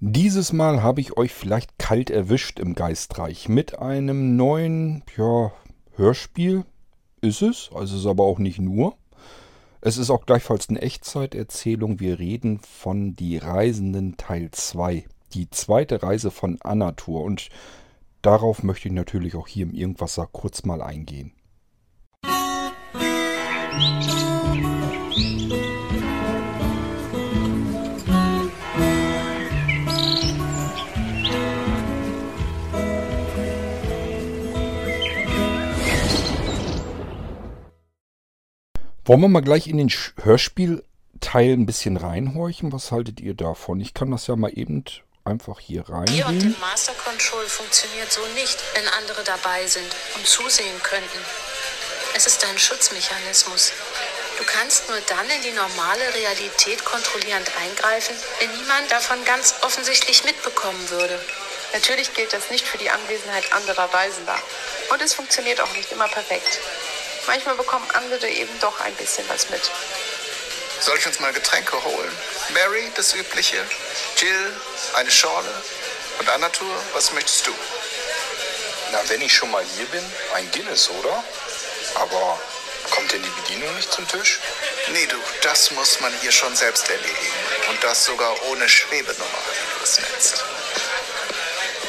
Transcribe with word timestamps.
Dieses 0.00 0.52
Mal 0.52 0.84
habe 0.84 1.00
ich 1.00 1.16
euch 1.16 1.34
vielleicht 1.34 1.76
kalt 1.76 2.08
erwischt 2.08 2.60
im 2.60 2.76
Geistreich 2.76 3.48
mit 3.48 3.80
einem 3.80 4.36
neuen 4.36 5.02
ja, 5.16 5.50
Hörspiel. 5.96 6.64
Ist 7.20 7.42
es, 7.42 7.70
also 7.74 7.96
ist 7.96 8.06
aber 8.06 8.22
auch 8.22 8.38
nicht 8.38 8.60
nur. 8.60 8.94
Es 9.80 9.96
ist 9.96 10.10
auch 10.10 10.24
gleichfalls 10.24 10.68
eine 10.68 10.80
Echtzeiterzählung. 10.82 11.98
Wir 11.98 12.20
reden 12.20 12.60
von 12.60 13.16
Die 13.16 13.38
Reisenden 13.38 14.16
Teil 14.16 14.52
2. 14.52 15.04
Die 15.34 15.50
zweite 15.50 16.00
Reise 16.00 16.30
von 16.30 16.58
Anatur. 16.62 17.24
Und 17.24 17.48
darauf 18.22 18.62
möchte 18.62 18.86
ich 18.86 18.94
natürlich 18.94 19.34
auch 19.34 19.48
hier 19.48 19.64
im 19.64 19.74
Irgendwasser 19.74 20.28
kurz 20.30 20.64
mal 20.64 20.80
eingehen. 20.80 21.32
Musik 23.74 25.67
Wollen 39.08 39.22
wir 39.22 39.28
mal 39.28 39.40
gleich 39.40 39.68
in 39.68 39.78
den 39.78 39.88
Hörspielteil 40.22 41.56
ein 41.56 41.64
bisschen 41.64 41.96
reinhorchen? 41.96 42.72
Was 42.72 42.92
haltet 42.92 43.20
ihr 43.20 43.32
davon? 43.32 43.80
Ich 43.80 43.94
kann 43.94 44.10
das 44.10 44.26
ja 44.26 44.36
mal 44.36 44.52
eben 44.52 44.84
einfach 45.24 45.60
hier 45.60 45.88
rein. 45.88 46.06
Hier 46.08 46.26
und 46.26 46.42
im 46.42 46.54
Master 46.60 46.92
Control 46.92 47.46
funktioniert 47.46 48.12
so 48.12 48.20
nicht, 48.34 48.58
wenn 48.74 48.86
andere 49.00 49.24
dabei 49.24 49.66
sind 49.66 49.88
und 50.14 50.26
zusehen 50.26 50.76
könnten. 50.82 51.20
Es 52.16 52.26
ist 52.26 52.44
ein 52.44 52.58
Schutzmechanismus. 52.58 53.72
Du 54.36 54.44
kannst 54.44 54.90
nur 54.90 55.00
dann 55.08 55.24
in 55.24 55.40
die 55.40 55.56
normale 55.56 56.04
Realität 56.12 56.84
kontrollierend 56.84 57.50
eingreifen, 57.64 58.14
wenn 58.40 58.50
niemand 58.60 58.92
davon 58.92 59.24
ganz 59.24 59.54
offensichtlich 59.62 60.22
mitbekommen 60.24 60.90
würde. 60.90 61.18
Natürlich 61.72 62.12
gilt 62.12 62.34
das 62.34 62.50
nicht 62.50 62.66
für 62.66 62.76
die 62.76 62.90
Anwesenheit 62.90 63.54
anderer 63.54 63.88
Reisender. 63.88 64.36
Und 64.92 65.00
es 65.00 65.14
funktioniert 65.14 65.62
auch 65.62 65.72
nicht 65.72 65.92
immer 65.92 66.08
perfekt. 66.08 66.60
Manchmal 67.28 67.56
bekommen 67.56 67.86
andere 67.92 68.26
eben 68.26 68.58
doch 68.58 68.80
ein 68.80 68.94
bisschen 68.94 69.28
was 69.28 69.50
mit. 69.50 69.60
Soll 70.80 70.96
ich 70.96 71.06
uns 71.06 71.20
mal 71.20 71.30
Getränke 71.30 71.76
holen? 71.84 72.18
Mary, 72.54 72.90
das 72.94 73.12
Übliche. 73.12 73.58
Jill, 74.16 74.56
eine 74.94 75.10
Schorle. 75.10 75.52
Und 76.18 76.28
Anatur, 76.30 76.74
was 76.94 77.12
möchtest 77.12 77.46
du? 77.46 77.52
Na, 78.92 79.00
wenn 79.08 79.20
ich 79.20 79.30
schon 79.30 79.50
mal 79.50 79.62
hier 79.76 79.84
bin, 79.86 80.02
ein 80.36 80.50
Guinness, 80.52 80.88
oder? 80.88 81.22
Aber 81.96 82.40
kommt 82.92 83.12
denn 83.12 83.22
die 83.22 83.42
Bedienung 83.42 83.76
nicht 83.76 83.92
zum 83.92 84.08
Tisch? 84.08 84.40
Nee, 84.92 85.04
du, 85.04 85.16
das 85.42 85.70
muss 85.72 86.00
man 86.00 86.12
hier 86.22 86.32
schon 86.32 86.56
selbst 86.56 86.88
erledigen. 86.88 87.34
Und 87.68 87.84
das 87.84 88.06
sogar 88.06 88.34
ohne 88.44 88.66
Schwebenummer, 88.66 89.42
wie 89.52 89.78
du 89.78 89.84
es 89.84 90.00
nennst. 90.00 90.44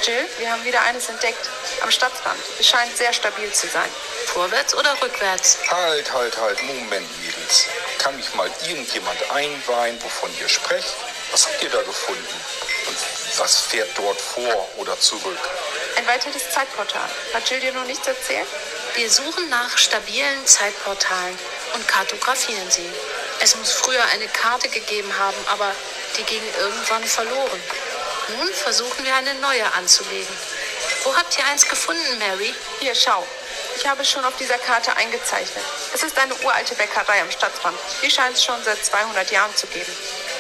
Jill, 0.04 0.28
wir 0.38 0.52
haben 0.52 0.66
wieder 0.66 0.82
eines 0.82 1.08
entdeckt. 1.08 1.50
Am 1.82 1.92
Stadtrand. 1.92 2.40
Es 2.60 2.68
scheint 2.68 2.98
sehr 2.98 3.14
stabil 3.14 3.50
zu 3.54 3.68
sein. 3.68 3.90
Vorwärts 4.34 4.76
oder 4.76 4.96
rückwärts? 5.02 5.58
Halt, 5.70 6.14
halt, 6.14 6.38
halt. 6.38 6.62
Moment, 6.64 7.08
Mädels. 7.20 7.66
Kann 7.98 8.16
mich 8.16 8.32
mal 8.36 8.50
irgendjemand 8.68 9.18
einweihen, 9.32 10.02
wovon 10.04 10.30
ihr 10.40 10.48
sprecht? 10.48 10.94
Was 11.32 11.48
habt 11.48 11.64
ihr 11.64 11.70
da 11.70 11.82
gefunden? 11.82 12.42
Und 12.88 12.98
was 13.38 13.60
fährt 13.60 13.90
dort 13.98 14.22
vor 14.22 14.70
oder 14.78 15.00
zurück? 15.00 15.38
Ein 15.98 16.06
weiteres 16.06 16.50
Zeitportal. 16.52 17.10
Hat 17.34 17.50
Jill 17.50 17.60
dir 17.60 17.74
noch 17.74 17.86
nichts 17.86 18.08
erzählt? 18.08 18.48
Wir 18.94 19.10
suchen 19.10 19.50
nach 19.50 19.76
stabilen 19.78 20.46
Zeitportalen 20.46 21.38
und 21.74 21.88
kartografieren 21.88 22.70
sie. 22.70 22.90
Es 23.42 23.56
muss 23.56 23.72
früher 23.72 24.04
eine 24.14 24.28
Karte 24.28 24.70
gegeben 24.70 25.12
haben, 25.18 25.38
aber 25.48 25.74
die 26.18 26.24
ging 26.24 26.44
irgendwann 26.60 27.04
verloren. 27.04 27.62
Nun 28.38 28.54
versuchen 28.54 29.04
wir 29.04 29.16
eine 29.16 29.34
neue 29.36 29.74
anzulegen. 29.74 30.36
Wo 31.04 31.16
habt 31.16 31.36
ihr 31.38 31.46
eins 31.46 31.68
gefunden, 31.68 32.20
Mary? 32.20 32.54
Hier, 32.80 32.94
schau. 32.94 33.26
Ich 33.80 33.88
habe 33.88 34.02
es 34.02 34.10
schon 34.10 34.26
auf 34.26 34.36
dieser 34.36 34.58
Karte 34.58 34.94
eingezeichnet. 34.98 35.64
Es 35.94 36.04
ist 36.04 36.18
eine 36.18 36.36
uralte 36.36 36.76
Bäckerei 36.76 37.22
am 37.22 37.32
Stadtrand. 37.32 37.78
Die 38.04 38.12
scheint 38.12 38.36
es 38.36 38.44
schon 38.44 38.62
seit 38.62 38.84
200 38.84 39.32
Jahren 39.32 39.56
zu 39.56 39.68
geben. 39.68 39.96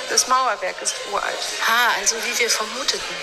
Das 0.09 0.27
Mauerwerk 0.27 0.75
ist 0.81 0.95
uralt. 1.09 1.39
Ha, 1.65 1.93
also 1.97 2.17
wie 2.17 2.37
wir 2.37 2.49
vermuteten. 2.49 3.15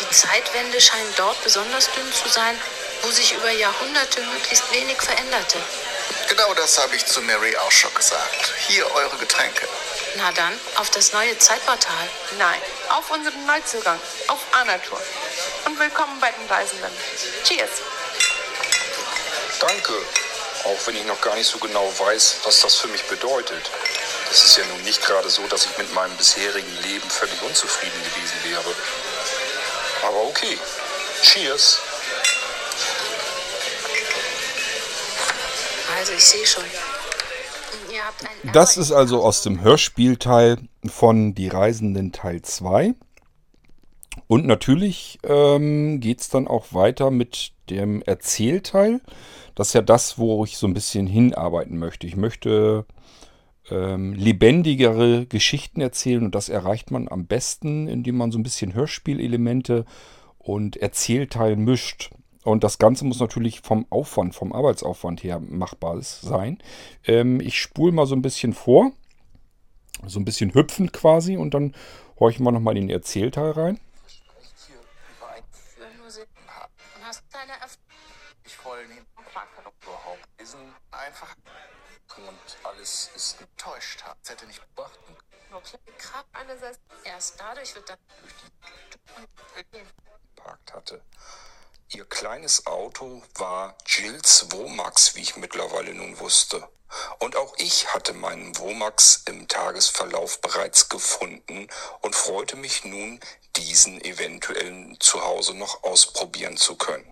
Die 0.00 0.10
Zeitwende 0.10 0.80
scheint 0.80 1.16
dort 1.16 1.40
besonders 1.44 1.88
dünn 1.92 2.12
zu 2.12 2.28
sein, 2.28 2.60
wo 3.02 3.10
sich 3.12 3.32
über 3.32 3.50
Jahrhunderte 3.50 4.22
möglichst 4.22 4.72
wenig 4.72 5.00
veränderte. 5.00 5.58
Genau 6.28 6.52
das 6.54 6.76
habe 6.78 6.96
ich 6.96 7.06
zu 7.06 7.22
Mary 7.22 7.56
auch 7.56 7.70
schon 7.70 7.94
gesagt. 7.94 8.54
Hier 8.66 8.92
eure 8.92 9.16
Getränke. 9.18 9.68
Na 10.16 10.32
dann, 10.32 10.58
auf 10.76 10.90
das 10.90 11.12
neue 11.12 11.38
Zeitportal. 11.38 12.08
Nein, 12.38 12.60
auf 12.88 13.08
unseren 13.12 13.46
Neuzugang, 13.46 14.00
auf 14.26 14.40
Anatur. 14.50 15.00
Und 15.66 15.78
willkommen 15.78 16.18
bei 16.18 16.32
den 16.32 16.48
Reisenden. 16.48 16.90
Cheers. 17.44 17.70
Danke, 19.60 19.92
auch 20.64 20.86
wenn 20.86 20.96
ich 20.96 21.04
noch 21.06 21.20
gar 21.20 21.34
nicht 21.36 21.46
so 21.46 21.58
genau 21.58 21.86
weiß, 21.98 22.38
was 22.44 22.60
das 22.60 22.76
für 22.76 22.88
mich 22.88 23.04
bedeutet. 23.04 23.70
Es 24.30 24.44
ist 24.44 24.56
ja 24.56 24.64
nun 24.66 24.82
nicht 24.82 25.04
gerade 25.04 25.30
so, 25.30 25.46
dass 25.46 25.66
ich 25.66 25.78
mit 25.78 25.92
meinem 25.94 26.16
bisherigen 26.16 26.74
Leben 26.82 27.08
völlig 27.08 27.40
unzufrieden 27.42 27.98
gewesen 28.02 28.50
wäre. 28.50 28.74
Aber 30.06 30.24
okay. 30.28 30.58
Cheers. 31.22 31.80
Also 35.96 36.12
ich 36.12 36.24
sehe 36.24 36.46
schon. 36.46 36.64
Das 38.52 38.76
ist 38.76 38.92
also 38.92 39.22
aus 39.22 39.42
dem 39.42 39.60
Hörspielteil 39.60 40.58
von 40.86 41.34
Die 41.34 41.48
Reisenden 41.48 42.12
Teil 42.12 42.42
2. 42.42 42.94
Und 44.26 44.46
natürlich 44.46 45.18
ähm, 45.22 46.00
geht 46.00 46.20
es 46.20 46.28
dann 46.28 46.46
auch 46.46 46.66
weiter 46.72 47.10
mit 47.10 47.53
dem 47.70 48.02
Erzählteil. 48.02 49.00
Das 49.54 49.68
ist 49.68 49.74
ja 49.74 49.82
das, 49.82 50.18
wo 50.18 50.44
ich 50.44 50.56
so 50.56 50.66
ein 50.66 50.74
bisschen 50.74 51.06
hinarbeiten 51.06 51.78
möchte. 51.78 52.06
Ich 52.06 52.16
möchte 52.16 52.86
ähm, 53.70 54.12
lebendigere 54.14 55.26
Geschichten 55.26 55.80
erzählen 55.80 56.24
und 56.24 56.34
das 56.34 56.48
erreicht 56.48 56.90
man 56.90 57.08
am 57.08 57.26
besten, 57.26 57.88
indem 57.88 58.16
man 58.16 58.30
so 58.30 58.38
ein 58.38 58.42
bisschen 58.42 58.74
Hörspielelemente 58.74 59.84
und 60.38 60.76
Erzählteil 60.76 61.56
mischt. 61.56 62.10
Und 62.44 62.62
das 62.62 62.78
Ganze 62.78 63.06
muss 63.06 63.20
natürlich 63.20 63.62
vom 63.62 63.86
Aufwand, 63.88 64.34
vom 64.34 64.52
Arbeitsaufwand 64.52 65.24
her 65.24 65.40
machbar 65.40 66.00
sein. 66.02 66.58
Ähm, 67.06 67.40
ich 67.40 67.58
spule 67.58 67.92
mal 67.92 68.06
so 68.06 68.14
ein 68.14 68.22
bisschen 68.22 68.52
vor. 68.52 68.92
So 70.06 70.20
ein 70.20 70.26
bisschen 70.26 70.52
hüpfend 70.52 70.92
quasi. 70.92 71.38
Und 71.38 71.54
dann 71.54 71.72
horchen 72.20 72.44
wir 72.44 72.52
nochmal 72.52 72.76
in 72.76 72.88
den 72.88 72.94
Erzählteil 72.94 73.52
rein. 73.52 73.80
Ich 78.44 78.64
wollte 78.64 78.92
ihn 78.92 79.06
überhaupt 79.82 80.28
lesen. 80.38 80.74
Einfach. 80.90 81.34
Und 82.16 82.56
alles 82.64 83.10
ist 83.14 83.40
enttäuscht. 83.40 84.04
Das 84.22 84.30
hätte 84.30 84.46
nicht 84.46 84.62
beachten 84.74 85.16
Grab 85.98 86.26
einerseits. 86.32 86.80
Erst 87.04 87.40
dadurch 87.40 87.74
wird 87.74 87.88
dann 87.88 87.98
geparkt 90.34 90.72
hatte. 90.72 91.02
Ihr 91.94 92.04
kleines 92.06 92.66
Auto 92.66 93.22
war 93.36 93.78
Jills 93.86 94.46
Womax, 94.50 95.14
wie 95.14 95.20
ich 95.20 95.36
mittlerweile 95.36 95.94
nun 95.94 96.18
wusste. 96.18 96.68
Und 97.20 97.36
auch 97.36 97.54
ich 97.58 97.94
hatte 97.94 98.12
meinen 98.14 98.58
Womax 98.58 99.22
im 99.26 99.46
Tagesverlauf 99.46 100.40
bereits 100.40 100.88
gefunden 100.88 101.68
und 102.00 102.16
freute 102.16 102.56
mich 102.56 102.84
nun, 102.84 103.20
diesen 103.54 104.04
eventuell 104.04 104.96
zu 104.98 105.22
Hause 105.22 105.54
noch 105.54 105.84
ausprobieren 105.84 106.56
zu 106.56 106.74
können. 106.74 107.06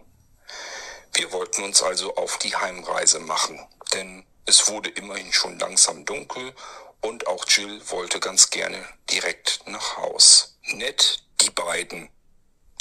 Wir 1.12 1.30
wollten 1.30 1.62
uns 1.62 1.80
also 1.84 2.16
auf 2.16 2.38
die 2.38 2.56
Heimreise 2.56 3.20
machen, 3.20 3.64
denn 3.92 4.26
es 4.46 4.68
wurde 4.68 4.90
immerhin 4.90 5.32
schon 5.32 5.60
langsam 5.60 6.04
dunkel 6.04 6.56
und 7.00 7.28
auch 7.28 7.46
Jill 7.46 7.88
wollte 7.90 8.18
ganz 8.18 8.50
gerne 8.50 8.84
direkt 9.08 9.60
nach 9.66 9.96
Haus. 9.96 10.58
Nett, 10.62 11.22
die 11.40 11.50
beiden, 11.50 12.10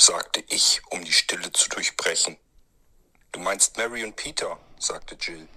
sagte 0.01 0.43
ich, 0.49 0.81
um 0.89 1.03
die 1.03 1.13
Stille 1.13 1.51
zu 1.51 1.69
durchbrechen. 1.69 2.37
Du 3.31 3.39
meinst 3.39 3.77
Mary 3.77 4.03
und 4.03 4.15
Peter, 4.15 4.57
sagte 4.79 5.15
Jill. 5.19 5.47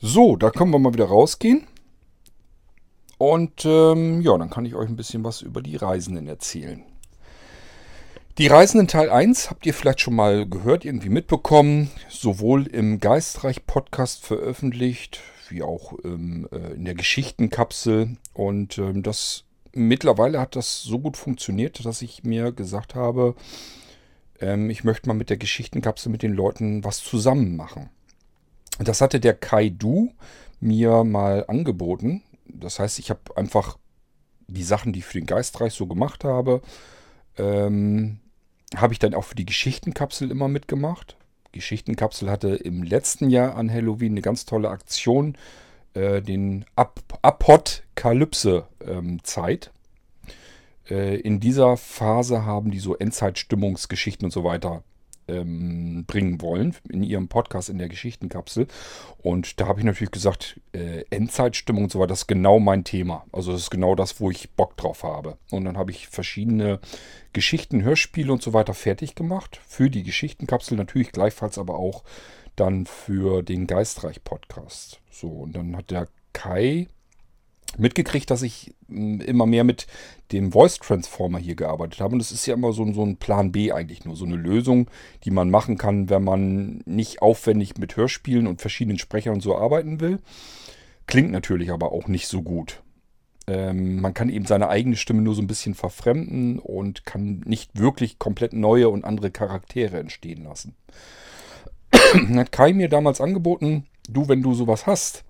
So, 0.00 0.36
da 0.36 0.50
können 0.50 0.70
wir 0.70 0.78
mal 0.78 0.92
wieder 0.92 1.06
rausgehen. 1.06 1.66
Und 3.18 3.64
ähm, 3.64 4.20
ja, 4.20 4.36
dann 4.36 4.50
kann 4.50 4.66
ich 4.66 4.74
euch 4.74 4.88
ein 4.88 4.96
bisschen 4.96 5.24
was 5.24 5.40
über 5.40 5.62
die 5.62 5.76
Reisenden 5.76 6.28
erzählen. 6.28 6.84
Die 8.36 8.48
Reisenden 8.48 8.88
Teil 8.88 9.10
1 9.10 9.48
habt 9.48 9.64
ihr 9.64 9.72
vielleicht 9.72 10.00
schon 10.00 10.16
mal 10.16 10.46
gehört, 10.48 10.84
irgendwie 10.84 11.08
mitbekommen, 11.08 11.90
sowohl 12.08 12.66
im 12.66 12.98
Geistreich-Podcast 12.98 14.24
veröffentlicht, 14.24 15.20
wie 15.48 15.62
auch 15.62 15.94
ähm, 16.04 16.48
äh, 16.52 16.74
in 16.74 16.84
der 16.84 16.94
Geschichtenkapsel. 16.94 18.16
Und 18.32 18.76
ähm, 18.78 19.02
das 19.04 19.44
mittlerweile 19.72 20.40
hat 20.40 20.56
das 20.56 20.82
so 20.82 20.98
gut 20.98 21.16
funktioniert, 21.16 21.84
dass 21.84 22.02
ich 22.02 22.24
mir 22.24 22.52
gesagt 22.52 22.94
habe, 22.94 23.36
ähm, 24.44 24.70
ich 24.70 24.84
möchte 24.84 25.08
mal 25.08 25.14
mit 25.14 25.30
der 25.30 25.38
Geschichtenkapsel 25.38 26.12
mit 26.12 26.22
den 26.22 26.34
Leuten 26.34 26.84
was 26.84 26.98
zusammen 26.98 27.56
machen. 27.56 27.88
Das 28.78 29.00
hatte 29.00 29.18
der 29.20 29.32
Kaidu 29.34 30.12
mir 30.60 31.02
mal 31.04 31.46
angeboten. 31.48 32.22
Das 32.46 32.78
heißt, 32.78 32.98
ich 32.98 33.08
habe 33.10 33.36
einfach 33.36 33.78
die 34.46 34.62
Sachen, 34.62 34.92
die 34.92 34.98
ich 35.00 35.06
für 35.06 35.18
den 35.18 35.26
Geistreich 35.26 35.72
so 35.72 35.86
gemacht 35.86 36.24
habe, 36.24 36.60
ähm, 37.38 38.18
habe 38.76 38.92
ich 38.92 38.98
dann 38.98 39.14
auch 39.14 39.24
für 39.24 39.34
die 39.34 39.46
Geschichtenkapsel 39.46 40.30
immer 40.30 40.48
mitgemacht. 40.48 41.16
Geschichtenkapsel 41.52 42.30
hatte 42.30 42.48
im 42.48 42.82
letzten 42.82 43.30
Jahr 43.30 43.56
an 43.56 43.72
Halloween 43.72 44.12
eine 44.12 44.22
ganz 44.22 44.44
tolle 44.44 44.68
Aktion, 44.70 45.38
äh, 45.94 46.20
den 46.20 46.66
Ap 46.76 47.00
Apokalypse-Zeit. 47.22 49.66
Ähm, 49.66 49.73
äh, 50.90 51.16
in 51.16 51.40
dieser 51.40 51.76
Phase 51.76 52.44
haben 52.44 52.70
die 52.70 52.78
so 52.78 52.96
Endzeitstimmungsgeschichten 52.96 54.26
und 54.26 54.32
so 54.32 54.44
weiter 54.44 54.82
ähm, 55.28 56.04
bringen 56.06 56.40
wollen 56.40 56.74
in 56.88 57.02
ihrem 57.02 57.28
Podcast 57.28 57.68
in 57.68 57.78
der 57.78 57.88
Geschichtenkapsel. 57.88 58.66
Und 59.18 59.60
da 59.60 59.66
habe 59.66 59.80
ich 59.80 59.86
natürlich 59.86 60.10
gesagt, 60.10 60.60
äh, 60.72 61.04
Endzeitstimmung 61.10 61.84
und 61.84 61.92
so 61.92 61.98
weiter, 61.98 62.08
das 62.08 62.20
ist 62.20 62.26
genau 62.26 62.58
mein 62.58 62.84
Thema. 62.84 63.24
Also 63.32 63.52
das 63.52 63.62
ist 63.62 63.70
genau 63.70 63.94
das, 63.94 64.20
wo 64.20 64.30
ich 64.30 64.50
Bock 64.50 64.76
drauf 64.76 65.02
habe. 65.02 65.38
Und 65.50 65.64
dann 65.64 65.78
habe 65.78 65.90
ich 65.90 66.08
verschiedene 66.08 66.80
Geschichten, 67.32 67.82
Hörspiele 67.82 68.32
und 68.32 68.42
so 68.42 68.52
weiter 68.52 68.74
fertig 68.74 69.14
gemacht. 69.14 69.60
Für 69.66 69.90
die 69.90 70.02
Geschichtenkapsel 70.02 70.76
natürlich 70.76 71.12
gleichfalls 71.12 71.58
aber 71.58 71.76
auch 71.76 72.04
dann 72.56 72.86
für 72.86 73.42
den 73.42 73.66
Geistreich-Podcast. 73.66 75.00
So, 75.10 75.28
und 75.28 75.56
dann 75.56 75.76
hat 75.76 75.90
der 75.90 76.08
Kai 76.32 76.88
mitgekriegt, 77.78 78.30
dass 78.30 78.42
ich 78.42 78.74
hm, 78.88 79.20
immer 79.20 79.46
mehr 79.46 79.64
mit 79.64 79.86
dem 80.32 80.52
Voice 80.52 80.78
Transformer 80.78 81.38
hier 81.38 81.54
gearbeitet 81.54 82.00
habe. 82.00 82.12
Und 82.12 82.18
das 82.18 82.32
ist 82.32 82.46
ja 82.46 82.54
immer 82.54 82.72
so, 82.72 82.90
so 82.92 83.04
ein 83.04 83.16
Plan 83.16 83.52
B 83.52 83.72
eigentlich 83.72 84.04
nur. 84.04 84.16
So 84.16 84.24
eine 84.24 84.36
Lösung, 84.36 84.88
die 85.24 85.30
man 85.30 85.50
machen 85.50 85.78
kann, 85.78 86.10
wenn 86.10 86.24
man 86.24 86.82
nicht 86.86 87.22
aufwendig 87.22 87.78
mit 87.78 87.96
Hörspielen 87.96 88.46
und 88.46 88.60
verschiedenen 88.60 88.98
Sprechern 88.98 89.34
und 89.34 89.42
so 89.42 89.56
arbeiten 89.56 90.00
will. 90.00 90.20
Klingt 91.06 91.32
natürlich 91.32 91.70
aber 91.70 91.92
auch 91.92 92.08
nicht 92.08 92.28
so 92.28 92.42
gut. 92.42 92.82
Ähm, 93.46 94.00
man 94.00 94.14
kann 94.14 94.30
eben 94.30 94.46
seine 94.46 94.68
eigene 94.68 94.96
Stimme 94.96 95.20
nur 95.20 95.34
so 95.34 95.42
ein 95.42 95.46
bisschen 95.46 95.74
verfremden 95.74 96.58
und 96.58 97.04
kann 97.04 97.42
nicht 97.44 97.78
wirklich 97.78 98.18
komplett 98.18 98.54
neue 98.54 98.88
und 98.88 99.04
andere 99.04 99.30
Charaktere 99.30 99.98
entstehen 99.98 100.44
lassen. 100.44 100.74
hat 101.92 102.52
Kai 102.52 102.72
mir 102.72 102.88
damals 102.88 103.20
angeboten, 103.20 103.86
du, 104.08 104.28
wenn 104.28 104.42
du 104.42 104.54
sowas 104.54 104.86
hast, 104.86 105.24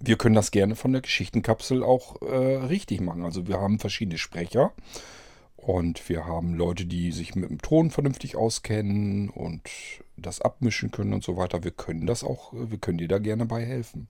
wir 0.00 0.16
können 0.16 0.34
das 0.34 0.50
gerne 0.50 0.76
von 0.76 0.92
der 0.92 1.02
Geschichtenkapsel 1.02 1.82
auch 1.82 2.20
äh, 2.22 2.56
richtig 2.66 3.00
machen. 3.00 3.24
Also 3.24 3.46
wir 3.46 3.60
haben 3.60 3.78
verschiedene 3.78 4.18
Sprecher 4.18 4.72
und 5.56 6.08
wir 6.08 6.24
haben 6.24 6.54
Leute, 6.54 6.86
die 6.86 7.12
sich 7.12 7.34
mit 7.34 7.50
dem 7.50 7.60
Ton 7.60 7.90
vernünftig 7.90 8.36
auskennen 8.36 9.28
und 9.28 9.62
das 10.16 10.40
abmischen 10.40 10.90
können 10.90 11.12
und 11.12 11.24
so 11.24 11.36
weiter. 11.36 11.64
Wir 11.64 11.72
können 11.72 12.06
das 12.06 12.24
auch, 12.24 12.52
wir 12.52 12.78
können 12.78 12.98
dir 12.98 13.08
da 13.08 13.18
gerne 13.18 13.46
bei 13.46 13.64
helfen. 13.64 14.08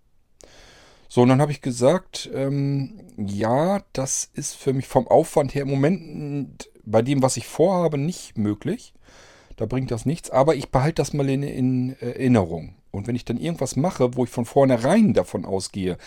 So, 1.09 1.23
und 1.23 1.31
dann 1.31 1.41
habe 1.41 1.53
ich 1.53 1.63
gesagt, 1.63 2.29
ähm, 2.35 3.01
ja, 3.17 3.83
das 3.95 4.31
ist 4.35 4.55
für 4.57 4.75
mich 4.75 4.87
vom 4.87 5.09
Aufwand 5.09 5.55
her 5.55 5.63
im 5.63 5.71
Moment 5.71 6.69
bei 6.85 7.01
dem, 7.01 7.23
was 7.23 7.39
ich 7.39 7.47
vorhabe, 7.47 7.97
nicht 7.97 8.37
möglich. 8.37 8.93
Da 9.57 9.67
bringt 9.67 9.91
das 9.91 10.07
nichts, 10.07 10.31
aber 10.31 10.55
ich 10.55 10.71
behalte 10.71 11.03
das 11.03 11.15
mal 11.15 11.29
in, 11.29 11.43
in 11.43 11.97
Erinnerung. 12.01 12.75
Und 12.91 13.07
wenn 13.07 13.17
ich 13.17 13.25
dann 13.25 13.39
irgendwas 13.39 13.77
mache, 13.77 14.17
wo 14.17 14.25
ich 14.25 14.31
von 14.31 14.45
vornherein 14.45 15.15
davon 15.15 15.45
ausgehe, 15.45 15.99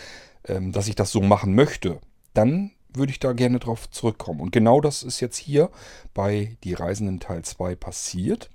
ähm, 0.46 0.72
dass 0.72 0.88
ich 0.88 0.94
das 0.94 1.10
so 1.10 1.20
machen 1.20 1.54
möchte, 1.54 2.00
dann 2.34 2.72
würde 2.94 3.12
ich 3.12 3.20
da 3.20 3.32
gerne 3.32 3.58
drauf 3.58 3.90
zurückkommen. 3.90 4.40
Und 4.40 4.52
genau 4.52 4.80
das 4.80 5.02
ist 5.02 5.20
jetzt 5.20 5.36
hier 5.36 5.70
bei 6.14 6.56
Die 6.64 6.74
Reisenden 6.74 7.20
Teil 7.20 7.42
2 7.42 7.74
passiert. 7.74 8.50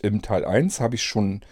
Im 0.00 0.22
Teil 0.22 0.44
1 0.44 0.80
habe 0.80 0.94
ich 0.94 1.02
schon 1.02 1.42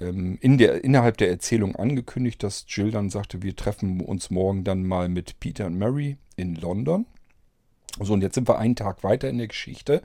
ähm, 0.00 0.38
in 0.40 0.58
der, 0.58 0.84
innerhalb 0.84 1.18
der 1.18 1.30
Erzählung 1.30 1.76
angekündigt, 1.76 2.42
dass 2.42 2.64
Jill 2.68 2.90
dann 2.90 3.10
sagte, 3.10 3.42
wir 3.42 3.54
treffen 3.56 4.00
uns 4.00 4.30
morgen 4.30 4.64
dann 4.64 4.84
mal 4.84 5.08
mit 5.08 5.40
Peter 5.40 5.66
und 5.66 5.78
Mary 5.78 6.16
in 6.36 6.54
London. 6.54 7.06
So, 8.00 8.12
und 8.12 8.22
jetzt 8.22 8.34
sind 8.34 8.48
wir 8.48 8.58
einen 8.58 8.76
Tag 8.76 9.02
weiter 9.02 9.28
in 9.28 9.38
der 9.38 9.48
Geschichte. 9.48 10.02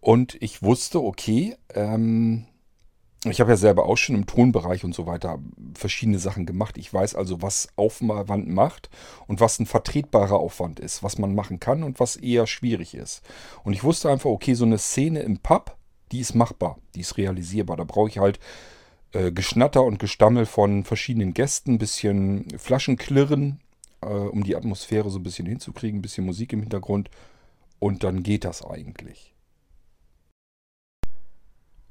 Und 0.00 0.36
ich 0.40 0.62
wusste, 0.62 1.02
okay, 1.02 1.56
ähm, 1.74 2.46
ich 3.24 3.40
habe 3.40 3.50
ja 3.50 3.56
selber 3.56 3.84
auch 3.84 3.98
schon 3.98 4.14
im 4.14 4.26
Tonbereich 4.26 4.82
und 4.82 4.94
so 4.94 5.06
weiter 5.06 5.38
verschiedene 5.74 6.18
Sachen 6.18 6.46
gemacht. 6.46 6.78
Ich 6.78 6.92
weiß 6.92 7.14
also, 7.14 7.42
was 7.42 7.68
Aufwand 7.76 8.48
macht 8.48 8.88
und 9.26 9.40
was 9.40 9.58
ein 9.58 9.66
vertretbarer 9.66 10.38
Aufwand 10.38 10.80
ist, 10.80 11.02
was 11.02 11.18
man 11.18 11.34
machen 11.34 11.60
kann 11.60 11.82
und 11.82 12.00
was 12.00 12.16
eher 12.16 12.46
schwierig 12.46 12.94
ist. 12.94 13.22
Und 13.62 13.74
ich 13.74 13.84
wusste 13.84 14.10
einfach, 14.10 14.30
okay, 14.30 14.54
so 14.54 14.64
eine 14.64 14.78
Szene 14.78 15.20
im 15.20 15.38
Pub, 15.38 15.76
die 16.12 16.20
ist 16.20 16.34
machbar, 16.34 16.78
die 16.94 17.00
ist 17.00 17.18
realisierbar. 17.18 17.76
Da 17.76 17.84
brauche 17.84 18.08
ich 18.08 18.18
halt 18.18 18.40
äh, 19.12 19.32
Geschnatter 19.32 19.84
und 19.84 19.98
Gestammel 19.98 20.46
von 20.46 20.84
verschiedenen 20.84 21.34
Gästen, 21.34 21.74
ein 21.74 21.78
bisschen 21.78 22.46
Flaschenklirren, 22.58 23.60
äh, 24.00 24.06
um 24.06 24.44
die 24.44 24.56
Atmosphäre 24.56 25.10
so 25.10 25.18
ein 25.18 25.24
bisschen 25.24 25.46
hinzukriegen, 25.46 25.98
ein 25.98 26.02
bisschen 26.02 26.24
Musik 26.24 26.54
im 26.54 26.60
Hintergrund. 26.60 27.10
Und 27.78 28.02
dann 28.02 28.22
geht 28.22 28.44
das 28.44 28.64
eigentlich. 28.64 29.34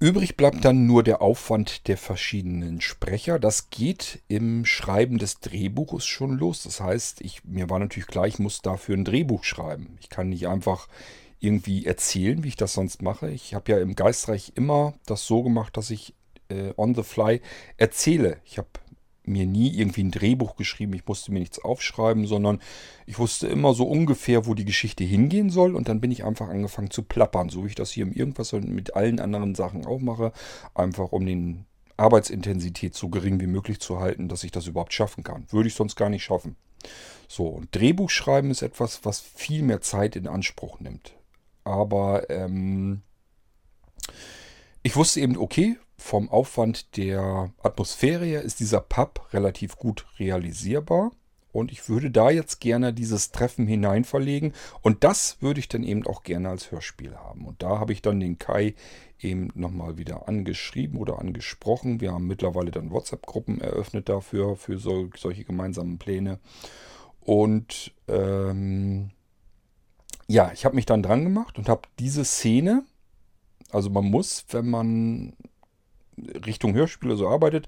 Übrig 0.01 0.37
bleibt 0.37 0.63
dann 0.63 0.85
nur 0.85 1.03
der 1.03 1.21
Aufwand 1.21 1.89
der 1.89 1.97
verschiedenen 1.97 2.79
Sprecher. 2.79 3.37
Das 3.37 3.69
geht 3.69 4.21
im 4.29 4.63
Schreiben 4.63 5.17
des 5.17 5.41
Drehbuches 5.41 6.05
schon 6.05 6.37
los. 6.37 6.63
Das 6.63 6.79
heißt, 6.79 7.19
ich, 7.19 7.43
mir 7.43 7.69
war 7.69 7.79
natürlich 7.79 8.07
klar, 8.07 8.25
ich 8.25 8.39
muss 8.39 8.61
dafür 8.61 8.95
ein 8.95 9.03
Drehbuch 9.03 9.43
schreiben. 9.43 9.97
Ich 9.99 10.09
kann 10.09 10.29
nicht 10.29 10.47
einfach 10.47 10.87
irgendwie 11.41 11.85
erzählen, 11.85 12.43
wie 12.45 12.47
ich 12.47 12.55
das 12.55 12.73
sonst 12.73 13.01
mache. 13.01 13.29
Ich 13.29 13.53
habe 13.53 13.73
ja 13.73 13.79
im 13.79 13.93
Geistreich 13.93 14.53
immer 14.55 14.93
das 15.05 15.25
so 15.25 15.43
gemacht, 15.43 15.75
dass 15.75 15.89
ich 15.89 16.13
äh, 16.47 16.71
on 16.77 16.95
the 16.95 17.03
fly 17.03 17.41
erzähle. 17.75 18.37
Ich 18.45 18.57
habe 18.57 18.69
mir 19.29 19.45
nie 19.45 19.77
irgendwie 19.77 20.03
ein 20.03 20.11
Drehbuch 20.11 20.55
geschrieben, 20.55 20.93
ich 20.93 21.05
musste 21.07 21.31
mir 21.31 21.39
nichts 21.39 21.59
aufschreiben, 21.59 22.27
sondern 22.27 22.59
ich 23.05 23.19
wusste 23.19 23.47
immer 23.47 23.73
so 23.73 23.85
ungefähr, 23.85 24.45
wo 24.45 24.53
die 24.53 24.65
Geschichte 24.65 25.03
hingehen 25.03 25.49
soll 25.49 25.75
und 25.75 25.87
dann 25.87 26.01
bin 26.01 26.11
ich 26.11 26.25
einfach 26.25 26.49
angefangen 26.49 26.91
zu 26.91 27.03
plappern, 27.03 27.49
so 27.49 27.63
wie 27.63 27.69
ich 27.69 27.75
das 27.75 27.91
hier 27.91 28.03
im 28.03 28.11
Irgendwas 28.11 28.53
und 28.53 28.67
mit 28.69 28.95
allen 28.95 29.19
anderen 29.19 29.55
Sachen 29.55 29.85
auch 29.85 29.99
mache, 29.99 30.33
einfach 30.73 31.11
um 31.11 31.25
den 31.25 31.65
Arbeitsintensität 31.97 32.95
so 32.95 33.09
gering 33.09 33.39
wie 33.39 33.47
möglich 33.47 33.79
zu 33.79 33.99
halten, 33.99 34.27
dass 34.27 34.43
ich 34.43 34.51
das 34.51 34.67
überhaupt 34.67 34.93
schaffen 34.93 35.23
kann. 35.23 35.45
Würde 35.49 35.67
ich 35.67 35.75
sonst 35.75 35.95
gar 35.95 36.09
nicht 36.09 36.23
schaffen. 36.23 36.55
So, 37.27 37.47
und 37.47 37.75
Drehbuch 37.75 38.09
schreiben 38.09 38.51
ist 38.51 38.61
etwas, 38.61 39.05
was 39.05 39.19
viel 39.19 39.63
mehr 39.63 39.81
Zeit 39.81 40.15
in 40.15 40.27
Anspruch 40.27 40.79
nimmt. 40.79 41.13
Aber 41.63 42.29
ähm, 42.29 43.01
ich 44.81 44.95
wusste 44.95 45.19
eben, 45.19 45.37
okay, 45.37 45.77
vom 45.99 46.29
Aufwand 46.29 46.97
der 46.97 47.51
Atmosphäre 47.61 48.25
her 48.25 48.41
ist 48.41 48.59
dieser 48.59 48.81
Pub 48.81 49.27
relativ 49.33 49.77
gut 49.77 50.05
realisierbar. 50.17 51.11
Und 51.51 51.71
ich 51.71 51.89
würde 51.89 52.11
da 52.11 52.29
jetzt 52.29 52.59
gerne 52.61 52.93
dieses 52.93 53.31
Treffen 53.31 53.65
hinein 53.65 54.03
verlegen. 54.03 54.53
Und 54.81 55.03
das 55.03 55.41
würde 55.41 55.59
ich 55.59 55.67
dann 55.67 55.83
eben 55.83 56.05
auch 56.05 56.23
gerne 56.23 56.49
als 56.49 56.71
Hörspiel 56.71 57.15
haben. 57.15 57.45
Und 57.45 57.63
da 57.63 57.79
habe 57.79 57.91
ich 57.91 58.01
dann 58.01 58.19
den 58.19 58.37
Kai 58.37 58.75
eben 59.19 59.49
nochmal 59.55 59.97
wieder 59.97 60.27
angeschrieben 60.27 60.99
oder 60.99 61.19
angesprochen. 61.19 62.01
Wir 62.01 62.13
haben 62.13 62.27
mittlerweile 62.27 62.71
dann 62.71 62.91
WhatsApp-Gruppen 62.91 63.61
eröffnet 63.61 64.09
dafür, 64.09 64.55
für 64.55 64.77
so, 64.77 65.09
solche 65.17 65.43
gemeinsamen 65.43 65.97
Pläne. 65.97 66.39
Und 67.19 67.93
ähm, 68.07 69.09
ja, 70.27 70.51
ich 70.53 70.65
habe 70.65 70.75
mich 70.75 70.85
dann 70.85 71.03
dran 71.03 71.23
gemacht 71.23 71.57
und 71.57 71.67
habe 71.67 71.81
diese 71.97 72.23
Szene, 72.23 72.83
also 73.71 73.89
man 73.89 74.05
muss, 74.05 74.45
wenn 74.49 74.69
man 74.69 75.33
Richtung 76.45 76.73
Hörspiele 76.73 77.15
so 77.15 77.27
arbeitet, 77.27 77.67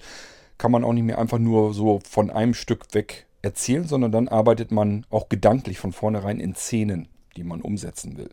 kann 0.57 0.71
man 0.71 0.83
auch 0.83 0.93
nicht 0.93 1.03
mehr 1.03 1.19
einfach 1.19 1.39
nur 1.39 1.73
so 1.73 1.99
von 2.07 2.29
einem 2.29 2.53
Stück 2.53 2.93
weg 2.93 3.25
erzählen, 3.41 3.87
sondern 3.87 4.11
dann 4.11 4.27
arbeitet 4.27 4.71
man 4.71 5.05
auch 5.09 5.29
gedanklich 5.29 5.79
von 5.79 5.91
vornherein 5.91 6.39
in 6.39 6.55
Szenen, 6.55 7.07
die 7.35 7.43
man 7.43 7.61
umsetzen 7.61 8.17
will. 8.17 8.29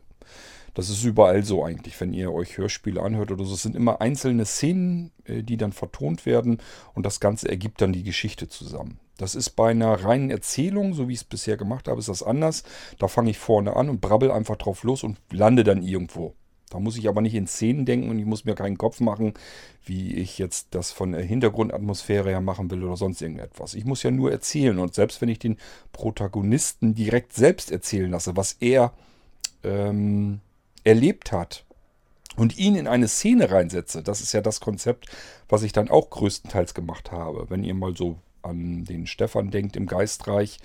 Das 0.75 0.91
ist 0.91 1.03
überall 1.03 1.43
so 1.43 1.65
eigentlich, 1.65 2.01
wenn 2.01 2.13
ihr 2.13 2.33
euch 2.33 2.57
Hörspiele 2.57 3.03
anhört 3.03 3.33
oder 3.33 3.45
so. 3.45 3.55
Es 3.55 3.63
sind 3.63 3.75
immer 3.75 4.01
einzelne 4.01 4.45
Szenen, 4.45 5.11
äh, 5.25 5.43
die 5.43 5.57
dann 5.57 5.73
vertont 5.73 6.25
werden 6.27 6.59
und 6.95 7.05
das 7.05 7.19
Ganze 7.19 7.49
ergibt 7.49 7.81
dann 7.81 7.93
die 7.93 8.05
Geschichte 8.05 8.49
zusammen. 8.49 9.01
Das 9.17 9.35
ist 9.35 9.51
bei 9.51 9.71
einer 9.71 10.05
reinen 10.05 10.31
Erzählung, 10.31 10.95
so 10.95 11.09
wie 11.09 11.15
ich 11.15 11.21
es 11.21 11.25
bisher 11.25 11.57
gemacht 11.57 11.89
habe, 11.89 11.99
ist 11.99 12.09
das 12.09 12.23
anders. 12.23 12.63
Da 13.01 13.09
fange 13.09 13.31
ich 13.31 13.39
vorne 13.39 13.75
an 13.75 13.89
und 13.89 14.01
brabbel 14.01 14.31
einfach 14.31 14.55
drauf 14.55 14.85
los 14.85 15.03
und 15.03 15.19
lande 15.33 15.65
dann 15.65 15.83
irgendwo. 15.83 16.35
Da 16.69 16.79
muss 16.79 16.97
ich 16.97 17.09
aber 17.09 17.21
nicht 17.21 17.35
in 17.35 17.47
Szenen 17.47 17.87
denken 17.87 18.11
und 18.11 18.19
ich 18.19 18.27
muss 18.27 18.45
mir 18.45 18.55
keinen 18.55 18.79
Kopf 18.79 19.01
machen, 19.01 19.35
wie 19.85 20.15
ich 20.15 20.39
jetzt 20.39 20.69
das 20.71 20.93
von 20.93 21.13
der 21.13 21.23
Hintergrundatmosphäre 21.23 22.31
her 22.31 22.41
machen 22.41 22.71
will 22.71 22.85
oder 22.85 22.97
sonst 22.97 23.23
irgendetwas. 23.23 23.75
Ich 23.75 23.85
muss 23.85 24.03
ja 24.03 24.11
nur 24.11 24.31
erzählen 24.31 24.79
und 24.79 24.95
selbst 24.95 25.21
wenn 25.21 25.29
ich 25.29 25.39
den 25.39 25.57
Protagonisten 25.93 26.95
direkt 26.95 27.33
selbst 27.33 27.71
erzählen 27.71 28.11
lasse, 28.11 28.37
was 28.37 28.57
er 28.61 28.93
ähm, 29.65 30.41
erlebt 30.85 31.33
hat 31.33 31.65
und 32.37 32.59
ihn 32.59 32.77
in 32.77 32.87
eine 32.87 33.09
Szene 33.09 33.51
reinsetze, 33.51 34.03
das 34.03 34.21
ist 34.21 34.33
ja 34.33 34.41
das 34.41 34.61
Konzept, 34.61 35.07
was 35.49 35.63
ich 35.63 35.73
dann 35.73 35.91
auch 35.91 36.11
größtenteils 36.11 36.75
gemacht 36.75 37.11
habe. 37.13 37.51
Wenn 37.51 37.65
ihr 37.65 37.75
mal 37.75 37.97
so 37.97 38.17
an 38.43 38.85
den 38.85 39.07
Stefan 39.07 39.51
denkt 39.51 39.77
im 39.77 39.87
Geistreich, 39.87 40.59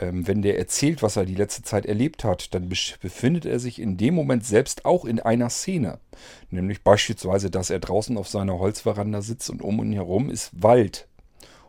wenn 0.00 0.42
der 0.42 0.58
erzählt, 0.58 1.02
was 1.02 1.16
er 1.16 1.24
die 1.24 1.34
letzte 1.34 1.62
Zeit 1.62 1.86
erlebt 1.86 2.24
hat, 2.24 2.54
dann 2.54 2.68
befindet 2.68 3.44
er 3.44 3.58
sich 3.58 3.80
in 3.80 3.96
dem 3.96 4.14
Moment 4.14 4.44
selbst 4.44 4.84
auch 4.84 5.04
in 5.04 5.20
einer 5.20 5.50
Szene. 5.50 5.98
Nämlich 6.50 6.82
beispielsweise, 6.82 7.50
dass 7.50 7.70
er 7.70 7.80
draußen 7.80 8.16
auf 8.16 8.28
seiner 8.28 8.58
Holzveranda 8.58 9.22
sitzt 9.22 9.50
und 9.50 9.62
um 9.62 9.82
ihn 9.82 9.92
herum 9.92 10.30
ist 10.30 10.62
Wald. 10.62 11.08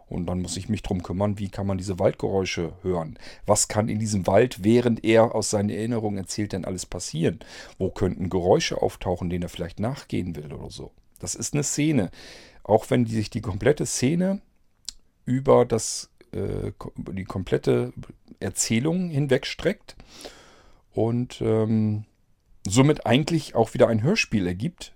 Und 0.09 0.25
dann 0.25 0.41
muss 0.41 0.57
ich 0.57 0.69
mich 0.69 0.81
drum 0.81 1.03
kümmern, 1.03 1.38
wie 1.38 1.50
kann 1.50 1.67
man 1.67 1.77
diese 1.77 2.00
Waldgeräusche 2.00 2.74
hören? 2.81 3.17
Was 3.45 3.67
kann 3.67 3.89
in 3.89 4.00
diesem 4.00 4.25
Wald, 4.25 4.63
während 4.63 5.05
er 5.05 5.36
aus 5.36 5.51
seinen 5.51 5.69
Erinnerungen 5.69 6.17
erzählt, 6.17 6.53
denn 6.53 6.65
alles 6.65 6.88
passieren? 6.88 7.39
Wo 7.77 7.91
könnten 7.91 8.29
Geräusche 8.29 8.81
auftauchen, 8.81 9.29
denen 9.29 9.43
er 9.43 9.50
vielleicht 9.50 9.79
nachgehen 9.79 10.36
will 10.36 10.51
oder 10.51 10.71
so? 10.71 10.91
Das 11.19 11.36
ist 11.36 11.53
eine 11.53 11.63
Szene. 11.63 12.09
Auch 12.63 12.89
wenn 12.89 13.05
die 13.05 13.13
sich 13.13 13.29
die 13.29 13.41
komplette 13.41 13.86
Szene 13.86 14.41
über 15.25 15.63
das, 15.63 16.09
äh, 16.31 16.71
die 17.12 17.25
komplette 17.25 17.93
Erzählung 18.39 19.10
hinwegstreckt 19.10 19.96
und 20.91 21.41
ähm, 21.41 22.05
somit 22.67 23.05
eigentlich 23.05 23.55
auch 23.55 23.74
wieder 23.74 23.88
ein 23.88 24.03
Hörspiel 24.03 24.48
ergibt, 24.48 24.93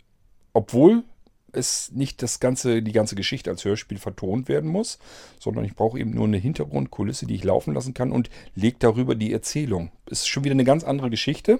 obwohl 0.53 1.03
es 1.51 1.91
nicht 1.91 2.21
das 2.23 2.39
ganze, 2.39 2.81
die 2.81 2.91
ganze 2.91 3.15
Geschichte 3.15 3.49
als 3.49 3.63
Hörspiel 3.63 3.99
vertont 3.99 4.49
werden 4.49 4.69
muss, 4.69 4.97
sondern 5.39 5.65
ich 5.65 5.75
brauche 5.75 5.99
eben 5.99 6.11
nur 6.11 6.25
eine 6.25 6.37
Hintergrundkulisse, 6.37 7.27
die 7.27 7.35
ich 7.35 7.43
laufen 7.43 7.73
lassen 7.73 7.93
kann 7.93 8.11
und 8.11 8.29
lege 8.55 8.77
darüber 8.79 9.15
die 9.15 9.31
Erzählung. 9.31 9.91
Ist 10.07 10.27
schon 10.27 10.43
wieder 10.43 10.53
eine 10.53 10.63
ganz 10.63 10.83
andere 10.83 11.09
Geschichte. 11.09 11.59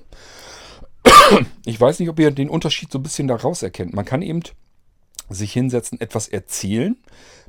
Ich 1.66 1.80
weiß 1.80 2.00
nicht, 2.00 2.10
ob 2.10 2.20
ihr 2.20 2.32
den 2.32 2.50
Unterschied 2.50 2.92
so 2.92 3.00
ein 3.00 3.04
bisschen 3.04 3.28
daraus 3.28 3.62
erkennt. 3.62 3.94
Man 3.94 4.06
kann 4.06 4.22
eben 4.22 4.42
sich 5.30 5.54
hinsetzen, 5.54 6.02
etwas 6.02 6.28
erzählen. 6.28 6.98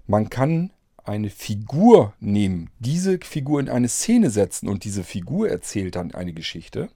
Man 0.07 0.29
kann 0.29 0.71
eine 1.05 1.31
Figur 1.31 2.15
nehmen, 2.19 2.71
diese 2.79 3.19
Figur 3.19 3.61
in 3.61 3.69
eine 3.69 3.89
Szene 3.89 4.31
setzen 4.31 4.69
und 4.69 4.85
diese 4.85 5.05
Figur 5.05 5.49
erzählt 5.49 5.97
dann 5.97 6.15
eine 6.15 6.33
Geschichte. 6.33 6.89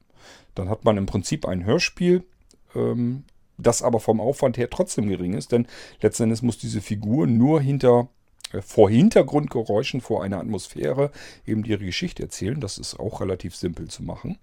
Dann 0.55 0.69
hat 0.69 0.85
man 0.85 0.97
im 0.97 1.07
Prinzip 1.07 1.47
ein 1.47 1.65
Hörspiel, 1.65 2.25
ähm, 2.75 3.25
das 3.59 3.83
aber 3.83 4.01
vom 4.01 4.21
Aufwand 4.21 4.57
her 4.57 4.71
trotzdem 4.71 5.09
gering 5.09 5.35
ist, 5.35 5.53
denn 5.53 5.67
letzten 6.01 6.25
Endes 6.25 6.43
muss 6.43 6.59
diese 6.59 6.81
Figur 6.81 7.27
nur 7.27 7.61
hinter 7.61 8.09
äh, 8.53 8.63
vor 8.63 8.89
Hintergrundgeräuschen, 8.89 10.01
vor 10.01 10.23
einer 10.23 10.39
Atmosphäre 10.39 11.11
eben 11.47 11.65
ihre 11.65 11.85
Geschichte 11.85 12.23
erzählen. 12.23 12.61
Das 12.61 12.79
ist 12.79 12.99
auch 12.99 13.21
relativ 13.21 13.55
simpel 13.55 13.89
zu 13.89 14.03
machen. 14.03 14.39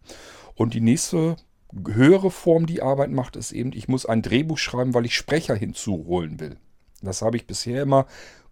Und 0.55 0.74
die 0.74 0.81
nächste 0.81 1.38
höhere 1.86 2.31
Form, 2.31 2.65
die 2.65 2.81
Arbeit 2.81 3.12
macht, 3.12 3.36
ist 3.36 3.51
eben, 3.51 3.74
ich 3.74 3.88
muss 3.88 4.05
ein 4.05 4.22
Drehbuch 4.22 4.57
schreiben, 4.57 4.93
weil 4.93 5.05
ich 5.05 5.15
Sprecher 5.15 5.55
hinzuholen 5.55 6.39
will. 6.39 6.57
Das 7.01 7.22
habe 7.22 7.38
ich 7.38 7.48
bisher 7.48 7.81
immer 7.81 8.05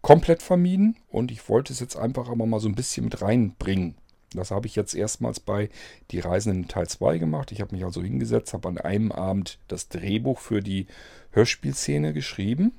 komplett 0.04 0.44
vermieden 0.44 0.98
und 1.10 1.32
ich 1.32 1.50
wollte 1.50 1.74
es 1.74 1.80
jetzt 1.80 1.96
einfach 1.96 2.30
aber 2.30 2.46
mal 2.46 2.60
so 2.60 2.68
ein 2.68 2.76
bisschen 2.76 3.06
mit 3.06 3.22
reinbringen. 3.22 3.96
Das 4.36 4.52
habe 4.52 4.68
ich 4.68 4.76
jetzt 4.76 4.94
erstmals 4.94 5.40
bei 5.40 5.70
Die 6.12 6.20
Reisenden 6.20 6.68
Teil 6.68 6.88
2 6.88 7.18
gemacht. 7.20 7.52
Ich 7.52 7.62
habe 7.62 7.74
mich 7.74 7.86
also 7.86 8.02
hingesetzt, 8.02 8.54
habe 8.54 8.68
an 8.68 8.78
einem 8.78 9.12
Abend 9.12 9.60
das 9.68 9.88
Drehbuch 9.90 10.40
für 10.40 10.62
die 10.62 10.88
Hörspielszene 11.32 12.14
geschrieben. 12.14 12.74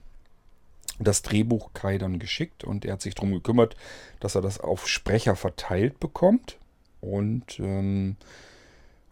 Das 0.99 1.23
Drehbuch 1.23 1.71
Kai 1.73 1.99
dann 1.99 2.19
geschickt 2.19 2.62
und 2.62 2.85
er 2.85 2.95
hat 2.95 3.02
sich 3.02 3.14
darum 3.14 3.33
gekümmert, 3.33 3.75
dass 4.21 4.35
er 4.35 4.43
das 4.43 4.61
auf 4.61 4.87
Sprecher 4.87 5.35
verteilt 5.35 5.99
bekommt. 6.00 6.59
Und 7.00 7.59
ähm, 7.59 8.16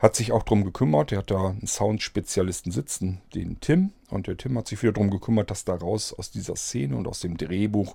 hat 0.03 0.17
sich 0.17 0.33
auch 0.33 0.43
darum 0.43 0.65
gekümmert. 0.65 1.13
Er 1.13 1.19
hat 1.19 1.31
da 1.31 1.51
einen 1.51 1.67
Soundspezialisten 1.67 2.73
sitzen, 2.73 3.23
den 3.35 3.61
Tim. 3.61 3.93
Und 4.11 4.27
der 4.27 4.37
Tim 4.37 4.59
hat 4.59 4.67
sich 4.67 4.83
wieder 4.83 4.93
darum 4.93 5.11
gekümmert, 5.11 5.51
dass 5.51 5.65
daraus 5.65 6.13
aus 6.13 6.33
dieser 6.33 6.57
Szene 6.57 6.97
und 6.97 7.07
aus 7.07 7.21
dem 7.21 7.37
Drehbuch 7.37 7.95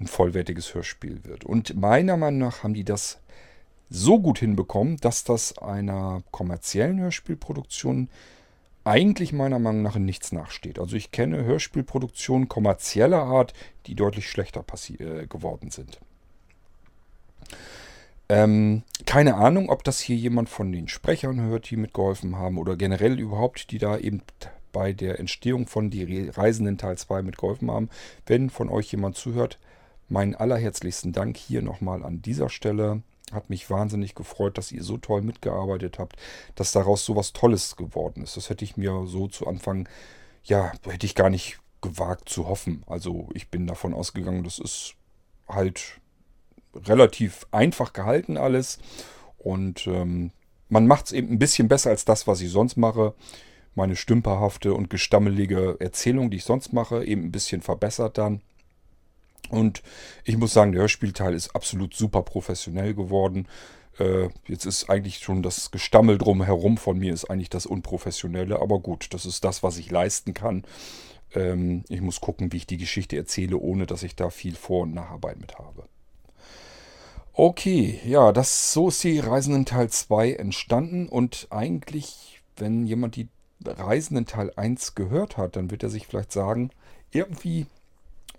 ein 0.00 0.08
vollwertiges 0.08 0.74
Hörspiel 0.74 1.24
wird. 1.24 1.44
Und 1.44 1.76
meiner 1.76 2.16
Meinung 2.16 2.40
nach 2.40 2.64
haben 2.64 2.74
die 2.74 2.84
das 2.84 3.20
so 3.88 4.18
gut 4.18 4.40
hinbekommen, 4.40 4.96
dass 4.96 5.22
das 5.22 5.56
einer 5.58 6.24
kommerziellen 6.32 6.98
Hörspielproduktion 6.98 8.08
eigentlich 8.82 9.32
meiner 9.32 9.60
Meinung 9.60 9.82
nach 9.82 9.94
in 9.94 10.04
nichts 10.04 10.32
nachsteht. 10.32 10.80
Also 10.80 10.96
ich 10.96 11.12
kenne 11.12 11.44
Hörspielproduktionen 11.44 12.48
kommerzieller 12.48 13.22
Art, 13.22 13.54
die 13.86 13.94
deutlich 13.94 14.28
schlechter 14.28 14.64
äh, 14.98 15.26
geworden 15.28 15.70
sind. 15.70 16.00
Ähm, 18.28 18.82
keine 19.06 19.34
Ahnung, 19.34 19.68
ob 19.68 19.84
das 19.84 20.00
hier 20.00 20.16
jemand 20.16 20.48
von 20.48 20.72
den 20.72 20.88
Sprechern 20.88 21.40
hört, 21.40 21.70
die 21.70 21.76
mitgeholfen 21.76 22.36
haben 22.36 22.58
oder 22.58 22.76
generell 22.76 23.18
überhaupt, 23.18 23.70
die 23.70 23.78
da 23.78 23.98
eben 23.98 24.22
bei 24.72 24.92
der 24.92 25.20
Entstehung 25.20 25.66
von 25.66 25.90
Die 25.90 26.28
Reisenden 26.28 26.78
Teil 26.78 26.98
2 26.98 27.22
mitgeholfen 27.22 27.70
haben. 27.70 27.90
Wenn 28.26 28.50
von 28.50 28.68
euch 28.68 28.90
jemand 28.90 29.16
zuhört, 29.16 29.58
meinen 30.08 30.34
allerherzlichsten 30.34 31.12
Dank 31.12 31.36
hier 31.36 31.62
nochmal 31.62 32.04
an 32.04 32.22
dieser 32.22 32.48
Stelle. 32.50 33.02
Hat 33.32 33.48
mich 33.48 33.70
wahnsinnig 33.70 34.14
gefreut, 34.14 34.58
dass 34.58 34.70
ihr 34.70 34.82
so 34.82 34.98
toll 34.98 35.22
mitgearbeitet 35.22 35.98
habt, 35.98 36.16
dass 36.56 36.72
daraus 36.72 37.04
so 37.04 37.16
was 37.16 37.32
Tolles 37.32 37.76
geworden 37.76 38.22
ist. 38.22 38.36
Das 38.36 38.50
hätte 38.50 38.64
ich 38.64 38.76
mir 38.76 39.06
so 39.06 39.28
zu 39.28 39.46
Anfang, 39.46 39.88
ja, 40.42 40.72
hätte 40.86 41.06
ich 41.06 41.14
gar 41.14 41.30
nicht 41.30 41.58
gewagt 41.80 42.28
zu 42.28 42.48
hoffen. 42.48 42.82
Also 42.86 43.28
ich 43.32 43.48
bin 43.48 43.66
davon 43.66 43.94
ausgegangen, 43.94 44.44
das 44.44 44.58
ist 44.58 44.94
halt 45.48 46.00
relativ 46.86 47.46
einfach 47.50 47.92
gehalten 47.92 48.36
alles. 48.36 48.78
Und 49.38 49.86
ähm, 49.86 50.30
man 50.68 50.86
macht 50.86 51.06
es 51.06 51.12
eben 51.12 51.30
ein 51.30 51.38
bisschen 51.38 51.68
besser 51.68 51.90
als 51.90 52.04
das, 52.04 52.26
was 52.26 52.40
ich 52.40 52.50
sonst 52.50 52.76
mache. 52.76 53.14
Meine 53.74 53.96
stümperhafte 53.96 54.72
und 54.74 54.88
gestammelige 54.88 55.76
Erzählung, 55.80 56.30
die 56.30 56.38
ich 56.38 56.44
sonst 56.44 56.72
mache, 56.72 57.04
eben 57.04 57.24
ein 57.24 57.32
bisschen 57.32 57.60
verbessert 57.60 58.18
dann. 58.18 58.40
Und 59.50 59.82
ich 60.24 60.36
muss 60.36 60.52
sagen, 60.52 60.72
der 60.72 60.82
Hörspielteil 60.82 61.34
ist 61.34 61.54
absolut 61.54 61.94
super 61.94 62.22
professionell 62.22 62.94
geworden. 62.94 63.46
Äh, 63.98 64.28
jetzt 64.48 64.64
ist 64.64 64.88
eigentlich 64.88 65.18
schon 65.18 65.42
das 65.42 65.70
Gestammel 65.70 66.18
drumherum 66.18 66.76
von 66.76 66.98
mir 66.98 67.12
ist 67.12 67.26
eigentlich 67.26 67.50
das 67.50 67.66
Unprofessionelle. 67.66 68.60
Aber 68.60 68.80
gut, 68.80 69.12
das 69.12 69.26
ist 69.26 69.44
das, 69.44 69.62
was 69.62 69.78
ich 69.78 69.90
leisten 69.90 70.34
kann. 70.34 70.64
Ähm, 71.34 71.84
ich 71.88 72.00
muss 72.00 72.20
gucken, 72.20 72.52
wie 72.52 72.58
ich 72.58 72.66
die 72.66 72.78
Geschichte 72.78 73.16
erzähle, 73.16 73.58
ohne 73.58 73.86
dass 73.86 74.02
ich 74.02 74.16
da 74.16 74.30
viel 74.30 74.54
Vor- 74.54 74.82
und 74.82 74.94
Nacharbeit 74.94 75.38
mit 75.38 75.58
habe. 75.58 75.84
Okay, 77.36 78.00
ja, 78.04 78.30
das, 78.30 78.72
so 78.72 78.88
ist 78.88 79.02
die 79.02 79.18
Reisenden 79.18 79.64
Teil 79.64 79.90
2 79.90 80.34
entstanden 80.34 81.08
und 81.08 81.48
eigentlich, 81.50 82.40
wenn 82.56 82.86
jemand 82.86 83.16
die 83.16 83.28
Reisenden 83.64 84.24
Teil 84.24 84.52
1 84.54 84.94
gehört 84.94 85.36
hat, 85.36 85.56
dann 85.56 85.68
wird 85.68 85.82
er 85.82 85.90
sich 85.90 86.06
vielleicht 86.06 86.30
sagen, 86.30 86.70
irgendwie 87.10 87.66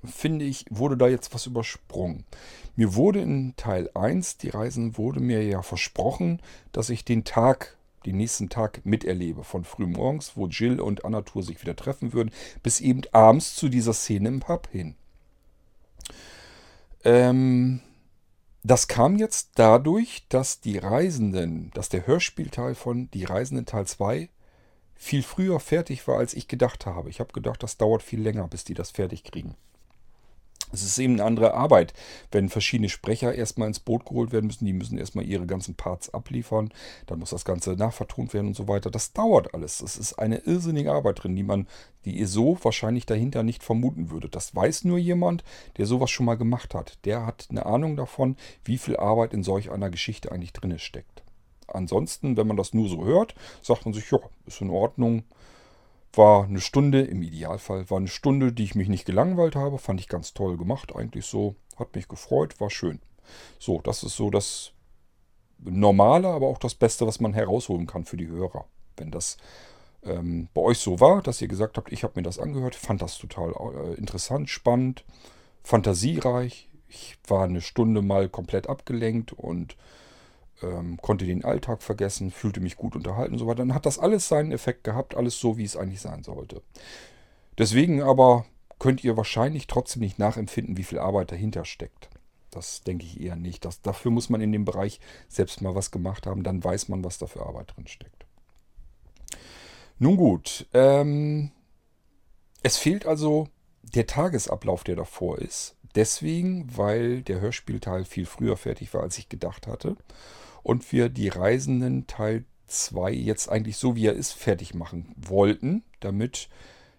finde 0.06 0.46
ich, 0.46 0.66
wurde 0.70 0.96
da 0.96 1.10
jetzt 1.10 1.34
was 1.34 1.46
übersprungen. 1.46 2.24
Mir 2.78 2.96
wurde 2.96 3.20
in 3.20 3.54
Teil 3.58 3.90
1, 3.94 4.38
die 4.38 4.50
Reisen, 4.50 4.98
wurde 4.98 5.20
mir 5.20 5.44
ja 5.44 5.62
versprochen, 5.62 6.42
dass 6.72 6.90
ich 6.90 7.04
den 7.04 7.26
Tag, 7.26 7.76
den 8.06 8.16
nächsten 8.16 8.48
Tag 8.48 8.86
miterlebe. 8.86 9.44
Von 9.44 9.66
früh 9.66 9.88
morgens, 9.88 10.38
wo 10.38 10.48
Jill 10.48 10.80
und 10.80 11.04
Anatur 11.04 11.44
sich 11.44 11.62
wieder 11.62 11.76
treffen 11.76 12.14
würden, 12.14 12.32
bis 12.64 12.80
eben 12.80 13.02
abends 13.12 13.56
zu 13.56 13.68
dieser 13.68 13.94
Szene 13.94 14.30
im 14.30 14.40
Pub 14.40 14.70
hin. 14.72 14.96
Ähm, 17.04 17.82
das 18.66 18.88
kam 18.88 19.16
jetzt 19.16 19.52
dadurch, 19.56 20.26
dass 20.28 20.60
die 20.60 20.80
Reisenden, 20.80 21.70
dass 21.76 21.90
der 21.90 22.08
Hörspielteil 22.08 22.74
von 22.74 23.12
Die 23.12 23.24
Reisenden 23.24 23.68
Teil 23.68 23.86
2 23.86 24.30
viel 24.96 25.22
früher 25.22 25.60
fertig 25.60 26.08
war, 26.08 26.18
als 26.18 26.34
ich 26.34 26.48
gedacht 26.48 26.88
habe. 26.88 27.12
Ich 27.12 27.20
habe 27.20 27.32
gedacht, 27.32 27.62
das 27.62 27.78
dauert 27.78 28.02
viel 28.02 28.20
länger, 28.20 28.48
bis 28.48 28.64
die 28.64 28.74
das 28.74 28.90
fertig 28.90 29.24
kriegen. 29.24 29.56
Es 30.76 30.84
ist 30.84 31.00
eben 31.00 31.14
eine 31.14 31.24
andere 31.24 31.54
Arbeit, 31.54 31.94
wenn 32.32 32.50
verschiedene 32.50 32.90
Sprecher 32.90 33.34
erstmal 33.34 33.68
ins 33.68 33.80
Boot 33.80 34.06
geholt 34.06 34.32
werden 34.32 34.48
müssen. 34.48 34.66
Die 34.66 34.74
müssen 34.74 34.98
erstmal 34.98 35.26
ihre 35.26 35.46
ganzen 35.46 35.76
Parts 35.76 36.14
abliefern. 36.14 36.70
Dann 37.08 37.20
muss 37.20 37.30
das 37.30 37.46
Ganze 37.46 37.72
nachvertont 37.74 38.34
werden 38.34 38.48
und 38.48 38.56
so 38.56 38.68
weiter. 38.68 38.92
Das 38.92 39.14
dauert 39.14 39.54
alles. 39.54 39.82
Es 39.82 39.98
ist 39.98 40.14
eine 40.14 40.40
irrsinnige 40.40 40.92
Arbeit 40.92 41.24
drin, 41.24 41.36
die 41.36 41.44
man, 41.44 41.68
die 42.04 42.18
ihr 42.18 42.28
so 42.28 42.58
wahrscheinlich 42.62 43.06
dahinter 43.06 43.44
nicht 43.44 43.64
vermuten 43.64 44.10
würdet. 44.12 44.36
Das 44.36 44.56
weiß 44.56 44.84
nur 44.84 44.98
jemand, 44.98 45.44
der 45.78 45.86
sowas 45.86 46.12
schon 46.12 46.26
mal 46.26 46.36
gemacht 46.36 46.74
hat. 46.74 47.00
Der 47.06 47.26
hat 47.26 47.48
eine 47.50 47.66
Ahnung 47.66 47.96
davon, 47.96 48.36
wie 48.64 48.78
viel 48.78 48.98
Arbeit 48.98 49.34
in 49.34 49.44
solch 49.44 49.72
einer 49.72 49.90
Geschichte 49.90 50.32
eigentlich 50.32 50.54
drin 50.54 50.78
steckt. 50.78 51.24
Ansonsten, 51.68 52.38
wenn 52.38 52.48
man 52.48 52.58
das 52.58 52.74
nur 52.74 52.90
so 52.90 53.06
hört, 53.06 53.34
sagt 53.62 53.86
man 53.86 53.94
sich, 53.94 54.10
ja, 54.12 54.20
ist 54.46 54.62
in 54.62 54.70
Ordnung 54.70 55.24
war 56.18 56.46
eine 56.46 56.62
Stunde, 56.62 57.02
im 57.02 57.22
Idealfall 57.22 57.90
war 57.90 57.98
eine 57.98 58.08
Stunde, 58.08 58.54
die 58.54 58.64
ich 58.64 58.76
mich 58.76 58.90
nicht 58.90 59.06
gelangweilt 59.06 59.56
habe. 59.56 59.78
Fand 59.78 60.00
ich 60.00 60.08
ganz 60.08 60.34
toll 60.34 60.58
gemacht, 60.58 60.96
eigentlich 60.96 61.26
so. 61.26 61.56
Hat 61.78 61.96
mich 61.96 62.08
gefreut, 62.08 62.60
war 62.60 62.70
schön. 62.70 63.00
So, 63.60 63.82
das 63.82 64.04
ist 64.04 64.16
so 64.16 64.30
das 64.30 64.72
Normale, 65.60 66.28
aber 66.28 66.48
auch 66.48 66.58
das 66.58 66.76
Beste, 66.76 67.08
was 67.08 67.20
man 67.20 67.34
herausholen 67.34 67.88
kann 67.88 68.06
für 68.06 68.18
die 68.18 68.28
Hörer. 68.28 68.66
Wenn 68.98 69.12
das 69.12 69.38
ähm, 70.04 70.48
bei 70.54 70.62
euch 70.62 70.80
so 70.80 71.00
war, 71.00 71.22
dass 71.22 71.42
ihr 71.42 71.48
gesagt 71.48 71.78
habt, 71.78 71.92
ich 71.92 72.04
habe 72.04 72.14
mir 72.16 72.24
das 72.24 72.40
angehört, 72.40 72.76
fand 72.76 73.02
das 73.02 73.18
total 73.18 73.52
äh, 73.52 73.94
interessant, 73.96 74.50
spannend, 74.50 75.04
fantasiereich. 75.64 76.70
Ich 76.88 77.18
war 77.28 77.44
eine 77.44 77.62
Stunde 77.62 78.02
mal 78.02 78.30
komplett 78.30 78.70
abgelenkt 78.70 79.34
und 79.34 79.76
ähm, 80.62 80.98
konnte 81.02 81.26
den 81.26 81.44
Alltag 81.44 81.82
vergessen, 81.82 82.32
fühlte 82.32 82.60
mich 82.60 82.78
gut 82.78 82.96
unterhalten 82.96 83.34
und 83.34 83.40
so 83.40 83.48
weiter. 83.48 83.58
Dann 83.58 83.74
hat 83.74 83.86
das 83.86 84.00
alles 84.00 84.28
seinen 84.28 84.52
Effekt 84.52 84.84
gehabt, 84.84 85.16
alles 85.16 85.40
so, 85.40 85.58
wie 85.58 85.64
es 85.64 85.78
eigentlich 85.78 86.02
sein 86.02 86.24
sollte. 86.24 86.62
Deswegen 87.58 88.02
aber 88.02 88.46
könnt 88.80 89.04
ihr 89.04 89.18
wahrscheinlich 89.18 89.68
trotzdem 89.68 90.02
nicht 90.02 90.20
nachempfinden, 90.20 90.78
wie 90.78 90.84
viel 90.84 91.00
Arbeit 91.00 91.32
dahinter 91.32 91.66
steckt. 91.66 92.10
Das 92.52 92.84
denke 92.84 93.06
ich 93.06 93.20
eher 93.20 93.36
nicht. 93.36 93.66
Das, 93.66 93.82
dafür 93.82 94.12
muss 94.12 94.30
man 94.30 94.42
in 94.42 94.52
dem 94.52 94.66
Bereich 94.66 95.00
selbst 95.28 95.62
mal 95.62 95.76
was 95.76 95.92
gemacht 95.92 96.26
haben, 96.26 96.44
dann 96.44 96.64
weiß 96.64 96.90
man, 96.90 97.04
was 97.04 97.18
da 97.18 97.28
für 97.28 97.46
Arbeit 97.46 97.76
drin 97.76 97.88
steckt. 97.88 98.26
Nun 99.98 100.18
gut, 100.18 100.68
ähm, 100.74 101.52
es 102.64 102.78
fehlt 102.78 103.06
also 103.06 103.48
der 103.82 104.08
Tagesablauf, 104.08 104.84
der 104.84 104.96
davor 104.96 105.40
ist, 105.40 105.76
deswegen, 105.96 106.76
weil 106.76 107.22
der 107.22 107.40
Hörspielteil 107.40 108.04
viel 108.04 108.26
früher 108.26 108.58
fertig 108.58 108.94
war, 108.94 109.04
als 109.04 109.18
ich 109.18 109.30
gedacht 109.30 109.68
hatte. 109.68 109.96
Und 110.66 110.92
wir 110.92 111.10
die 111.10 111.28
Reisenden 111.28 112.08
Teil 112.08 112.44
2 112.66 113.12
jetzt 113.12 113.50
eigentlich 113.50 113.78
so 113.78 113.96
wie 113.96 114.08
er 114.08 114.14
ist 114.14 114.32
fertig 114.32 114.74
machen 114.74 115.14
wollten, 115.16 115.84
damit 116.00 116.50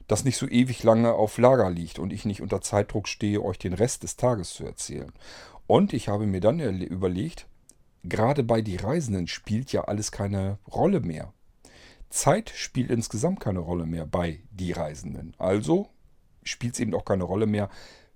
das 0.06 0.24
nicht 0.24 0.36
so 0.36 0.46
ewig 0.46 0.84
lange 0.84 1.14
auf 1.14 1.36
Lager 1.36 1.68
liegt 1.68 1.98
und 1.98 2.12
ich 2.12 2.24
nicht 2.24 2.42
unter 2.42 2.60
Zeitdruck 2.60 3.08
stehe, 3.08 3.42
euch 3.42 3.58
den 3.58 3.72
Rest 3.72 4.04
des 4.04 4.14
Tages 4.14 4.50
zu 4.50 4.64
erzählen. 4.64 5.10
Und 5.66 5.92
ich 5.92 6.06
habe 6.06 6.26
mir 6.26 6.40
dann 6.40 6.60
überlegt, 6.80 7.48
gerade 8.04 8.44
bei 8.44 8.62
die 8.62 8.76
Reisenden 8.76 9.26
spielt 9.26 9.72
ja 9.72 9.82
alles 9.86 10.12
keine 10.12 10.60
Rolle 10.72 11.00
mehr. 11.00 11.32
Zeit 12.08 12.50
spielt 12.50 12.88
insgesamt 12.88 13.40
keine 13.40 13.58
Rolle 13.58 13.84
mehr 13.84 14.06
bei 14.06 14.44
die 14.52 14.70
Reisenden. 14.70 15.34
Also 15.38 15.88
spielt 16.44 16.74
es 16.74 16.80
eben 16.80 16.94
auch 16.94 17.04
keine 17.04 17.24
Rolle 17.24 17.46
mehr, 17.46 17.68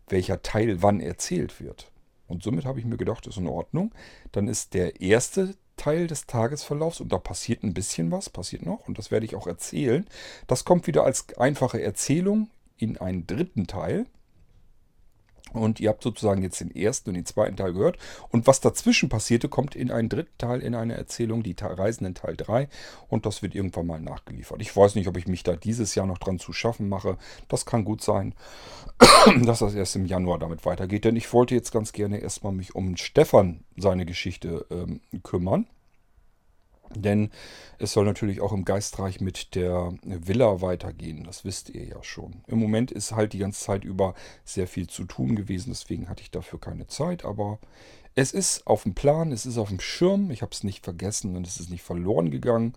welcher 0.06 0.42
Teil 0.42 0.80
wann 0.80 1.00
erzählt 1.00 1.60
wird. 1.60 1.90
Und 2.30 2.42
somit 2.42 2.64
habe 2.64 2.78
ich 2.78 2.86
mir 2.86 2.96
gedacht, 2.96 3.26
ist 3.26 3.36
in 3.36 3.46
Ordnung. 3.46 3.92
Dann 4.32 4.48
ist 4.48 4.74
der 4.74 5.00
erste 5.00 5.54
Teil 5.76 6.06
des 6.06 6.26
Tagesverlaufs 6.26 7.00
und 7.00 7.10
da 7.12 7.18
passiert 7.18 7.62
ein 7.62 7.74
bisschen 7.74 8.10
was, 8.10 8.30
passiert 8.30 8.64
noch 8.64 8.86
und 8.86 8.98
das 8.98 9.10
werde 9.10 9.26
ich 9.26 9.34
auch 9.34 9.46
erzählen. 9.46 10.06
Das 10.46 10.64
kommt 10.64 10.86
wieder 10.86 11.04
als 11.04 11.36
einfache 11.38 11.82
Erzählung 11.82 12.50
in 12.76 12.98
einen 12.98 13.26
dritten 13.26 13.66
Teil. 13.66 14.06
Und 15.52 15.80
ihr 15.80 15.88
habt 15.88 16.02
sozusagen 16.02 16.42
jetzt 16.42 16.60
den 16.60 16.74
ersten 16.74 17.10
und 17.10 17.14
den 17.14 17.26
zweiten 17.26 17.56
Teil 17.56 17.72
gehört. 17.72 17.98
Und 18.30 18.46
was 18.46 18.60
dazwischen 18.60 19.08
passierte, 19.08 19.48
kommt 19.48 19.74
in 19.74 19.90
einen 19.90 20.08
dritten 20.08 20.36
Teil 20.38 20.60
in 20.60 20.74
einer 20.74 20.94
Erzählung, 20.94 21.42
die 21.42 21.56
Reisenden 21.58 22.14
Teil 22.14 22.36
3. 22.36 22.68
Und 23.08 23.26
das 23.26 23.42
wird 23.42 23.54
irgendwann 23.54 23.86
mal 23.86 24.00
nachgeliefert. 24.00 24.60
Ich 24.60 24.76
weiß 24.76 24.94
nicht, 24.94 25.08
ob 25.08 25.16
ich 25.16 25.26
mich 25.26 25.42
da 25.42 25.56
dieses 25.56 25.94
Jahr 25.94 26.06
noch 26.06 26.18
dran 26.18 26.38
zu 26.38 26.52
schaffen 26.52 26.88
mache. 26.88 27.16
Das 27.48 27.66
kann 27.66 27.84
gut 27.84 28.02
sein, 28.02 28.34
dass 29.44 29.60
das 29.60 29.74
erst 29.74 29.96
im 29.96 30.06
Januar 30.06 30.38
damit 30.38 30.64
weitergeht. 30.64 31.04
Denn 31.04 31.16
ich 31.16 31.32
wollte 31.32 31.54
jetzt 31.54 31.72
ganz 31.72 31.92
gerne 31.92 32.18
erstmal 32.18 32.52
mich 32.52 32.74
um 32.74 32.96
Stefan 32.96 33.64
seine 33.76 34.06
Geschichte 34.06 34.66
ähm, 34.70 35.00
kümmern. 35.22 35.66
Denn 36.94 37.30
es 37.78 37.92
soll 37.92 38.04
natürlich 38.04 38.40
auch 38.40 38.52
im 38.52 38.64
Geistreich 38.64 39.20
mit 39.20 39.54
der 39.54 39.92
Villa 40.02 40.60
weitergehen. 40.60 41.24
Das 41.24 41.44
wisst 41.44 41.70
ihr 41.70 41.84
ja 41.84 42.02
schon. 42.02 42.42
Im 42.46 42.58
Moment 42.58 42.90
ist 42.90 43.12
halt 43.12 43.32
die 43.32 43.38
ganze 43.38 43.64
Zeit 43.64 43.84
über 43.84 44.14
sehr 44.44 44.66
viel 44.66 44.88
zu 44.88 45.04
tun 45.04 45.36
gewesen. 45.36 45.70
Deswegen 45.70 46.08
hatte 46.08 46.22
ich 46.22 46.30
dafür 46.30 46.58
keine 46.58 46.88
Zeit. 46.88 47.24
Aber 47.24 47.58
es 48.16 48.32
ist 48.32 48.66
auf 48.66 48.82
dem 48.82 48.94
Plan, 48.94 49.30
es 49.30 49.46
ist 49.46 49.56
auf 49.56 49.68
dem 49.68 49.80
Schirm. 49.80 50.30
Ich 50.30 50.42
habe 50.42 50.52
es 50.52 50.64
nicht 50.64 50.84
vergessen 50.84 51.36
und 51.36 51.46
es 51.46 51.58
ist 51.58 51.70
nicht 51.70 51.82
verloren 51.82 52.30
gegangen. 52.30 52.74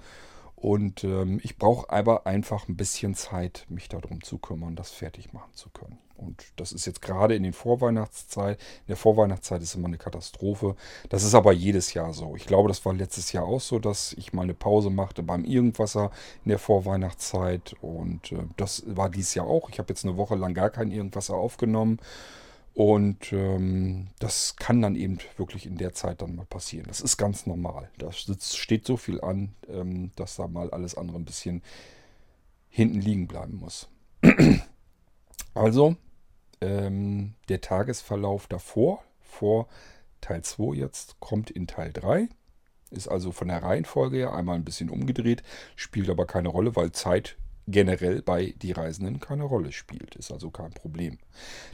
Und 0.56 1.04
ähm, 1.04 1.42
ich 1.44 1.58
brauche 1.58 1.90
aber 1.90 2.26
einfach 2.26 2.70
ein 2.70 2.78
bisschen 2.78 3.16
Zeit, 3.16 3.66
mich 3.68 3.90
darum 3.90 4.24
zu 4.24 4.38
kümmern, 4.38 4.76
das 4.78 4.92
fertig 4.92 5.34
machen 5.34 5.52
zu 5.54 5.70
können. 5.70 5.98
Und 6.16 6.44
das 6.56 6.72
ist 6.72 6.86
jetzt 6.86 7.02
gerade 7.02 7.36
in 7.36 7.44
den 7.44 7.54
Vorweihnachtszeit. 7.54 8.60
In 8.60 8.88
der 8.90 8.98
Vorweihnachtszeit 8.98 9.62
ist 9.62 9.76
immer 9.76 9.88
eine 9.88 9.98
Katastrophe. 9.98 10.76
Das 11.10 11.24
ist 11.24 11.36
aber 11.36 11.52
jedes 11.52 11.94
Jahr 11.94 12.14
so. 12.14 12.36
Ich 12.36 12.46
glaube, 12.46 12.68
das 12.68 12.86
war 12.86 12.94
letztes 12.94 13.32
Jahr 13.32 13.46
auch 13.46 13.62
so, 13.62 13.80
dass 13.80 14.14
ich 14.14 14.34
mal 14.34 14.44
eine 14.44 14.54
Pause 14.54 14.90
machte 14.90 15.24
beim 15.24 15.44
Irgendwasser 15.44 16.12
in 16.46 16.50
der 16.50 16.60
Vorweihnachtszeit. 16.60 17.76
Und 17.82 18.32
äh, 18.32 18.44
das 18.58 18.84
war 18.88 19.10
dieses 19.10 19.34
Jahr 19.34 19.48
auch. 19.48 19.70
Ich 19.70 19.80
habe 19.80 19.90
jetzt 19.90 20.06
eine 20.06 20.18
Woche 20.18 20.36
lang 20.36 20.54
gar 20.54 20.70
kein 20.70 20.92
Irgendwasser 20.92 21.36
aufgenommen. 21.36 22.00
Und 22.74 23.32
ähm, 23.34 24.08
das 24.18 24.56
kann 24.56 24.82
dann 24.82 24.96
eben 24.96 25.20
wirklich 25.38 25.68
in 25.68 25.78
der 25.78 25.94
Zeit 25.94 26.22
dann 26.22 26.36
mal 26.36 26.46
passieren. 26.46 26.88
Das 26.88 27.02
ist 27.02 27.18
ganz 27.18 27.46
normal. 27.46 27.90
Da 28.00 28.12
steht 28.12 28.86
so 28.86 28.98
viel 28.98 29.22
an, 29.22 29.54
ähm, 29.70 30.12
dass 30.16 30.38
da 30.38 30.48
mal 30.48 30.72
alles 30.72 30.96
andere 30.96 31.18
ein 31.18 31.26
bisschen 31.26 31.62
hinten 32.70 33.00
liegen 33.00 33.28
bleiben 33.28 33.58
muss. 33.58 33.90
Also, 35.54 35.96
ähm, 36.62 37.34
der 37.50 37.62
Tagesverlauf 37.62 38.48
davor, 38.48 39.04
vor 39.22 39.68
Teil 40.22 40.42
2 40.42 40.76
jetzt, 40.76 41.20
kommt 41.20 41.52
in 41.52 41.68
Teil 41.68 41.92
3. 41.92 42.30
Ist 42.92 43.08
also 43.08 43.32
von 43.32 43.48
der 43.48 43.64
Reihenfolge 43.64 44.18
her 44.18 44.34
einmal 44.34 44.56
ein 44.56 44.66
bisschen 44.66 44.90
umgedreht, 44.90 45.44
spielt 45.76 46.10
aber 46.10 46.26
keine 46.26 46.50
Rolle, 46.50 46.76
weil 46.76 46.92
Zeit 46.92 47.38
generell 47.68 48.22
bei 48.22 48.54
die 48.62 48.72
Reisenden 48.72 49.20
keine 49.20 49.44
Rolle 49.44 49.72
spielt. 49.72 50.16
Ist 50.16 50.32
also 50.32 50.52
kein 50.52 50.72
Problem. 50.72 51.18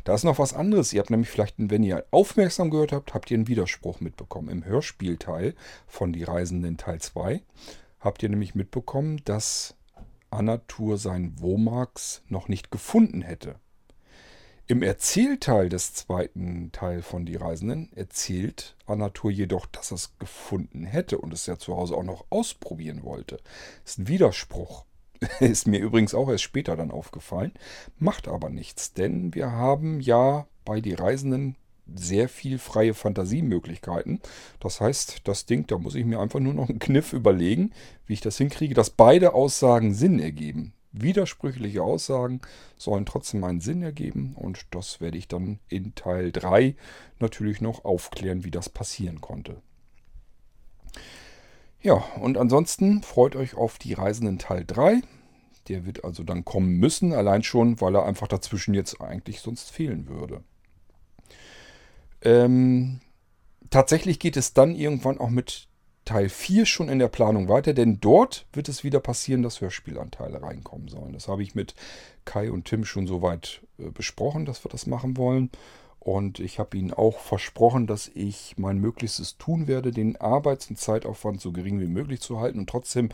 Da 0.04 0.14
ist 0.14 0.24
noch 0.24 0.40
was 0.40 0.54
anderes. 0.54 0.94
Ihr 0.94 1.00
habt 1.00 1.10
nämlich 1.10 1.30
vielleicht, 1.30 1.56
wenn 1.58 1.84
ihr 1.84 2.06
aufmerksam 2.12 2.70
gehört 2.70 2.92
habt, 2.92 3.14
habt 3.14 3.32
ihr 3.32 3.38
einen 3.38 3.48
Widerspruch 3.48 4.00
mitbekommen. 4.00 4.50
Im 4.50 4.66
Hörspielteil 4.66 5.56
von 5.88 6.14
die 6.14 6.24
Reisenden 6.24 6.78
Teil 6.78 7.02
2 7.02 7.42
habt 8.00 8.24
ihr 8.24 8.30
nämlich 8.30 8.56
mitbekommen, 8.56 9.22
dass 9.26 9.76
Anatur 10.32 10.98
sein 10.98 11.34
Womax 11.40 12.22
noch 12.28 12.48
nicht 12.48 12.72
gefunden 12.72 13.22
hätte. 13.22 13.56
Im 14.72 14.84
Erzählteil 14.84 15.68
des 15.68 15.96
zweiten 15.96 16.72
Teil 16.72 17.02
von 17.02 17.26
Die 17.26 17.36
Reisenden 17.36 17.92
erzählt 17.96 18.76
Anatur 18.86 19.32
jedoch, 19.32 19.66
dass 19.66 19.92
er 19.92 19.96
es 19.96 20.20
gefunden 20.20 20.86
hätte 20.86 21.18
und 21.18 21.34
es 21.34 21.48
ja 21.48 21.58
zu 21.58 21.76
Hause 21.76 21.96
auch 21.96 22.04
noch 22.04 22.26
ausprobieren 22.30 23.02
wollte. 23.04 23.40
Ist 23.84 23.98
ein 23.98 24.08
Widerspruch. 24.08 24.86
Ist 25.40 25.66
mir 25.66 25.80
übrigens 25.80 26.14
auch 26.14 26.30
erst 26.30 26.44
später 26.44 26.76
dann 26.76 26.92
aufgefallen. 26.92 27.52
Macht 27.98 28.28
aber 28.28 28.52
nichts, 28.52 28.94
denn 28.94 29.34
wir 29.34 29.54
haben 29.54 30.02
ja 30.02 30.46
bei 30.66 30.82
Die 30.82 30.94
Reisenden 30.94 31.56
sehr 31.96 32.30
viel 32.30 32.60
freie 32.60 32.94
Fantasiemöglichkeiten. 32.94 34.22
Das 34.60 34.80
heißt, 34.82 35.22
das 35.24 35.48
Ding, 35.48 35.66
da 35.66 35.80
muss 35.80 35.96
ich 35.96 36.06
mir 36.06 36.20
einfach 36.20 36.40
nur 36.40 36.54
noch 36.54 36.70
einen 36.70 36.78
Kniff 36.78 37.14
überlegen, 37.14 37.72
wie 38.06 38.14
ich 38.14 38.22
das 38.22 38.38
hinkriege, 38.38 38.76
dass 38.76 38.92
beide 38.92 39.34
Aussagen 39.34 39.96
Sinn 39.96 40.20
ergeben 40.20 40.74
widersprüchliche 40.92 41.84
Aussagen 41.84 42.42
sollen 42.78 43.06
trotzdem 43.06 43.44
einen 43.44 43.62
Sinn 43.62 43.82
ergeben 43.82 44.34
und 44.36 44.66
das 44.72 45.02
werde 45.02 45.18
ich 45.18 45.28
dann 45.28 45.60
in 45.68 45.96
Teil 45.96 46.32
3 46.32 46.76
natürlich 47.20 47.62
noch 47.62 47.86
aufklären, 47.86 48.44
wie 48.44 48.52
das 48.52 48.70
passieren 48.70 49.22
konnte. 49.22 49.62
Ja, 51.82 51.94
und 52.20 52.38
ansonsten 52.38 53.04
freut 53.04 53.36
euch 53.36 53.56
auf 53.56 53.78
die 53.78 53.94
Reisenden 53.94 54.38
Teil 54.38 54.66
3. 54.66 55.02
Der 55.70 55.86
wird 55.86 56.04
also 56.04 56.24
dann 56.24 56.44
kommen 56.44 56.74
müssen, 56.78 57.14
allein 57.14 57.44
schon, 57.44 57.80
weil 57.80 57.96
er 57.96 58.06
einfach 58.06 58.28
dazwischen 58.28 58.74
jetzt 58.74 59.00
eigentlich 59.00 59.40
sonst 59.40 59.72
fehlen 59.72 60.08
würde. 60.08 60.44
Ähm, 62.22 63.00
tatsächlich 63.70 64.20
geht 64.20 64.36
es 64.36 64.54
dann 64.54 64.76
irgendwann 64.76 65.20
auch 65.20 65.30
mit 65.30 65.69
Teil 66.10 66.28
4 66.28 66.66
schon 66.66 66.90
in 66.90 66.98
der 66.98 67.08
Planung 67.08 67.50
weiter, 67.50 67.76
denn 67.76 68.00
dort 68.02 68.48
wird 68.52 68.68
es 68.68 68.84
wieder 68.84 69.00
passieren, 69.00 69.44
dass 69.44 69.62
Hörspielanteile 69.62 70.42
reinkommen 70.42 70.88
sollen. 70.88 71.14
Das 71.14 71.28
habe 71.28 71.44
ich 71.44 71.54
mit 71.54 71.76
Kai 72.26 72.50
und 72.52 72.66
Tim 72.66 72.84
schon 72.84 73.06
soweit 73.06 73.62
äh, 73.78 73.92
besprochen, 73.92 74.46
dass 74.46 74.66
wir 74.66 74.72
das 74.72 74.88
machen 74.88 75.18
wollen. 75.18 75.52
Und 76.00 76.40
ich 76.40 76.58
habe 76.58 76.76
ihnen 76.76 76.92
auch 76.94 77.20
versprochen, 77.20 77.86
dass 77.86 78.08
ich 78.08 78.56
mein 78.58 78.80
Möglichstes 78.80 79.38
tun 79.38 79.68
werde, 79.68 79.92
den 79.92 80.16
Arbeits- 80.16 80.72
und 80.72 80.80
Zeitaufwand 80.80 81.42
so 81.42 81.52
gering 81.52 81.80
wie 81.80 81.86
möglich 81.86 82.22
zu 82.22 82.40
halten 82.40 82.58
und 82.58 82.68
trotzdem 82.72 83.10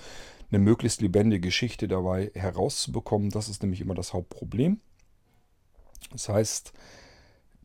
eine 0.49 0.59
möglichst 0.59 1.01
lebendige 1.01 1.47
Geschichte 1.47 1.89
dabei 1.89 2.31
herauszubekommen. 2.33 3.29
Das 3.29 3.49
ist 3.49 3.61
nämlich 3.61 3.81
immer 3.81 3.95
das 3.95 4.13
Hauptproblem. 4.13 4.79
Das 6.13 6.29
heißt, 6.29 6.71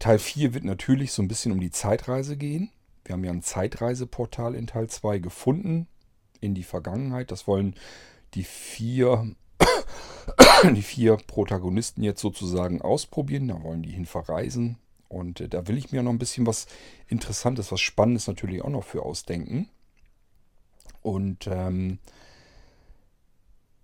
Teil 0.00 0.18
4 0.18 0.54
wird 0.54 0.64
natürlich 0.64 1.12
so 1.12 1.22
ein 1.22 1.28
bisschen 1.28 1.52
um 1.52 1.60
die 1.60 1.70
Zeitreise 1.70 2.36
gehen. 2.36 2.72
Wir 3.10 3.14
haben 3.14 3.24
ja 3.24 3.32
ein 3.32 3.42
Zeitreiseportal 3.42 4.54
in 4.54 4.68
Teil 4.68 4.88
2 4.88 5.18
gefunden 5.18 5.88
in 6.40 6.54
die 6.54 6.62
Vergangenheit. 6.62 7.32
Das 7.32 7.48
wollen 7.48 7.74
die 8.34 8.44
vier, 8.44 9.34
die 10.76 10.82
vier 10.82 11.16
Protagonisten 11.16 12.04
jetzt 12.04 12.20
sozusagen 12.20 12.80
ausprobieren. 12.80 13.48
Da 13.48 13.64
wollen 13.64 13.82
die 13.82 13.90
hin 13.90 14.06
verreisen. 14.06 14.78
Und 15.08 15.40
äh, 15.40 15.48
da 15.48 15.66
will 15.66 15.76
ich 15.76 15.90
mir 15.90 16.04
noch 16.04 16.12
ein 16.12 16.20
bisschen 16.20 16.46
was 16.46 16.68
Interessantes, 17.08 17.72
was 17.72 17.80
Spannendes 17.80 18.28
natürlich 18.28 18.62
auch 18.62 18.70
noch 18.70 18.84
für 18.84 19.02
ausdenken. 19.02 19.68
Und 21.02 21.48
ähm, 21.48 21.98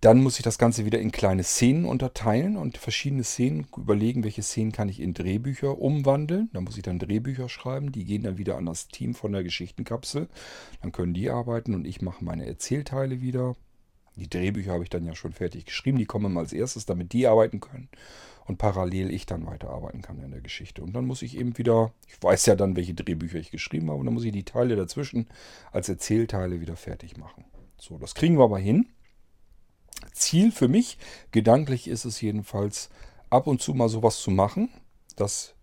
dann 0.01 0.23
muss 0.23 0.39
ich 0.39 0.43
das 0.43 0.59
Ganze 0.59 0.85
wieder 0.85 1.01
in 1.01 1.11
kleine 1.11 1.43
Szenen 1.43 1.87
unterteilen 1.87 2.57
und 2.57 2.77
verschiedene 2.77 3.25
Szenen 3.25 3.67
überlegen, 3.77 4.25
welche 4.25 4.43
Szenen 4.43 4.73
kann 4.73 4.91
ich 4.91 5.01
in 5.01 5.15
Drehbücher 5.15 5.79
umwandeln. 5.79 6.51
Da 6.53 6.61
muss 6.61 6.77
ich 6.77 6.83
dann 6.83 6.99
Drehbücher 6.99 7.49
schreiben. 7.49 7.93
Die 7.93 8.05
gehen 8.05 8.23
dann 8.23 8.37
wieder 8.37 8.57
an 8.59 8.67
das 8.67 8.89
Team 8.89 9.15
von 9.15 9.33
der 9.33 9.43
Geschichtenkapsel. 9.43 10.29
Dann 10.83 10.93
können 10.93 11.15
die 11.15 11.31
arbeiten 11.31 11.75
und 11.75 11.87
ich 11.87 12.03
mache 12.03 12.25
meine 12.25 12.47
Erzählteile 12.47 13.23
wieder. 13.23 13.57
Die 14.17 14.29
Drehbücher 14.29 14.73
habe 14.73 14.85
ich 14.85 14.91
dann 14.91 15.05
ja 15.05 15.15
schon 15.15 15.33
fertig 15.33 15.65
geschrieben. 15.65 15.99
Die 15.99 16.07
kommen 16.07 16.37
als 16.37 16.53
erstes, 16.53 16.85
damit 16.85 17.13
die 17.13 17.27
arbeiten 17.27 17.61
können. 17.61 17.89
Und 18.45 18.59
parallel 18.59 19.11
ich 19.11 19.27
dann 19.27 19.47
weiterarbeiten 19.47 20.03
kann 20.03 20.23
in 20.23 20.31
der 20.31 20.41
Geschichte. 20.41 20.83
Und 20.83 20.93
dann 20.93 21.07
muss 21.07 21.23
ich 21.23 21.37
eben 21.37 21.59
wieder, 21.59 21.93
ich 22.07 22.23
weiß 22.23 22.47
ja 22.47 22.55
dann, 22.55 22.77
welche 22.77 22.95
Drehbücher 22.95 23.39
ich 23.39 23.51
geschrieben 23.51 23.89
habe. 23.89 23.99
Und 23.99 24.07
dann 24.07 24.15
muss 24.15 24.25
ich 24.25 24.33
die 24.33 24.45
Teile 24.45 24.77
dazwischen 24.77 25.27
als 25.73 25.89
Erzählteile 25.89 26.61
wieder 26.61 26.77
fertig 26.77 27.17
machen. 27.17 27.45
So, 27.79 27.99
das 27.99 28.15
kriegen 28.15 28.39
wir 28.39 28.45
aber 28.45 28.59
hin. 28.59 28.87
Ziel 30.13 30.53
für 30.53 30.69
mich, 30.69 30.99
gedanklich 31.31 31.89
ist 31.89 32.05
es 32.05 32.21
jedenfalls, 32.21 32.91
ab 33.31 33.47
und 33.47 33.61
zu 33.61 33.75
mal 33.75 33.89
sowas 33.89 34.19
zu 34.19 34.31
machen. 34.31 34.71
Das 35.17 35.55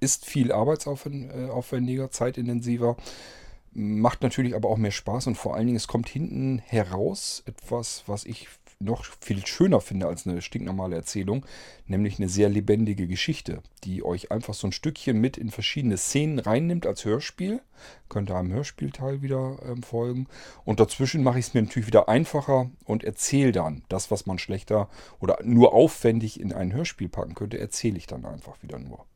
ist 0.00 0.26
viel 0.26 0.52
arbeitsaufwendiger, 0.52 2.10
zeitintensiver, 2.10 2.96
macht 3.72 4.22
natürlich 4.22 4.54
aber 4.54 4.68
auch 4.68 4.76
mehr 4.76 4.90
Spaß 4.90 5.26
und 5.26 5.36
vor 5.36 5.54
allen 5.54 5.66
Dingen, 5.66 5.76
es 5.76 5.88
kommt 5.88 6.08
hinten 6.08 6.58
heraus 6.58 7.42
etwas, 7.46 8.02
was 8.06 8.24
ich 8.24 8.48
noch 8.78 9.04
viel 9.20 9.46
schöner 9.46 9.80
finde 9.80 10.06
als 10.06 10.26
eine 10.26 10.42
stinknormale 10.42 10.96
Erzählung, 10.96 11.46
nämlich 11.86 12.18
eine 12.18 12.28
sehr 12.28 12.48
lebendige 12.48 13.06
Geschichte, 13.06 13.62
die 13.84 14.04
euch 14.04 14.30
einfach 14.30 14.54
so 14.54 14.68
ein 14.68 14.72
Stückchen 14.72 15.18
mit 15.18 15.38
in 15.38 15.50
verschiedene 15.50 15.96
Szenen 15.96 16.38
reinnimmt 16.38 16.86
als 16.86 17.04
Hörspiel. 17.04 17.62
Könnt 18.08 18.30
ihr 18.30 18.36
einem 18.36 18.52
Hörspielteil 18.52 19.22
wieder 19.22 19.58
ähm, 19.66 19.82
folgen. 19.82 20.26
Und 20.64 20.80
dazwischen 20.80 21.22
mache 21.22 21.38
ich 21.38 21.46
es 21.46 21.54
mir 21.54 21.62
natürlich 21.62 21.86
wieder 21.86 22.08
einfacher 22.08 22.70
und 22.84 23.02
erzähle 23.02 23.52
dann 23.52 23.82
das, 23.88 24.10
was 24.10 24.26
man 24.26 24.38
schlechter 24.38 24.90
oder 25.20 25.38
nur 25.42 25.72
aufwendig 25.72 26.38
in 26.38 26.52
ein 26.52 26.72
Hörspiel 26.72 27.08
packen 27.08 27.34
könnte, 27.34 27.58
erzähle 27.58 27.96
ich 27.96 28.06
dann 28.06 28.26
einfach 28.26 28.62
wieder 28.62 28.78
nur. 28.78 29.06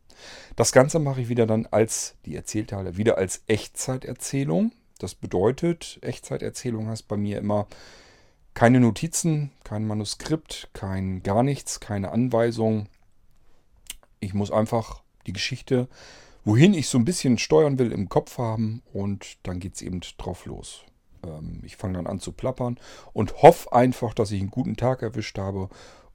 Das 0.56 0.72
Ganze 0.72 0.98
mache 0.98 1.20
ich 1.22 1.28
wieder 1.28 1.46
dann 1.46 1.66
als 1.70 2.16
die 2.24 2.36
Erzählteile 2.36 2.96
wieder 2.96 3.18
als 3.18 3.42
Echtzeiterzählung. 3.46 4.72
Das 4.98 5.14
bedeutet, 5.14 5.98
Echtzeiterzählung 6.02 6.88
heißt 6.88 7.08
bei 7.08 7.16
mir 7.16 7.38
immer 7.38 7.66
keine 8.54 8.80
Notizen, 8.80 9.52
kein 9.64 9.86
Manuskript, 9.86 10.70
kein 10.72 11.22
gar 11.22 11.42
nichts, 11.42 11.80
keine 11.80 12.10
Anweisung. 12.10 12.88
Ich 14.20 14.34
muss 14.34 14.50
einfach 14.50 15.02
die 15.26 15.32
Geschichte, 15.32 15.88
wohin 16.44 16.74
ich 16.74 16.88
so 16.88 16.98
ein 16.98 17.04
bisschen 17.04 17.38
steuern 17.38 17.78
will, 17.78 17.92
im 17.92 18.08
Kopf 18.08 18.38
haben 18.38 18.82
und 18.92 19.38
dann 19.44 19.60
geht 19.60 19.74
es 19.74 19.82
eben 19.82 20.00
drauf 20.18 20.46
los. 20.46 20.84
Ähm, 21.24 21.60
ich 21.64 21.76
fange 21.76 21.94
dann 21.94 22.06
an 22.06 22.20
zu 22.20 22.32
plappern 22.32 22.78
und 23.12 23.42
hoffe 23.42 23.72
einfach, 23.72 24.14
dass 24.14 24.30
ich 24.30 24.40
einen 24.40 24.50
guten 24.50 24.76
Tag 24.76 25.02
erwischt 25.02 25.38
habe 25.38 25.68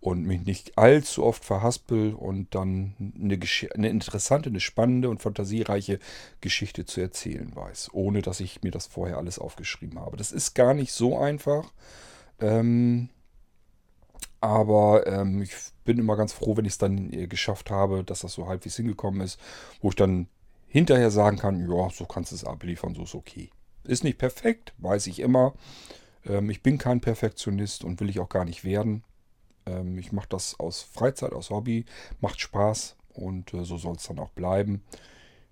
und 0.06 0.24
mich 0.24 0.46
nicht 0.46 0.78
allzu 0.78 1.24
oft 1.24 1.44
verhaspel 1.44 2.14
und 2.14 2.54
dann 2.54 2.94
eine, 3.20 3.40
eine, 3.74 3.90
interessante, 3.90 4.50
eine 4.50 4.60
spannende 4.60 5.10
und 5.10 5.22
fantasiereiche 5.22 6.00
Geschichte 6.42 6.86
zu 6.86 7.02
erzählen 7.02 7.56
weiß, 7.56 7.90
ohne 7.94 8.22
dass 8.22 8.40
ich 8.40 8.62
mir 8.62 8.72
das 8.72 8.86
vorher 8.86 9.18
alles 9.18 9.40
aufgeschrieben 9.40 10.00
habe. 10.00 10.16
Das 10.16 10.32
ist 10.32 10.54
gar 10.54 10.76
nicht 10.76 10.92
so 10.92 11.18
einfach, 11.18 11.72
ähm, 12.40 13.10
aber 14.42 15.08
ähm, 15.08 15.42
ich 15.42 15.54
bin 15.86 15.98
immer 15.98 16.16
ganz 16.18 16.34
froh, 16.34 16.56
wenn 16.56 16.66
ich 16.66 16.74
es 16.74 16.78
dann 16.78 17.12
äh, 17.14 17.28
geschafft 17.28 17.72
habe, 17.72 18.04
dass 18.04 18.20
das 18.20 18.34
so 18.34 18.48
halbwegs 18.48 18.76
hingekommen 18.76 19.22
ist, 19.22 19.40
wo 19.82 19.90
ich 19.90 19.96
dann 19.96 20.28
hinterher 20.68 21.10
sagen 21.10 21.38
kann, 21.38 21.60
ja, 21.70 21.90
so 21.90 22.06
kannst 22.06 22.32
du 22.32 22.36
es 22.36 22.44
abliefern, 22.44 22.96
so 22.96 23.04
ist 23.04 23.16
okay. 23.16 23.50
Ist 23.86 24.04
nicht 24.04 24.18
perfekt, 24.18 24.74
weiß 24.78 25.08
ich 25.08 25.20
immer. 25.20 25.54
Ähm, 26.26 26.50
ich 26.50 26.62
bin 26.62 26.78
kein 26.78 27.02
Perfektionist 27.02 27.84
und 27.84 28.00
will 28.00 28.10
ich 28.10 28.20
auch 28.20 28.30
gar 28.30 28.46
nicht 28.46 28.64
werden. 28.64 29.04
Ähm, 29.66 29.98
ich 29.98 30.12
mache 30.12 30.30
das 30.30 30.60
aus 30.60 30.82
Freizeit, 30.82 31.34
aus 31.34 31.50
Hobby, 31.50 31.86
macht 32.20 32.40
Spaß 32.42 32.98
und 33.14 33.54
äh, 33.54 33.64
so 33.64 33.78
soll 33.78 33.96
es 33.96 34.08
dann 34.08 34.20
auch 34.20 34.32
bleiben. 34.32 34.84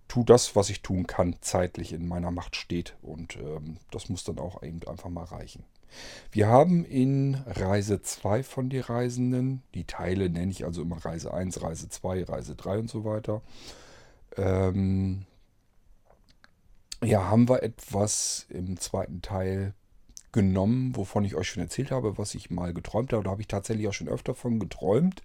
Tu 0.08 0.24
das, 0.24 0.56
was 0.56 0.70
ich 0.70 0.82
tun 0.82 1.08
kann, 1.08 1.38
zeitlich 1.42 1.94
in 1.94 2.08
meiner 2.08 2.32
Macht 2.32 2.56
steht 2.56 2.96
und 3.02 3.38
ähm, 3.38 3.78
das 3.92 4.10
muss 4.10 4.24
dann 4.24 4.40
auch 4.40 4.62
eben 4.62 4.82
einfach 4.88 5.10
mal 5.10 5.24
reichen. 5.24 5.64
Wir 6.32 6.48
haben 6.48 6.86
in 6.86 7.36
Reise 7.46 8.02
2 8.02 8.44
von 8.44 8.70
den 8.70 8.82
Reisenden, 8.82 9.64
die 9.74 9.86
Teile 9.86 10.30
nenne 10.30 10.52
ich 10.52 10.66
also 10.66 10.82
immer 10.82 11.04
Reise 11.04 11.34
1, 11.34 11.62
Reise 11.62 11.90
2, 11.90 12.24
Reise 12.24 12.56
3 12.56 12.80
und 12.80 12.90
so 12.90 13.06
weiter. 13.06 13.42
Ähm, 14.38 15.26
ja, 17.04 17.30
haben 17.30 17.50
wir 17.50 17.64
etwas 17.64 18.46
im 18.50 18.80
zweiten 18.80 19.22
Teil 19.22 19.74
genommen, 20.32 20.96
wovon 20.96 21.24
ich 21.26 21.36
euch 21.36 21.50
schon 21.50 21.64
erzählt 21.64 21.92
habe, 21.92 22.18
was 22.18 22.36
ich 22.36 22.50
mal 22.50 22.74
geträumt 22.74 23.14
habe. 23.14 23.24
Da 23.24 23.32
habe 23.32 23.42
ich 23.42 23.48
tatsächlich 23.48 23.88
auch 23.88 23.94
schon 23.94 24.10
öfter 24.10 24.34
von 24.34 24.60
geträumt. 24.60 25.22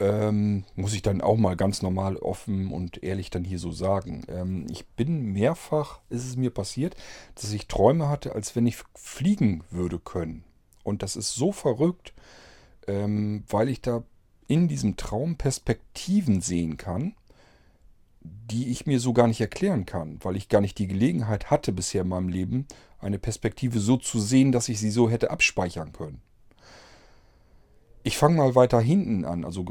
Ähm, 0.00 0.64
muss 0.74 0.94
ich 0.94 1.02
dann 1.02 1.20
auch 1.20 1.36
mal 1.36 1.54
ganz 1.54 1.82
normal 1.82 2.16
offen 2.16 2.72
und 2.72 3.02
ehrlich 3.02 3.30
dann 3.30 3.44
hier 3.44 3.58
so 3.58 3.72
sagen. 3.72 4.24
Ähm, 4.28 4.66
ich 4.70 4.86
bin 4.86 5.32
mehrfach, 5.32 6.00
ist 6.08 6.26
es 6.26 6.36
mir 6.36 6.50
passiert, 6.50 6.96
dass 7.34 7.52
ich 7.52 7.68
Träume 7.68 8.08
hatte, 8.08 8.34
als 8.34 8.56
wenn 8.56 8.66
ich 8.66 8.78
fliegen 8.94 9.64
würde 9.70 9.98
können. 9.98 10.44
Und 10.82 11.02
das 11.02 11.14
ist 11.14 11.34
so 11.34 11.52
verrückt, 11.52 12.14
ähm, 12.86 13.44
weil 13.48 13.68
ich 13.68 13.80
da 13.82 14.02
in 14.48 14.68
diesem 14.68 14.96
Traum 14.96 15.36
Perspektiven 15.36 16.40
sehen 16.40 16.76
kann, 16.76 17.14
die 18.20 18.70
ich 18.70 18.86
mir 18.86 19.00
so 19.00 19.12
gar 19.12 19.26
nicht 19.26 19.40
erklären 19.40 19.86
kann, 19.86 20.18
weil 20.22 20.36
ich 20.36 20.48
gar 20.48 20.60
nicht 20.60 20.78
die 20.78 20.86
Gelegenheit 20.86 21.50
hatte 21.50 21.72
bisher 21.72 22.02
in 22.02 22.08
meinem 22.08 22.28
Leben, 22.28 22.66
eine 22.98 23.18
Perspektive 23.18 23.80
so 23.80 23.96
zu 23.96 24.20
sehen, 24.20 24.52
dass 24.52 24.68
ich 24.68 24.78
sie 24.78 24.90
so 24.90 25.10
hätte 25.10 25.30
abspeichern 25.30 25.92
können. 25.92 26.20
Ich 28.04 28.18
fange 28.18 28.36
mal 28.36 28.54
weiter 28.54 28.80
hinten 28.80 29.24
an, 29.24 29.44
also 29.44 29.64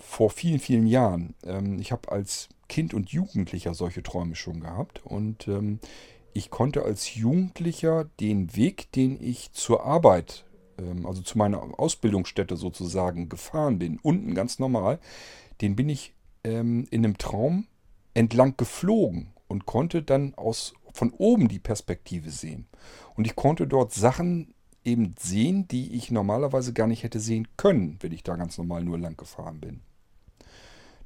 vor 0.00 0.30
vielen, 0.30 0.60
vielen 0.60 0.86
Jahren. 0.86 1.34
Ähm, 1.44 1.78
ich 1.78 1.92
habe 1.92 2.10
als 2.10 2.48
Kind 2.68 2.94
und 2.94 3.10
Jugendlicher 3.10 3.74
solche 3.74 4.02
Träume 4.02 4.34
schon 4.34 4.60
gehabt 4.60 5.04
und 5.04 5.46
ähm, 5.48 5.80
ich 6.32 6.50
konnte 6.50 6.84
als 6.84 7.14
Jugendlicher 7.14 8.04
den 8.20 8.56
Weg, 8.56 8.90
den 8.92 9.20
ich 9.20 9.52
zur 9.52 9.84
Arbeit, 9.84 10.44
ähm, 10.78 11.04
also 11.04 11.20
zu 11.20 11.36
meiner 11.36 11.78
Ausbildungsstätte 11.78 12.56
sozusagen 12.56 13.28
gefahren 13.28 13.78
bin, 13.78 13.98
unten 14.02 14.34
ganz 14.34 14.58
normal, 14.58 14.98
den 15.60 15.76
bin 15.76 15.88
ich 15.88 16.14
in 16.42 16.88
einem 16.90 17.18
Traum 17.18 17.66
entlang 18.14 18.56
geflogen 18.56 19.34
und 19.46 19.66
konnte 19.66 20.02
dann 20.02 20.32
aus, 20.36 20.72
von 20.94 21.10
oben 21.10 21.48
die 21.48 21.58
Perspektive 21.58 22.30
sehen. 22.30 22.66
Und 23.14 23.26
ich 23.26 23.36
konnte 23.36 23.66
dort 23.66 23.92
Sachen 23.92 24.54
eben 24.84 25.14
sehen, 25.18 25.68
die 25.68 25.94
ich 25.94 26.10
normalerweise 26.10 26.72
gar 26.72 26.86
nicht 26.86 27.02
hätte 27.02 27.20
sehen 27.20 27.48
können, 27.56 27.98
wenn 28.00 28.12
ich 28.12 28.22
da 28.22 28.36
ganz 28.36 28.58
normal 28.58 28.84
nur 28.84 28.98
lang 28.98 29.16
gefahren 29.16 29.60
bin. 29.60 29.80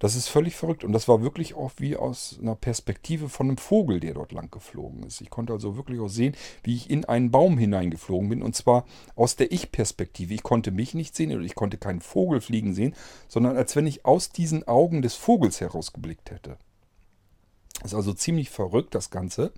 Das 0.01 0.17
ist 0.17 0.29
völlig 0.29 0.57
verrückt 0.57 0.85
und 0.85 0.93
das 0.93 1.09
war 1.09 1.23
wirklich 1.23 1.55
auch 1.55 1.73
wie 1.79 1.97
aus 1.97 2.39
einer 2.39 2.57
Perspektive 2.57 3.29
von 3.29 3.47
einem 3.47 3.57
Vogel, 3.57 4.01
der 4.01 4.15
dort 4.15 4.33
lang 4.33 4.51
geflogen 4.51 5.05
ist. 5.05 5.21
Ich 5.21 5.31
konnte 5.31 5.53
also 5.53 5.77
wirklich 5.77 6.01
auch 6.01 6.09
sehen, 6.09 6.35
wie 6.63 6.75
ich 6.75 6.91
in 6.91 7.05
einen 7.05 7.31
Baum 7.31 7.57
hineingeflogen 7.57 8.29
bin 8.29 8.43
und 8.43 8.55
zwar 8.55 8.85
aus 9.15 9.37
der 9.37 9.53
Ich-Perspektive. 9.53 10.35
Ich 10.35 10.43
konnte 10.43 10.73
mich 10.73 10.95
nicht 10.95 11.17
sehen 11.17 11.33
oder 11.33 11.45
ich 11.45 11.55
konnte 11.55 11.79
keinen 11.79 12.01
Vogel 12.01 12.41
fliegen 12.41 12.75
sehen, 12.75 12.95
sondern 13.29 13.57
als 13.57 13.77
wenn 13.77 13.87
ich 13.87 14.05
aus 14.05 14.31
diesen 14.31 14.67
Augen 14.69 15.01
des 15.01 15.15
Vogels 15.15 15.61
herausgeblickt 15.61 16.31
hätte. 16.31 16.59
Das 17.81 17.93
ist 17.93 17.95
also 17.95 18.13
ziemlich 18.13 18.51
verrückt, 18.51 18.95
das 18.95 19.11
Ganze. 19.11 19.53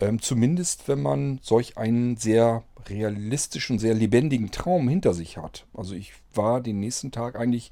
Ähm, 0.00 0.20
zumindest 0.20 0.88
wenn 0.88 1.02
man 1.02 1.40
solch 1.42 1.76
einen 1.76 2.16
sehr 2.16 2.62
realistischen, 2.86 3.78
sehr 3.78 3.94
lebendigen 3.94 4.50
Traum 4.50 4.88
hinter 4.88 5.14
sich 5.14 5.36
hat. 5.36 5.66
Also 5.74 5.94
ich 5.94 6.12
war 6.34 6.60
den 6.60 6.80
nächsten 6.80 7.10
Tag 7.10 7.36
eigentlich 7.36 7.70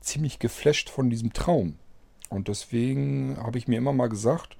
ziemlich 0.00 0.38
geflasht 0.38 0.90
von 0.90 1.10
diesem 1.10 1.32
Traum. 1.32 1.76
Und 2.28 2.48
deswegen 2.48 3.36
habe 3.38 3.58
ich 3.58 3.68
mir 3.68 3.78
immer 3.78 3.92
mal 3.92 4.08
gesagt, 4.08 4.56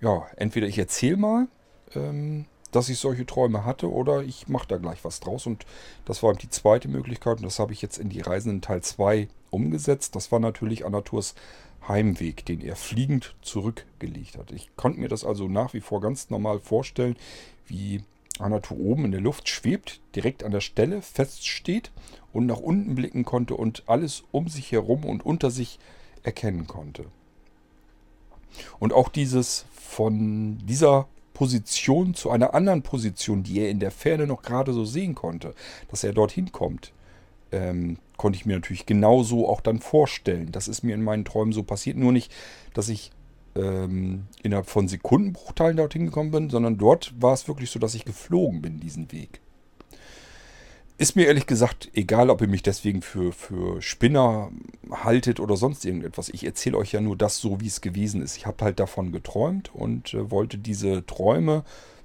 ja, 0.00 0.26
entweder 0.36 0.66
ich 0.66 0.78
erzähle 0.78 1.16
mal, 1.16 1.48
ähm, 1.94 2.46
dass 2.72 2.88
ich 2.88 2.98
solche 2.98 3.26
Träume 3.26 3.64
hatte 3.64 3.90
oder 3.90 4.22
ich 4.22 4.48
mache 4.48 4.66
da 4.66 4.78
gleich 4.78 5.04
was 5.04 5.20
draus. 5.20 5.46
Und 5.46 5.64
das 6.04 6.22
war 6.22 6.34
die 6.34 6.50
zweite 6.50 6.88
Möglichkeit 6.88 7.38
und 7.38 7.44
das 7.44 7.58
habe 7.58 7.72
ich 7.72 7.82
jetzt 7.82 7.98
in 7.98 8.08
die 8.08 8.20
Reisenden 8.20 8.62
Teil 8.62 8.82
2 8.82 9.28
umgesetzt. 9.50 10.16
Das 10.16 10.32
war 10.32 10.40
natürlich 10.40 10.84
Anaturs 10.84 11.34
Heimweg, 11.86 12.46
den 12.46 12.60
er 12.60 12.76
fliegend 12.76 13.34
zurückgelegt 13.42 14.38
hat. 14.38 14.52
Ich 14.52 14.74
konnte 14.76 15.00
mir 15.00 15.08
das 15.08 15.24
also 15.24 15.48
nach 15.48 15.74
wie 15.74 15.80
vor 15.80 16.00
ganz 16.00 16.30
normal 16.30 16.60
vorstellen, 16.60 17.16
wie 17.66 18.02
Anatur 18.42 18.78
oben 18.78 19.06
in 19.06 19.12
der 19.12 19.20
Luft 19.20 19.48
schwebt, 19.48 20.00
direkt 20.14 20.44
an 20.44 20.52
der 20.52 20.60
Stelle 20.60 21.02
feststeht 21.02 21.90
und 22.32 22.46
nach 22.46 22.58
unten 22.58 22.94
blicken 22.94 23.24
konnte 23.24 23.54
und 23.54 23.84
alles 23.86 24.24
um 24.32 24.48
sich 24.48 24.72
herum 24.72 25.04
und 25.04 25.24
unter 25.24 25.50
sich 25.50 25.78
erkennen 26.22 26.66
konnte. 26.66 27.06
Und 28.78 28.92
auch 28.92 29.08
dieses 29.08 29.64
von 29.72 30.58
dieser 30.66 31.08
Position 31.34 32.14
zu 32.14 32.30
einer 32.30 32.54
anderen 32.54 32.82
Position, 32.82 33.42
die 33.42 33.60
er 33.60 33.70
in 33.70 33.80
der 33.80 33.90
Ferne 33.90 34.26
noch 34.26 34.42
gerade 34.42 34.72
so 34.72 34.84
sehen 34.84 35.14
konnte, 35.14 35.54
dass 35.88 36.04
er 36.04 36.12
dorthin 36.12 36.52
kommt, 36.52 36.92
ähm, 37.50 37.98
konnte 38.16 38.36
ich 38.36 38.46
mir 38.46 38.54
natürlich 38.54 38.86
genauso 38.86 39.48
auch 39.48 39.60
dann 39.60 39.80
vorstellen. 39.80 40.52
Das 40.52 40.68
ist 40.68 40.82
mir 40.82 40.94
in 40.94 41.02
meinen 41.02 41.24
Träumen 41.24 41.52
so 41.52 41.62
passiert. 41.62 41.96
Nur 41.96 42.12
nicht, 42.12 42.32
dass 42.74 42.88
ich 42.88 43.10
ähm, 43.54 44.24
innerhalb 44.42 44.68
von 44.68 44.88
Sekundenbruchteilen 44.88 45.76
dorthin 45.76 46.06
gekommen 46.06 46.30
bin, 46.30 46.50
sondern 46.50 46.78
dort 46.78 47.14
war 47.20 47.34
es 47.34 47.48
wirklich 47.48 47.70
so, 47.70 47.78
dass 47.78 47.94
ich 47.94 48.04
geflogen 48.04 48.62
bin, 48.62 48.80
diesen 48.80 49.12
Weg. 49.12 49.40
Ist 50.98 51.16
mir 51.16 51.26
ehrlich 51.26 51.46
gesagt 51.46 51.90
egal, 51.94 52.30
ob 52.30 52.40
ihr 52.42 52.48
mich 52.48 52.62
deswegen 52.62 53.02
für, 53.02 53.32
für 53.32 53.82
Spinner 53.82 54.50
haltet 54.90 55.40
oder 55.40 55.56
sonst 55.56 55.84
irgendetwas. 55.84 56.28
Ich 56.28 56.44
erzähle 56.44 56.78
euch 56.78 56.92
ja 56.92 57.00
nur 57.00 57.16
das 57.16 57.38
so, 57.38 57.60
wie 57.60 57.66
es 57.66 57.80
gewesen 57.80 58.22
ist. 58.22 58.36
Ich 58.36 58.46
habe 58.46 58.64
halt 58.64 58.78
davon 58.78 59.10
geträumt 59.10 59.74
und 59.74 60.14
äh, 60.14 60.30
wollte 60.30 60.58
diese 60.58 61.04
Träume 61.06 61.64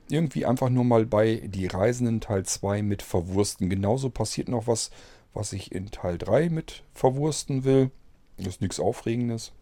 irgendwie 0.10 0.46
einfach 0.46 0.70
nur 0.70 0.86
mal 0.86 1.06
bei 1.06 1.44
Die 1.46 1.68
Reisenden 1.68 2.22
Teil 2.22 2.44
2 2.44 2.82
mit 2.82 3.02
verwursten. 3.02 3.70
Genauso 3.70 4.10
passiert 4.10 4.48
noch 4.48 4.68
was 4.68 4.90
was 5.38 5.54
ich 5.54 5.72
in 5.72 5.92
Teil 5.92 6.18
3 6.18 6.50
mit 6.50 6.84
verwursten 6.94 7.64
will. 7.64 7.92
Das 8.38 8.48
ist 8.48 8.62
nichts 8.62 8.80
Aufregendes. 8.80 9.54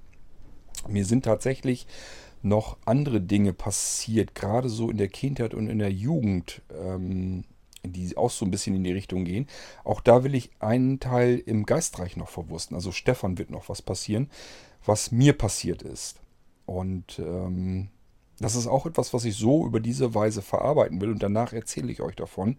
Mir 0.87 1.05
sind 1.05 1.25
tatsächlich 1.25 1.87
noch 2.41 2.77
andere 2.85 3.21
Dinge 3.21 3.53
passiert, 3.53 4.35
gerade 4.35 4.69
so 4.69 4.89
in 4.89 4.97
der 4.97 5.07
Kindheit 5.07 5.53
und 5.53 5.67
in 5.67 5.79
der 5.79 5.91
Jugend, 5.91 6.61
ähm, 6.71 7.43
die 7.83 8.15
auch 8.17 8.31
so 8.31 8.45
ein 8.45 8.51
bisschen 8.51 8.75
in 8.75 8.83
die 8.83 8.91
Richtung 8.91 9.25
gehen. 9.25 9.47
Auch 9.83 10.01
da 10.01 10.23
will 10.23 10.35
ich 10.35 10.51
einen 10.59 10.99
Teil 10.99 11.41
im 11.45 11.65
Geistreich 11.65 12.17
noch 12.17 12.29
verwursten. 12.29 12.75
Also 12.75 12.91
Stefan 12.91 13.37
wird 13.37 13.49
noch 13.49 13.69
was 13.69 13.81
passieren, 13.81 14.29
was 14.85 15.11
mir 15.11 15.33
passiert 15.33 15.81
ist. 15.81 16.19
Und 16.65 17.19
ähm, 17.19 17.89
das 18.39 18.55
ist 18.55 18.67
auch 18.67 18.85
etwas, 18.85 19.13
was 19.13 19.25
ich 19.25 19.35
so 19.35 19.65
über 19.65 19.79
diese 19.79 20.13
Weise 20.13 20.41
verarbeiten 20.41 20.99
will. 21.01 21.11
Und 21.11 21.23
danach 21.23 21.53
erzähle 21.53 21.91
ich 21.91 22.01
euch 22.01 22.15
davon. 22.15 22.57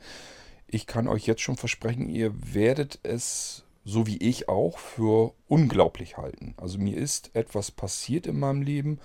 Ich 0.66 0.86
kann 0.86 1.06
euch 1.06 1.26
jetzt 1.26 1.42
schon 1.42 1.56
versprechen, 1.56 2.08
ihr 2.08 2.32
werdet 2.54 2.98
es, 3.02 3.64
so 3.86 4.08
wie 4.08 4.16
ich 4.16 4.48
auch, 4.48 4.78
für 4.78 5.32
unglaublich 5.46 6.16
halten. 6.16 6.54
Also 6.56 6.76
mir 6.76 6.96
ist 6.96 7.30
etwas 7.34 7.70
passiert 7.70 8.26
in 8.26 8.36
meinem 8.36 8.62
Leben, 8.62 8.98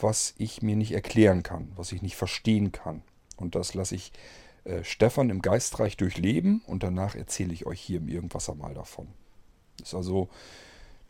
was 0.00 0.34
ich 0.38 0.60
mir 0.60 0.74
nicht 0.74 0.90
erklären 0.90 1.44
kann, 1.44 1.70
was 1.76 1.92
ich 1.92 2.02
nicht 2.02 2.16
verstehen 2.16 2.72
kann. 2.72 3.02
Und 3.36 3.54
das 3.54 3.74
lasse 3.74 3.94
ich 3.94 4.12
äh, 4.64 4.82
Stefan 4.82 5.30
im 5.30 5.40
Geistreich 5.40 5.96
durchleben 5.96 6.62
und 6.66 6.82
danach 6.82 7.14
erzähle 7.14 7.52
ich 7.52 7.64
euch 7.64 7.80
hier 7.80 7.98
im 7.98 8.08
Irgendwasser 8.08 8.56
mal 8.56 8.74
davon. 8.74 9.06
Ist 9.80 9.94
also 9.94 10.28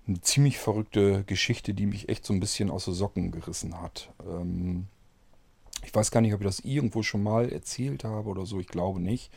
eine 0.06 0.20
ziemlich 0.20 0.58
verrückte 0.58 1.24
Geschichte, 1.24 1.72
die 1.72 1.86
mich 1.86 2.10
echt 2.10 2.26
so 2.26 2.34
ein 2.34 2.40
bisschen 2.40 2.70
aus 2.70 2.84
den 2.84 2.94
Socken 2.94 3.30
gerissen 3.30 3.80
hat. 3.80 4.12
Ähm, 4.28 4.86
ich 5.82 5.94
weiß 5.94 6.10
gar 6.10 6.20
nicht, 6.20 6.34
ob 6.34 6.42
ich 6.42 6.46
das 6.46 6.60
irgendwo 6.60 7.02
schon 7.02 7.22
mal 7.22 7.50
erzählt 7.50 8.04
habe 8.04 8.28
oder 8.28 8.44
so. 8.44 8.60
Ich 8.60 8.68
glaube 8.68 9.00
nicht. 9.00 9.32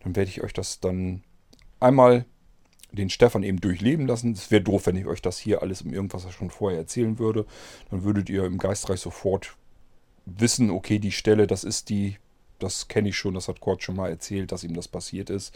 Dann 0.00 0.14
werde 0.16 0.28
ich 0.28 0.42
euch 0.42 0.52
das 0.52 0.80
dann 0.80 1.22
einmal 1.80 2.26
den 2.96 3.10
Stefan 3.10 3.42
eben 3.42 3.60
durchleben 3.60 4.06
lassen. 4.06 4.32
Es 4.32 4.50
wäre 4.50 4.62
doof, 4.62 4.86
wenn 4.86 4.96
ich 4.96 5.06
euch 5.06 5.22
das 5.22 5.38
hier 5.38 5.62
alles 5.62 5.82
im 5.82 5.92
Irgendwas 5.92 6.30
schon 6.32 6.50
vorher 6.50 6.80
erzählen 6.80 7.18
würde. 7.18 7.46
Dann 7.90 8.02
würdet 8.02 8.28
ihr 8.28 8.44
im 8.44 8.58
Geistreich 8.58 9.00
sofort 9.00 9.56
wissen, 10.24 10.70
okay, 10.70 10.98
die 10.98 11.12
Stelle, 11.12 11.46
das 11.46 11.62
ist 11.62 11.88
die, 11.88 12.16
das 12.58 12.88
kenne 12.88 13.10
ich 13.10 13.16
schon, 13.16 13.34
das 13.34 13.48
hat 13.48 13.60
Kurt 13.60 13.82
schon 13.82 13.96
mal 13.96 14.10
erzählt, 14.10 14.50
dass 14.50 14.64
ihm 14.64 14.74
das 14.74 14.88
passiert 14.88 15.30
ist. 15.30 15.54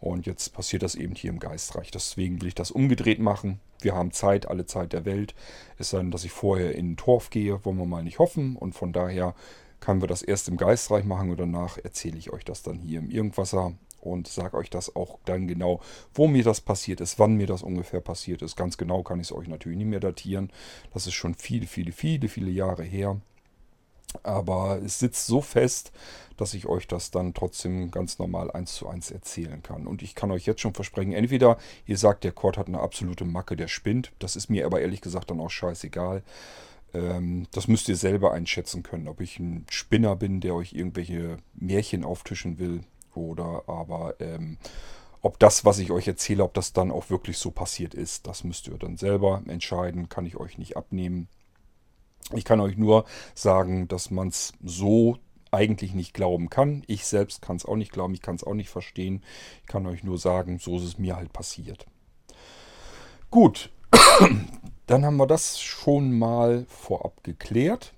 Und 0.00 0.26
jetzt 0.26 0.52
passiert 0.52 0.82
das 0.82 0.94
eben 0.94 1.14
hier 1.14 1.30
im 1.30 1.38
Geistreich. 1.38 1.90
Deswegen 1.90 2.40
will 2.40 2.48
ich 2.48 2.54
das 2.54 2.70
umgedreht 2.70 3.18
machen. 3.18 3.60
Wir 3.80 3.94
haben 3.94 4.12
Zeit, 4.12 4.48
alle 4.48 4.66
Zeit 4.66 4.92
der 4.92 5.04
Welt. 5.04 5.34
Es 5.78 5.90
sei 5.90 5.98
denn, 5.98 6.10
dass 6.10 6.24
ich 6.24 6.32
vorher 6.32 6.74
in 6.74 6.90
den 6.90 6.96
Torf 6.96 7.30
gehe, 7.30 7.64
wollen 7.64 7.78
wir 7.78 7.86
mal 7.86 8.02
nicht 8.02 8.18
hoffen. 8.18 8.56
Und 8.56 8.74
von 8.74 8.92
daher 8.92 9.34
können 9.80 10.00
wir 10.00 10.08
das 10.08 10.22
erst 10.22 10.48
im 10.48 10.56
Geistreich 10.56 11.04
machen 11.04 11.30
und 11.30 11.38
danach 11.38 11.78
erzähle 11.78 12.18
ich 12.18 12.32
euch 12.32 12.44
das 12.44 12.62
dann 12.62 12.78
hier 12.78 12.98
im 12.98 13.10
Irgendwasser 13.10 13.74
und 14.06 14.28
sage 14.28 14.56
euch 14.56 14.70
das 14.70 14.94
auch 14.96 15.18
dann 15.24 15.46
genau, 15.48 15.80
wo 16.14 16.28
mir 16.28 16.44
das 16.44 16.60
passiert 16.60 17.00
ist, 17.00 17.18
wann 17.18 17.34
mir 17.34 17.46
das 17.46 17.62
ungefähr 17.62 18.00
passiert 18.00 18.42
ist. 18.42 18.56
Ganz 18.56 18.78
genau 18.78 19.02
kann 19.02 19.20
ich 19.20 19.28
es 19.28 19.32
euch 19.32 19.48
natürlich 19.48 19.78
nicht 19.78 19.88
mehr 19.88 20.00
datieren. 20.00 20.50
Das 20.92 21.06
ist 21.06 21.14
schon 21.14 21.34
viele, 21.34 21.66
viele, 21.66 21.92
viele, 21.92 22.28
viele 22.28 22.50
Jahre 22.50 22.84
her. 22.84 23.20
Aber 24.22 24.80
es 24.82 24.98
sitzt 24.98 25.26
so 25.26 25.40
fest, 25.40 25.92
dass 26.36 26.54
ich 26.54 26.66
euch 26.66 26.86
das 26.86 27.10
dann 27.10 27.34
trotzdem 27.34 27.90
ganz 27.90 28.18
normal 28.18 28.50
eins 28.50 28.74
zu 28.74 28.88
eins 28.88 29.10
erzählen 29.10 29.62
kann. 29.62 29.86
Und 29.86 30.02
ich 30.02 30.14
kann 30.14 30.30
euch 30.30 30.46
jetzt 30.46 30.60
schon 30.60 30.74
versprechen, 30.74 31.12
entweder 31.12 31.58
ihr 31.86 31.98
sagt, 31.98 32.24
der 32.24 32.32
Cord 32.32 32.56
hat 32.56 32.68
eine 32.68 32.80
absolute 32.80 33.24
Macke, 33.24 33.56
der 33.56 33.68
spinnt. 33.68 34.12
Das 34.18 34.36
ist 34.36 34.48
mir 34.48 34.66
aber 34.66 34.80
ehrlich 34.80 35.00
gesagt 35.00 35.30
dann 35.30 35.40
auch 35.40 35.50
scheißegal. 35.50 36.22
Ähm, 36.94 37.46
das 37.52 37.68
müsst 37.68 37.88
ihr 37.88 37.96
selber 37.96 38.32
einschätzen 38.32 38.82
können, 38.82 39.08
ob 39.08 39.20
ich 39.20 39.38
ein 39.38 39.66
Spinner 39.70 40.16
bin, 40.16 40.40
der 40.40 40.54
euch 40.54 40.72
irgendwelche 40.72 41.38
Märchen 41.54 42.04
auftischen 42.04 42.58
will. 42.58 42.80
Oder 43.16 43.64
aber 43.66 44.14
ähm, 44.20 44.58
ob 45.22 45.38
das, 45.38 45.64
was 45.64 45.78
ich 45.78 45.90
euch 45.90 46.06
erzähle, 46.06 46.44
ob 46.44 46.54
das 46.54 46.72
dann 46.72 46.90
auch 46.90 47.10
wirklich 47.10 47.38
so 47.38 47.50
passiert 47.50 47.94
ist. 47.94 48.26
Das 48.26 48.44
müsst 48.44 48.68
ihr 48.68 48.78
dann 48.78 48.96
selber 48.96 49.42
entscheiden, 49.48 50.08
kann 50.08 50.26
ich 50.26 50.36
euch 50.36 50.58
nicht 50.58 50.76
abnehmen. 50.76 51.28
Ich 52.32 52.44
kann 52.44 52.60
euch 52.60 52.76
nur 52.76 53.04
sagen, 53.34 53.88
dass 53.88 54.10
man 54.10 54.28
es 54.28 54.52
so 54.62 55.18
eigentlich 55.50 55.94
nicht 55.94 56.12
glauben 56.12 56.50
kann. 56.50 56.82
Ich 56.86 57.06
selbst 57.06 57.40
kann 57.40 57.56
es 57.56 57.64
auch 57.64 57.76
nicht 57.76 57.92
glauben, 57.92 58.14
ich 58.14 58.22
kann 58.22 58.36
es 58.36 58.44
auch 58.44 58.54
nicht 58.54 58.68
verstehen. 58.68 59.22
Ich 59.62 59.68
kann 59.68 59.86
euch 59.86 60.04
nur 60.04 60.18
sagen, 60.18 60.58
so 60.58 60.76
ist 60.76 60.84
es 60.84 60.98
mir 60.98 61.16
halt 61.16 61.32
passiert. 61.32 61.86
Gut, 63.30 63.70
dann 64.86 65.04
haben 65.04 65.16
wir 65.16 65.26
das 65.26 65.60
schon 65.60 66.18
mal 66.18 66.66
vorab 66.68 67.24
geklärt. 67.24 67.92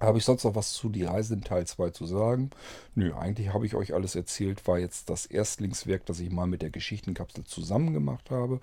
Habe 0.00 0.18
ich 0.18 0.24
sonst 0.24 0.44
noch 0.44 0.54
was 0.54 0.72
zu 0.72 0.88
die 0.88 1.04
Reise 1.04 1.34
in 1.34 1.42
Teil 1.42 1.66
2 1.66 1.90
zu 1.90 2.06
sagen? 2.06 2.50
Nö, 2.94 3.12
eigentlich 3.14 3.52
habe 3.52 3.66
ich 3.66 3.74
euch 3.74 3.94
alles 3.94 4.14
erzählt. 4.14 4.66
War 4.66 4.78
jetzt 4.78 5.10
das 5.10 5.26
Erstlingswerk, 5.26 6.06
das 6.06 6.20
ich 6.20 6.30
mal 6.30 6.46
mit 6.46 6.62
der 6.62 6.70
Geschichtenkapsel 6.70 7.44
zusammen 7.44 7.92
gemacht 7.92 8.30
habe. 8.30 8.60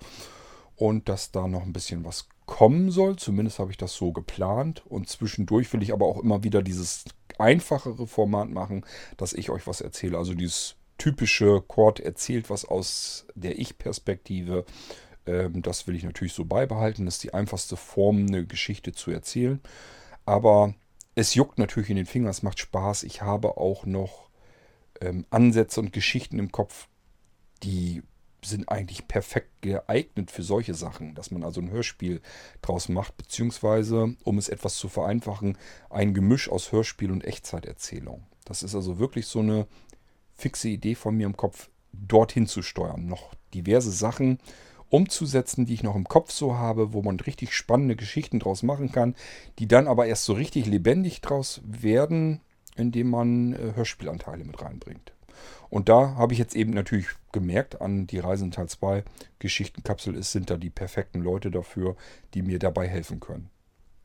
Und 0.76 1.08
dass 1.08 1.32
da 1.32 1.46
noch 1.46 1.62
ein 1.62 1.72
bisschen 1.72 2.04
was 2.04 2.28
kommen 2.46 2.90
soll. 2.90 3.16
Zumindest 3.16 3.58
habe 3.58 3.70
ich 3.70 3.76
das 3.76 3.94
so 3.94 4.12
geplant. 4.12 4.82
Und 4.86 5.08
zwischendurch 5.08 5.70
will 5.72 5.82
ich 5.82 5.92
aber 5.92 6.06
auch 6.06 6.22
immer 6.22 6.42
wieder 6.42 6.62
dieses 6.62 7.04
einfachere 7.38 8.06
Format 8.06 8.48
machen, 8.48 8.84
dass 9.18 9.34
ich 9.34 9.50
euch 9.50 9.66
was 9.66 9.82
erzähle. 9.82 10.16
Also 10.16 10.32
dieses 10.32 10.76
typische 10.96 11.60
Chord 11.60 12.00
erzählt 12.00 12.48
was 12.48 12.64
aus 12.64 13.26
der 13.34 13.58
Ich-Perspektive. 13.58 14.64
Ähm, 15.26 15.60
das 15.60 15.86
will 15.86 15.96
ich 15.96 16.04
natürlich 16.04 16.32
so 16.32 16.46
beibehalten. 16.46 17.04
Das 17.04 17.16
ist 17.16 17.24
die 17.24 17.34
einfachste 17.34 17.76
Form, 17.76 18.26
eine 18.26 18.46
Geschichte 18.46 18.92
zu 18.92 19.10
erzählen. 19.10 19.60
Aber 20.24 20.74
es 21.16 21.34
juckt 21.34 21.58
natürlich 21.58 21.90
in 21.90 21.96
den 21.96 22.06
Fingern, 22.06 22.30
es 22.30 22.42
macht 22.42 22.60
Spaß. 22.60 23.02
Ich 23.02 23.22
habe 23.22 23.56
auch 23.56 23.86
noch 23.86 24.28
ähm, 25.00 25.26
Ansätze 25.30 25.80
und 25.80 25.92
Geschichten 25.92 26.38
im 26.38 26.52
Kopf, 26.52 26.88
die 27.62 28.02
sind 28.44 28.68
eigentlich 28.68 29.08
perfekt 29.08 29.50
geeignet 29.62 30.30
für 30.30 30.42
solche 30.42 30.74
Sachen, 30.74 31.14
dass 31.14 31.30
man 31.30 31.42
also 31.42 31.60
ein 31.60 31.70
Hörspiel 31.70 32.20
draus 32.62 32.88
macht, 32.88 33.16
beziehungsweise, 33.16 34.14
um 34.22 34.38
es 34.38 34.48
etwas 34.48 34.76
zu 34.76 34.88
vereinfachen, 34.88 35.58
ein 35.90 36.14
Gemisch 36.14 36.48
aus 36.48 36.70
Hörspiel 36.70 37.10
und 37.10 37.24
Echtzeiterzählung. 37.24 38.24
Das 38.44 38.62
ist 38.62 38.74
also 38.74 38.98
wirklich 38.98 39.26
so 39.26 39.40
eine 39.40 39.66
fixe 40.34 40.68
Idee 40.68 40.94
von 40.94 41.16
mir 41.16 41.26
im 41.26 41.36
Kopf, 41.36 41.70
dorthin 41.92 42.46
zu 42.46 42.62
steuern. 42.62 43.06
Noch 43.06 43.34
diverse 43.54 43.90
Sachen 43.90 44.38
umzusetzen, 44.90 45.66
die 45.66 45.74
ich 45.74 45.82
noch 45.82 45.96
im 45.96 46.08
Kopf 46.08 46.30
so 46.30 46.56
habe, 46.56 46.92
wo 46.92 47.02
man 47.02 47.18
richtig 47.20 47.54
spannende 47.54 47.96
Geschichten 47.96 48.38
draus 48.38 48.62
machen 48.62 48.92
kann, 48.92 49.14
die 49.58 49.68
dann 49.68 49.88
aber 49.88 50.06
erst 50.06 50.24
so 50.24 50.32
richtig 50.32 50.66
lebendig 50.66 51.20
draus 51.20 51.60
werden, 51.64 52.40
indem 52.76 53.10
man 53.10 53.52
äh, 53.54 53.72
Hörspielanteile 53.74 54.44
mit 54.44 54.60
reinbringt. 54.62 55.12
Und 55.68 55.88
da 55.88 56.14
habe 56.14 56.32
ich 56.32 56.38
jetzt 56.38 56.54
eben 56.54 56.72
natürlich 56.72 57.06
gemerkt 57.32 57.80
an 57.80 58.06
die 58.06 58.18
Reisen 58.18 58.50
Teil 58.50 58.68
2 58.68 59.04
Geschichtenkapsel, 59.38 60.16
es 60.16 60.32
sind 60.32 60.50
da 60.50 60.56
die 60.56 60.70
perfekten 60.70 61.20
Leute 61.20 61.50
dafür, 61.50 61.96
die 62.34 62.42
mir 62.42 62.58
dabei 62.58 62.88
helfen 62.88 63.20
können. 63.20 63.50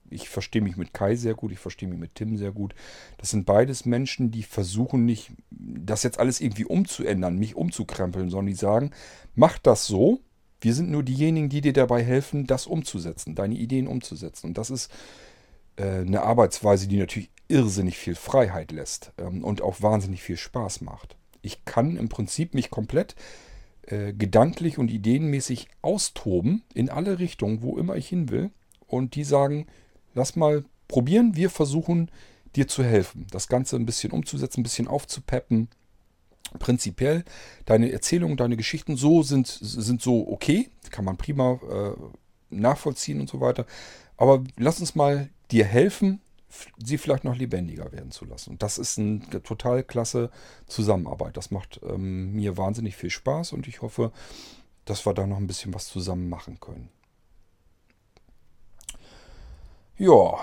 Ich 0.09 0.27
verstehe 0.27 0.61
mich 0.61 0.75
mit 0.75 0.93
Kai 0.93 1.15
sehr 1.15 1.35
gut, 1.35 1.53
ich 1.53 1.59
verstehe 1.59 1.87
mich 1.87 1.97
mit 1.97 2.15
Tim 2.15 2.35
sehr 2.35 2.51
gut. 2.51 2.75
Das 3.17 3.29
sind 3.29 3.45
beides 3.45 3.85
Menschen, 3.85 4.29
die 4.29 4.43
versuchen 4.43 5.05
nicht, 5.05 5.31
das 5.49 6.03
jetzt 6.03 6.19
alles 6.19 6.41
irgendwie 6.41 6.65
umzuändern, 6.65 7.37
mich 7.37 7.55
umzukrempeln, 7.55 8.29
sondern 8.29 8.47
die 8.47 8.59
sagen, 8.59 8.91
mach 9.35 9.57
das 9.57 9.85
so. 9.85 10.19
Wir 10.61 10.73
sind 10.73 10.89
nur 10.89 11.03
diejenigen, 11.03 11.49
die 11.49 11.61
dir 11.61 11.73
dabei 11.73 12.03
helfen, 12.03 12.47
das 12.47 12.67
umzusetzen, 12.67 13.35
deine 13.35 13.55
Ideen 13.55 13.87
umzusetzen. 13.87 14.47
Und 14.47 14.57
das 14.57 14.69
ist 14.69 14.91
äh, 15.75 16.01
eine 16.01 16.21
Arbeitsweise, 16.21 16.87
die 16.87 16.97
natürlich 16.97 17.31
irrsinnig 17.47 17.97
viel 17.97 18.15
Freiheit 18.15 18.71
lässt 18.71 19.11
ähm, 19.17 19.43
und 19.43 19.61
auch 19.61 19.81
wahnsinnig 19.81 20.21
viel 20.21 20.37
Spaß 20.37 20.81
macht 20.81 21.17
ich 21.41 21.65
kann 21.65 21.97
im 21.97 22.09
Prinzip 22.09 22.53
mich 22.53 22.69
komplett 22.69 23.15
äh, 23.83 24.13
gedanklich 24.13 24.77
und 24.77 24.91
ideenmäßig 24.91 25.67
austoben 25.81 26.63
in 26.73 26.89
alle 26.89 27.19
Richtungen, 27.19 27.61
wo 27.61 27.77
immer 27.77 27.95
ich 27.95 28.07
hin 28.07 28.29
will. 28.29 28.51
Und 28.87 29.15
die 29.15 29.23
sagen, 29.23 29.67
lass 30.13 30.35
mal 30.35 30.65
probieren, 30.87 31.35
wir 31.35 31.49
versuchen 31.49 32.11
dir 32.55 32.67
zu 32.67 32.83
helfen, 32.83 33.27
das 33.31 33.47
Ganze 33.47 33.77
ein 33.77 33.85
bisschen 33.85 34.11
umzusetzen, 34.11 34.59
ein 34.59 34.63
bisschen 34.63 34.87
aufzupeppen. 34.87 35.69
Prinzipiell, 36.59 37.23
deine 37.65 37.91
Erzählungen, 37.91 38.37
deine 38.37 38.57
Geschichten 38.57 38.97
so 38.97 39.23
sind, 39.23 39.47
sind 39.47 40.01
so 40.01 40.27
okay, 40.27 40.69
kann 40.89 41.05
man 41.05 41.17
prima 41.17 41.53
äh, 41.53 41.95
nachvollziehen 42.49 43.21
und 43.21 43.29
so 43.29 43.39
weiter. 43.39 43.65
Aber 44.17 44.43
lass 44.57 44.79
uns 44.79 44.95
mal 44.95 45.29
dir 45.51 45.65
helfen, 45.65 46.21
sie 46.83 46.97
vielleicht 46.97 47.23
noch 47.23 47.35
lebendiger 47.35 47.91
werden 47.91 48.11
zu 48.11 48.25
lassen. 48.25 48.51
Und 48.51 48.63
das 48.63 48.77
ist 48.77 48.99
eine 48.99 49.21
total 49.43 49.83
klasse 49.83 50.29
Zusammenarbeit. 50.67 51.37
Das 51.37 51.51
macht 51.51 51.79
ähm, 51.83 52.33
mir 52.33 52.57
wahnsinnig 52.57 52.95
viel 52.95 53.09
Spaß 53.09 53.53
und 53.53 53.67
ich 53.67 53.81
hoffe, 53.81 54.11
dass 54.85 55.05
wir 55.05 55.13
da 55.13 55.25
noch 55.27 55.37
ein 55.37 55.47
bisschen 55.47 55.73
was 55.73 55.87
zusammen 55.87 56.29
machen 56.29 56.59
können. 56.59 56.89
Ja, 59.97 60.39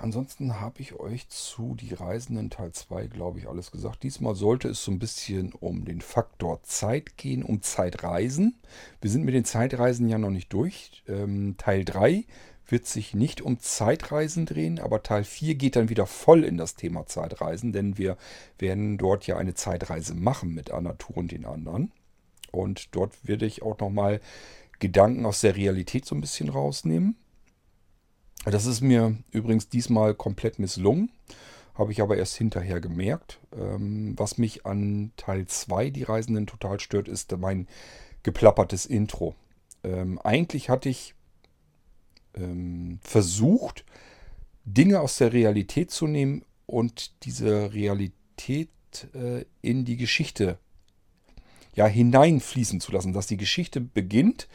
ansonsten 0.00 0.60
habe 0.60 0.80
ich 0.80 0.94
euch 0.94 1.28
zu 1.28 1.74
Die 1.74 1.94
Reisenden 1.94 2.50
Teil 2.50 2.72
2, 2.72 3.06
glaube 3.06 3.38
ich, 3.38 3.48
alles 3.48 3.70
gesagt. 3.70 4.02
Diesmal 4.02 4.34
sollte 4.34 4.68
es 4.68 4.84
so 4.84 4.90
ein 4.92 4.98
bisschen 4.98 5.52
um 5.52 5.84
den 5.84 6.00
Faktor 6.00 6.62
Zeit 6.62 7.16
gehen, 7.16 7.42
um 7.42 7.62
Zeitreisen. 7.62 8.58
Wir 9.00 9.10
sind 9.10 9.24
mit 9.24 9.34
den 9.34 9.44
Zeitreisen 9.44 10.08
ja 10.08 10.18
noch 10.18 10.30
nicht 10.30 10.52
durch. 10.52 11.02
Ähm, 11.08 11.56
Teil 11.58 11.84
3 11.84 12.24
wird 12.68 12.86
sich 12.86 13.14
nicht 13.14 13.40
um 13.40 13.60
Zeitreisen 13.60 14.46
drehen, 14.46 14.80
aber 14.80 15.02
Teil 15.02 15.24
4 15.24 15.54
geht 15.54 15.76
dann 15.76 15.88
wieder 15.88 16.06
voll 16.06 16.44
in 16.44 16.56
das 16.56 16.74
Thema 16.74 17.06
Zeitreisen, 17.06 17.72
denn 17.72 17.96
wir 17.96 18.16
werden 18.58 18.98
dort 18.98 19.26
ja 19.26 19.36
eine 19.36 19.54
Zeitreise 19.54 20.14
machen 20.14 20.54
mit 20.54 20.70
Anatur 20.70 21.18
und 21.18 21.32
den 21.32 21.44
anderen. 21.44 21.92
Und 22.50 22.94
dort 22.94 23.26
werde 23.26 23.46
ich 23.46 23.62
auch 23.62 23.78
nochmal 23.78 24.20
Gedanken 24.78 25.26
aus 25.26 25.40
der 25.40 25.56
Realität 25.56 26.04
so 26.04 26.14
ein 26.14 26.20
bisschen 26.20 26.48
rausnehmen. 26.48 27.16
Das 28.44 28.66
ist 28.66 28.80
mir 28.80 29.16
übrigens 29.32 29.68
diesmal 29.68 30.14
komplett 30.14 30.58
misslungen, 30.58 31.10
habe 31.74 31.92
ich 31.92 32.00
aber 32.00 32.16
erst 32.16 32.36
hinterher 32.36 32.80
gemerkt. 32.80 33.40
Ähm, 33.56 34.14
was 34.16 34.38
mich 34.38 34.64
an 34.66 35.12
Teil 35.16 35.46
2, 35.46 35.90
die 35.90 36.04
Reisenden, 36.04 36.46
total 36.46 36.78
stört, 36.78 37.08
ist 37.08 37.36
mein 37.36 37.66
geplappertes 38.22 38.86
Intro. 38.86 39.34
Ähm, 39.82 40.20
eigentlich 40.20 40.70
hatte 40.70 40.88
ich 40.88 41.14
ähm, 42.34 42.98
versucht, 43.02 43.84
Dinge 44.64 45.00
aus 45.00 45.16
der 45.16 45.32
Realität 45.32 45.90
zu 45.90 46.06
nehmen 46.06 46.44
und 46.66 47.24
diese 47.24 47.72
Realität 47.72 48.70
äh, 49.14 49.44
in 49.62 49.84
die 49.84 49.96
Geschichte 49.96 50.58
ja, 51.74 51.86
hineinfließen 51.86 52.80
zu 52.80 52.90
lassen, 52.90 53.12
dass 53.12 53.26
die 53.26 53.36
Geschichte 53.36 53.80
beginnt 53.80 54.48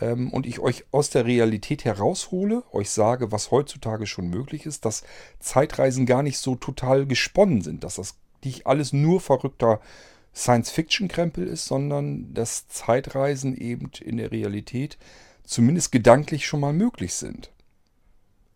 ähm, 0.00 0.32
und 0.32 0.46
ich 0.46 0.60
euch 0.60 0.84
aus 0.90 1.10
der 1.10 1.26
Realität 1.26 1.84
heraushole, 1.84 2.62
euch 2.72 2.90
sage, 2.90 3.32
was 3.32 3.50
heutzutage 3.50 4.06
schon 4.06 4.28
möglich 4.28 4.66
ist, 4.66 4.84
dass 4.84 5.02
Zeitreisen 5.38 6.06
gar 6.06 6.22
nicht 6.22 6.38
so 6.38 6.54
total 6.54 7.06
gesponnen 7.06 7.62
sind, 7.62 7.84
dass 7.84 7.96
das 7.96 8.16
nicht 8.44 8.66
alles 8.66 8.92
nur 8.92 9.20
verrückter 9.20 9.80
Science-Fiction-Krempel 10.34 11.46
ist, 11.46 11.66
sondern 11.66 12.32
dass 12.32 12.66
Zeitreisen 12.68 13.56
eben 13.56 13.90
in 14.00 14.16
der 14.16 14.32
Realität 14.32 14.98
zumindest 15.44 15.92
gedanklich 15.92 16.46
schon 16.46 16.60
mal 16.60 16.72
möglich 16.72 17.14
sind. 17.14 17.50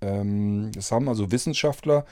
Ähm, 0.01 0.71
das 0.75 0.91
haben 0.91 1.09
also 1.09 1.31
Wissenschaftler 1.31 2.07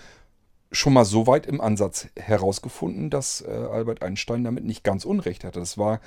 schon 0.70 0.92
mal 0.92 1.04
so 1.04 1.26
weit 1.26 1.46
im 1.46 1.60
Ansatz 1.60 2.08
herausgefunden, 2.16 3.08
dass 3.08 3.42
äh, 3.42 3.50
Albert 3.50 4.02
Einstein 4.02 4.44
damit 4.44 4.64
nicht 4.64 4.84
ganz 4.84 5.04
unrecht 5.04 5.44
hatte. 5.44 5.60
Das 5.60 5.78
war 5.78 6.00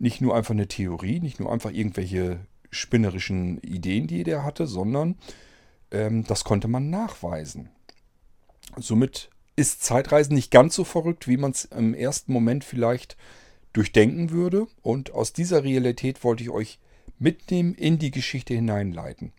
nicht 0.00 0.20
nur 0.20 0.34
einfach 0.34 0.52
eine 0.52 0.66
Theorie, 0.66 1.20
nicht 1.20 1.38
nur 1.38 1.52
einfach 1.52 1.70
irgendwelche 1.70 2.40
spinnerischen 2.70 3.58
Ideen, 3.58 4.06
die 4.06 4.24
der 4.24 4.42
hatte, 4.42 4.66
sondern 4.66 5.16
ähm, 5.90 6.24
das 6.24 6.42
konnte 6.44 6.68
man 6.68 6.90
nachweisen. 6.90 7.68
Somit 8.76 9.30
ist 9.56 9.82
Zeitreisen 9.82 10.34
nicht 10.34 10.50
ganz 10.50 10.74
so 10.74 10.84
verrückt, 10.84 11.28
wie 11.28 11.36
man 11.36 11.50
es 11.50 11.66
im 11.66 11.92
ersten 11.94 12.32
Moment 12.32 12.64
vielleicht 12.64 13.16
durchdenken 13.72 14.30
würde. 14.30 14.66
Und 14.82 15.12
aus 15.12 15.32
dieser 15.32 15.64
Realität 15.64 16.24
wollte 16.24 16.42
ich 16.42 16.50
euch 16.50 16.78
mitnehmen 17.18 17.74
in 17.74 17.98
die 17.98 18.10
Geschichte 18.10 18.54
hineinleiten. 18.54 19.32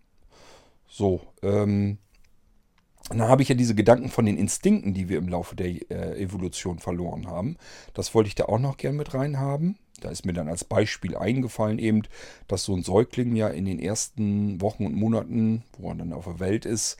So, 0.88 1.22
ähm, 1.42 1.98
dann 3.20 3.28
habe 3.28 3.42
ich 3.42 3.50
ja 3.50 3.56
diese 3.56 3.76
Gedanken 3.76 4.10
von 4.10 4.26
den 4.26 4.38
Instinkten, 4.38 4.94
die 4.94 5.10
wir 5.10 5.18
im 5.18 5.28
Laufe 5.28 5.56
der 5.56 5.68
äh, 5.68 6.22
Evolution 6.22 6.80
verloren 6.80 7.28
haben. 7.28 7.58
Das 7.94 8.14
wollte 8.14 8.28
ich 8.28 8.36
da 8.36 8.46
auch 8.46 8.60
noch 8.60 8.78
gern 8.78 8.96
mit 8.96 9.14
reinhaben. 9.14 9.78
Da 10.02 10.10
ist 10.10 10.26
mir 10.26 10.34
dann 10.34 10.48
als 10.48 10.64
Beispiel 10.64 11.16
eingefallen 11.16 11.80
eben, 11.80 12.02
dass 12.48 12.64
so 12.64 12.76
ein 12.76 12.84
Säugling 12.84 13.36
ja 13.36 13.48
in 13.48 13.66
den 13.66 13.80
ersten 13.80 14.60
Wochen 14.62 14.86
und 14.86 14.96
Monaten, 14.96 15.64
wo 15.78 15.90
er 15.90 15.96
dann 15.96 16.14
auf 16.14 16.26
der 16.26 16.40
Welt 16.40 16.66
ist, 16.66 16.98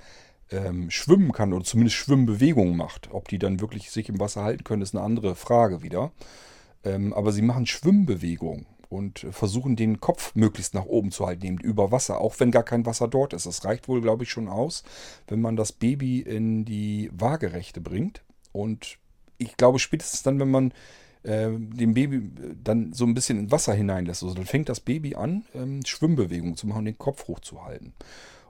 ähm, 0.52 0.92
schwimmen 0.92 1.32
kann 1.32 1.54
oder 1.54 1.64
zumindest 1.64 1.98
Schwimmbewegungen 1.98 2.76
macht. 2.76 3.10
Ob 3.12 3.28
die 3.28 3.40
dann 3.40 3.60
wirklich 3.60 3.90
sich 3.90 4.10
im 4.10 4.20
Wasser 4.20 4.44
halten 4.44 4.64
können, 4.64 4.82
ist 4.82 4.96
eine 4.96 5.04
andere 5.04 5.36
Frage 5.36 5.82
wieder. 5.82 6.12
Ähm, 6.84 7.14
aber 7.14 7.32
sie 7.32 7.42
machen 7.42 7.66
Schwimmbewegungen 7.66 8.66
und 8.92 9.26
versuchen 9.32 9.78
den 9.78 10.02
Kopf 10.02 10.36
möglichst 10.36 10.74
nach 10.74 10.86
oben 10.86 11.12
zu 11.12 11.26
halten, 11.26 11.46
eben 11.46 11.58
über 11.60 11.92
Wasser, 11.92 12.20
auch 12.20 12.40
wenn 12.40 12.52
gar 12.52 12.64
kein 12.64 12.86
Wasser 12.86 13.08
dort 13.08 13.32
ist. 13.32 13.46
Das 13.46 13.64
reicht 13.64 13.88
wohl, 13.88 14.02
glaube 14.02 14.24
ich, 14.24 14.30
schon 14.30 14.50
aus, 14.50 14.84
wenn 15.28 15.40
man 15.40 15.56
das 15.56 15.72
Baby 15.72 16.20
in 16.20 16.66
die 16.66 17.10
Waagerechte 17.14 17.80
bringt. 17.80 18.22
Und 18.52 18.98
ich 19.38 19.56
glaube, 19.56 19.80
spätestens 19.80 20.24
dann, 20.24 20.40
wenn 20.42 20.52
man 20.52 20.74
äh, 21.24 21.52
dem 21.52 21.94
Baby 21.94 22.32
dann 22.62 22.92
so 22.92 23.06
ein 23.06 23.14
bisschen 23.14 23.40
in 23.40 23.52
Wasser 23.52 23.74
hineinlässt, 23.74 24.24
also 24.24 24.36
dann 24.36 24.46
fängt 24.46 24.68
das 24.68 24.82
Baby 24.82 25.16
an, 25.16 25.46
ähm, 25.56 25.86
Schwimmbewegungen 25.86 26.58
zu 26.58 26.68
machen, 26.68 26.84
den 26.84 26.98
Kopf 26.98 27.30
hochzuhalten. 27.30 27.94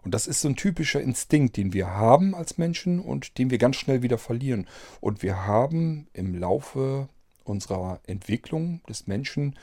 Und 0.01 0.15
das 0.15 0.25
ist 0.25 0.41
so 0.41 0.47
ein 0.47 0.55
typischer 0.55 1.01
Instinkt, 1.01 1.55
den 1.55 1.71
wir 1.73 1.91
haben 1.91 2.33
als 2.33 2.57
Menschen 2.57 2.99
und 2.99 3.37
den 3.37 3.51
wir 3.51 3.59
ganz 3.59 3.75
schnell 3.75 4.01
wieder 4.01 4.17
verlieren. 4.17 4.67
Und 5.01 5.21
wir 5.21 5.45
haben 5.45 6.07
im 6.13 6.33
Laufe 6.33 7.09
unserer 7.43 7.99
Entwicklung 8.07 8.81
des 8.89 9.05
Menschen 9.05 9.55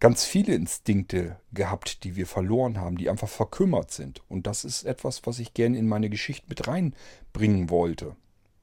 ganz 0.00 0.24
viele 0.24 0.54
Instinkte 0.54 1.36
gehabt, 1.52 2.04
die 2.04 2.16
wir 2.16 2.26
verloren 2.26 2.78
haben, 2.78 2.98
die 2.98 3.08
einfach 3.08 3.28
verkümmert 3.28 3.90
sind. 3.90 4.22
Und 4.28 4.46
das 4.46 4.64
ist 4.64 4.84
etwas, 4.84 5.26
was 5.26 5.38
ich 5.38 5.54
gerne 5.54 5.78
in 5.78 5.88
meine 5.88 6.10
Geschichte 6.10 6.46
mit 6.48 6.68
reinbringen 6.68 7.70
wollte. 7.70 8.16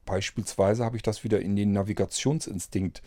Beispielsweise 0.04 0.84
habe 0.84 0.96
ich 0.96 1.02
das 1.02 1.24
wieder 1.24 1.40
in 1.40 1.56
den 1.56 1.72
Navigationsinstinkt 1.72 3.02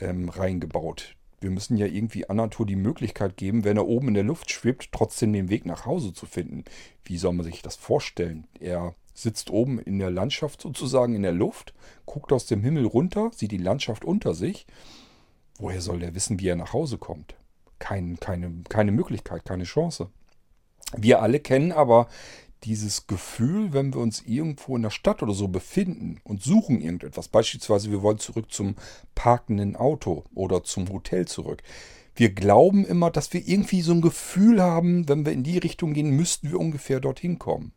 ähm, 0.00 0.28
reingebaut. 0.28 1.16
Wir 1.40 1.50
müssen 1.50 1.76
ja 1.76 1.86
irgendwie 1.86 2.28
Anator 2.28 2.66
die 2.66 2.76
Möglichkeit 2.76 3.36
geben, 3.36 3.64
wenn 3.64 3.76
er 3.76 3.86
oben 3.86 4.08
in 4.08 4.14
der 4.14 4.22
Luft 4.22 4.50
schwebt, 4.50 4.90
trotzdem 4.92 5.32
den 5.32 5.48
Weg 5.48 5.66
nach 5.66 5.84
Hause 5.84 6.12
zu 6.12 6.26
finden. 6.26 6.64
Wie 7.04 7.18
soll 7.18 7.34
man 7.34 7.44
sich 7.44 7.62
das 7.62 7.76
vorstellen? 7.76 8.46
Er 8.58 8.94
sitzt 9.12 9.50
oben 9.50 9.78
in 9.78 9.98
der 9.98 10.10
Landschaft 10.10 10.60
sozusagen 10.60 11.14
in 11.14 11.22
der 11.22 11.32
Luft, 11.32 11.74
guckt 12.04 12.32
aus 12.32 12.46
dem 12.46 12.62
Himmel 12.62 12.86
runter, 12.86 13.30
sieht 13.34 13.52
die 13.52 13.58
Landschaft 13.58 14.04
unter 14.04 14.34
sich. 14.34 14.66
Woher 15.58 15.80
soll 15.80 16.02
er 16.02 16.14
wissen, 16.14 16.38
wie 16.38 16.48
er 16.48 16.56
nach 16.56 16.72
Hause 16.72 16.98
kommt? 16.98 17.34
Kein, 17.78 18.18
keine, 18.18 18.62
keine 18.68 18.92
Möglichkeit, 18.92 19.44
keine 19.44 19.64
Chance. 19.64 20.08
Wir 20.96 21.20
alle 21.20 21.40
kennen 21.40 21.72
aber 21.72 22.08
dieses 22.64 23.06
Gefühl, 23.06 23.72
wenn 23.72 23.92
wir 23.92 24.00
uns 24.00 24.22
irgendwo 24.22 24.76
in 24.76 24.82
der 24.82 24.90
Stadt 24.90 25.22
oder 25.22 25.34
so 25.34 25.48
befinden 25.48 26.20
und 26.24 26.42
suchen 26.42 26.80
irgendetwas, 26.80 27.28
beispielsweise 27.28 27.90
wir 27.90 28.02
wollen 28.02 28.18
zurück 28.18 28.50
zum 28.50 28.76
parkenden 29.14 29.76
Auto 29.76 30.24
oder 30.34 30.64
zum 30.64 30.88
Hotel 30.90 31.26
zurück. 31.26 31.62
Wir 32.14 32.30
glauben 32.30 32.86
immer, 32.86 33.10
dass 33.10 33.32
wir 33.32 33.46
irgendwie 33.46 33.82
so 33.82 33.92
ein 33.92 34.00
Gefühl 34.00 34.62
haben, 34.62 35.08
wenn 35.08 35.26
wir 35.26 35.32
in 35.32 35.42
die 35.42 35.58
Richtung 35.58 35.92
gehen, 35.92 36.10
müssten 36.10 36.50
wir 36.50 36.58
ungefähr 36.58 36.98
dorthin 36.98 37.38
kommen. 37.38 37.72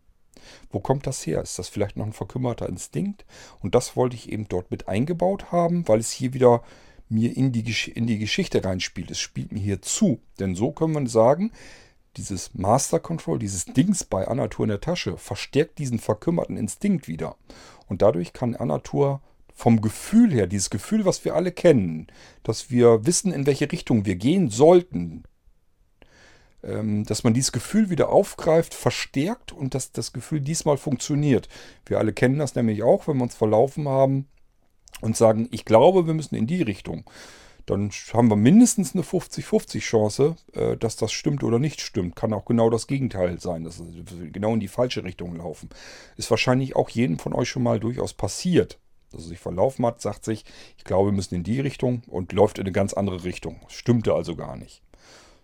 Wo 0.71 0.79
kommt 0.79 1.05
das 1.05 1.25
her? 1.27 1.41
Ist 1.41 1.59
das 1.59 1.67
vielleicht 1.67 1.97
noch 1.97 2.05
ein 2.05 2.13
verkümmerter 2.13 2.69
Instinkt? 2.69 3.25
Und 3.59 3.75
das 3.75 3.95
wollte 3.95 4.15
ich 4.15 4.31
eben 4.31 4.47
dort 4.47 4.71
mit 4.71 4.87
eingebaut 4.87 5.51
haben, 5.51 5.87
weil 5.87 5.99
es 5.99 6.11
hier 6.11 6.33
wieder 6.33 6.63
mir 7.09 7.35
in 7.35 7.51
die, 7.51 7.73
in 7.91 8.07
die 8.07 8.19
Geschichte 8.19 8.63
reinspielt. 8.63 9.11
Es 9.11 9.19
spielt 9.19 9.51
mir 9.51 9.59
hier 9.59 9.81
zu. 9.81 10.19
Denn 10.39 10.55
so 10.55 10.71
können 10.71 10.93
wir 10.93 11.09
sagen, 11.09 11.51
dieses 12.17 12.53
Master 12.53 12.99
Control, 12.99 13.39
dieses 13.39 13.65
Dings 13.65 14.03
bei 14.03 14.27
Anatur 14.27 14.65
in 14.65 14.69
der 14.69 14.81
Tasche, 14.81 15.17
verstärkt 15.17 15.79
diesen 15.79 15.99
verkümmerten 15.99 16.57
Instinkt 16.57 17.07
wieder. 17.07 17.35
Und 17.87 18.01
dadurch 18.01 18.33
kann 18.33 18.55
Anatur 18.55 19.21
vom 19.53 19.81
Gefühl 19.81 20.31
her, 20.31 20.47
dieses 20.47 20.69
Gefühl, 20.69 21.05
was 21.05 21.25
wir 21.25 21.35
alle 21.35 21.51
kennen, 21.51 22.07
dass 22.43 22.71
wir 22.71 23.05
wissen, 23.05 23.33
in 23.33 23.45
welche 23.45 23.71
Richtung 23.71 24.05
wir 24.05 24.15
gehen 24.15 24.49
sollten, 24.49 25.23
ähm, 26.63 27.03
dass 27.03 27.23
man 27.23 27.33
dieses 27.33 27.51
Gefühl 27.51 27.89
wieder 27.89 28.09
aufgreift, 28.09 28.73
verstärkt 28.73 29.51
und 29.51 29.75
dass 29.75 29.91
das 29.91 30.13
Gefühl 30.13 30.41
diesmal 30.41 30.77
funktioniert. 30.77 31.49
Wir 31.85 31.97
alle 31.97 32.13
kennen 32.13 32.39
das 32.39 32.55
nämlich 32.55 32.83
auch, 32.83 33.07
wenn 33.07 33.17
wir 33.17 33.23
uns 33.23 33.35
verlaufen 33.35 33.87
haben 33.87 34.27
und 35.01 35.15
sagen, 35.17 35.47
ich 35.51 35.65
glaube, 35.65 36.07
wir 36.07 36.13
müssen 36.13 36.35
in 36.35 36.47
die 36.47 36.61
Richtung 36.61 37.05
dann 37.69 37.91
haben 38.13 38.29
wir 38.29 38.35
mindestens 38.35 38.95
eine 38.95 39.03
50-50 39.03 39.79
Chance, 39.79 40.35
äh, 40.53 40.75
dass 40.75 40.95
das 40.95 41.11
stimmt 41.11 41.43
oder 41.43 41.59
nicht 41.59 41.81
stimmt. 41.81 42.15
Kann 42.15 42.33
auch 42.33 42.45
genau 42.45 42.71
das 42.71 42.87
Gegenteil 42.87 43.39
sein, 43.39 43.63
dass 43.63 43.79
wir 43.79 44.31
genau 44.31 44.55
in 44.55 44.59
die 44.59 44.67
falsche 44.67 45.03
Richtung 45.03 45.35
laufen. 45.35 45.69
Ist 46.17 46.31
wahrscheinlich 46.31 46.75
auch 46.75 46.89
jedem 46.89 47.19
von 47.19 47.33
euch 47.33 47.49
schon 47.49 47.61
mal 47.61 47.79
durchaus 47.79 48.13
passiert. 48.13 48.79
Dass 49.11 49.21
er 49.21 49.27
sich 49.27 49.39
verlaufen 49.39 49.85
hat, 49.85 50.01
sagt 50.01 50.25
sich, 50.25 50.45
ich 50.77 50.83
glaube, 50.83 51.09
wir 51.09 51.15
müssen 51.15 51.35
in 51.35 51.43
die 51.43 51.59
Richtung 51.59 52.01
und 52.07 52.33
läuft 52.33 52.57
in 52.57 52.63
eine 52.63 52.71
ganz 52.71 52.93
andere 52.93 53.23
Richtung. 53.23 53.59
Stimmte 53.67 54.13
also 54.15 54.35
gar 54.35 54.55
nicht. 54.55 54.81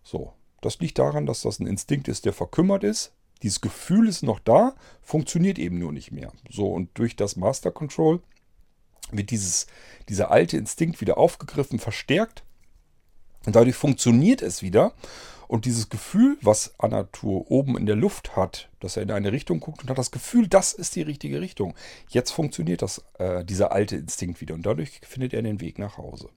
So, 0.03 0.33
das 0.61 0.79
liegt 0.79 0.97
daran, 0.97 1.27
dass 1.27 1.41
das 1.41 1.59
ein 1.59 1.67
Instinkt 1.67 2.07
ist, 2.07 2.25
der 2.25 2.33
verkümmert 2.33 2.83
ist. 2.83 3.13
Dieses 3.43 3.61
Gefühl 3.61 4.07
ist 4.07 4.23
noch 4.23 4.39
da, 4.39 4.75
funktioniert 5.01 5.59
eben 5.59 5.77
nur 5.77 5.91
nicht 5.91 6.11
mehr. 6.11 6.31
So, 6.49 6.71
und 6.71 6.89
durch 6.95 7.15
das 7.15 7.35
Master 7.35 7.71
Control 7.71 8.21
wird 9.11 9.31
dieses, 9.31 9.67
dieser 10.09 10.31
alte 10.31 10.57
Instinkt 10.57 11.01
wieder 11.01 11.17
aufgegriffen, 11.17 11.79
verstärkt. 11.79 12.43
Und 13.45 13.55
dadurch 13.55 13.75
funktioniert 13.75 14.41
es 14.41 14.61
wieder. 14.61 14.93
Und 15.47 15.65
dieses 15.65 15.89
Gefühl, 15.89 16.37
was 16.41 16.73
Anatur 16.79 17.51
oben 17.51 17.77
in 17.77 17.85
der 17.85 17.95
Luft 17.95 18.35
hat, 18.35 18.69
dass 18.79 18.97
er 18.97 19.03
in 19.03 19.11
eine 19.11 19.31
Richtung 19.31 19.59
guckt 19.59 19.83
und 19.83 19.89
hat 19.89 19.97
das 19.97 20.09
Gefühl, 20.09 20.47
das 20.47 20.73
ist 20.73 20.95
die 20.95 21.03
richtige 21.03 21.39
Richtung. 21.39 21.75
Jetzt 22.09 22.31
funktioniert 22.31 22.81
das, 22.81 23.03
äh, 23.19 23.45
dieser 23.45 23.71
alte 23.71 23.95
Instinkt 23.95 24.41
wieder. 24.41 24.55
Und 24.55 24.65
dadurch 24.65 25.01
findet 25.03 25.33
er 25.33 25.43
den 25.43 25.61
Weg 25.61 25.77
nach 25.77 25.97
Hause. 25.97 26.29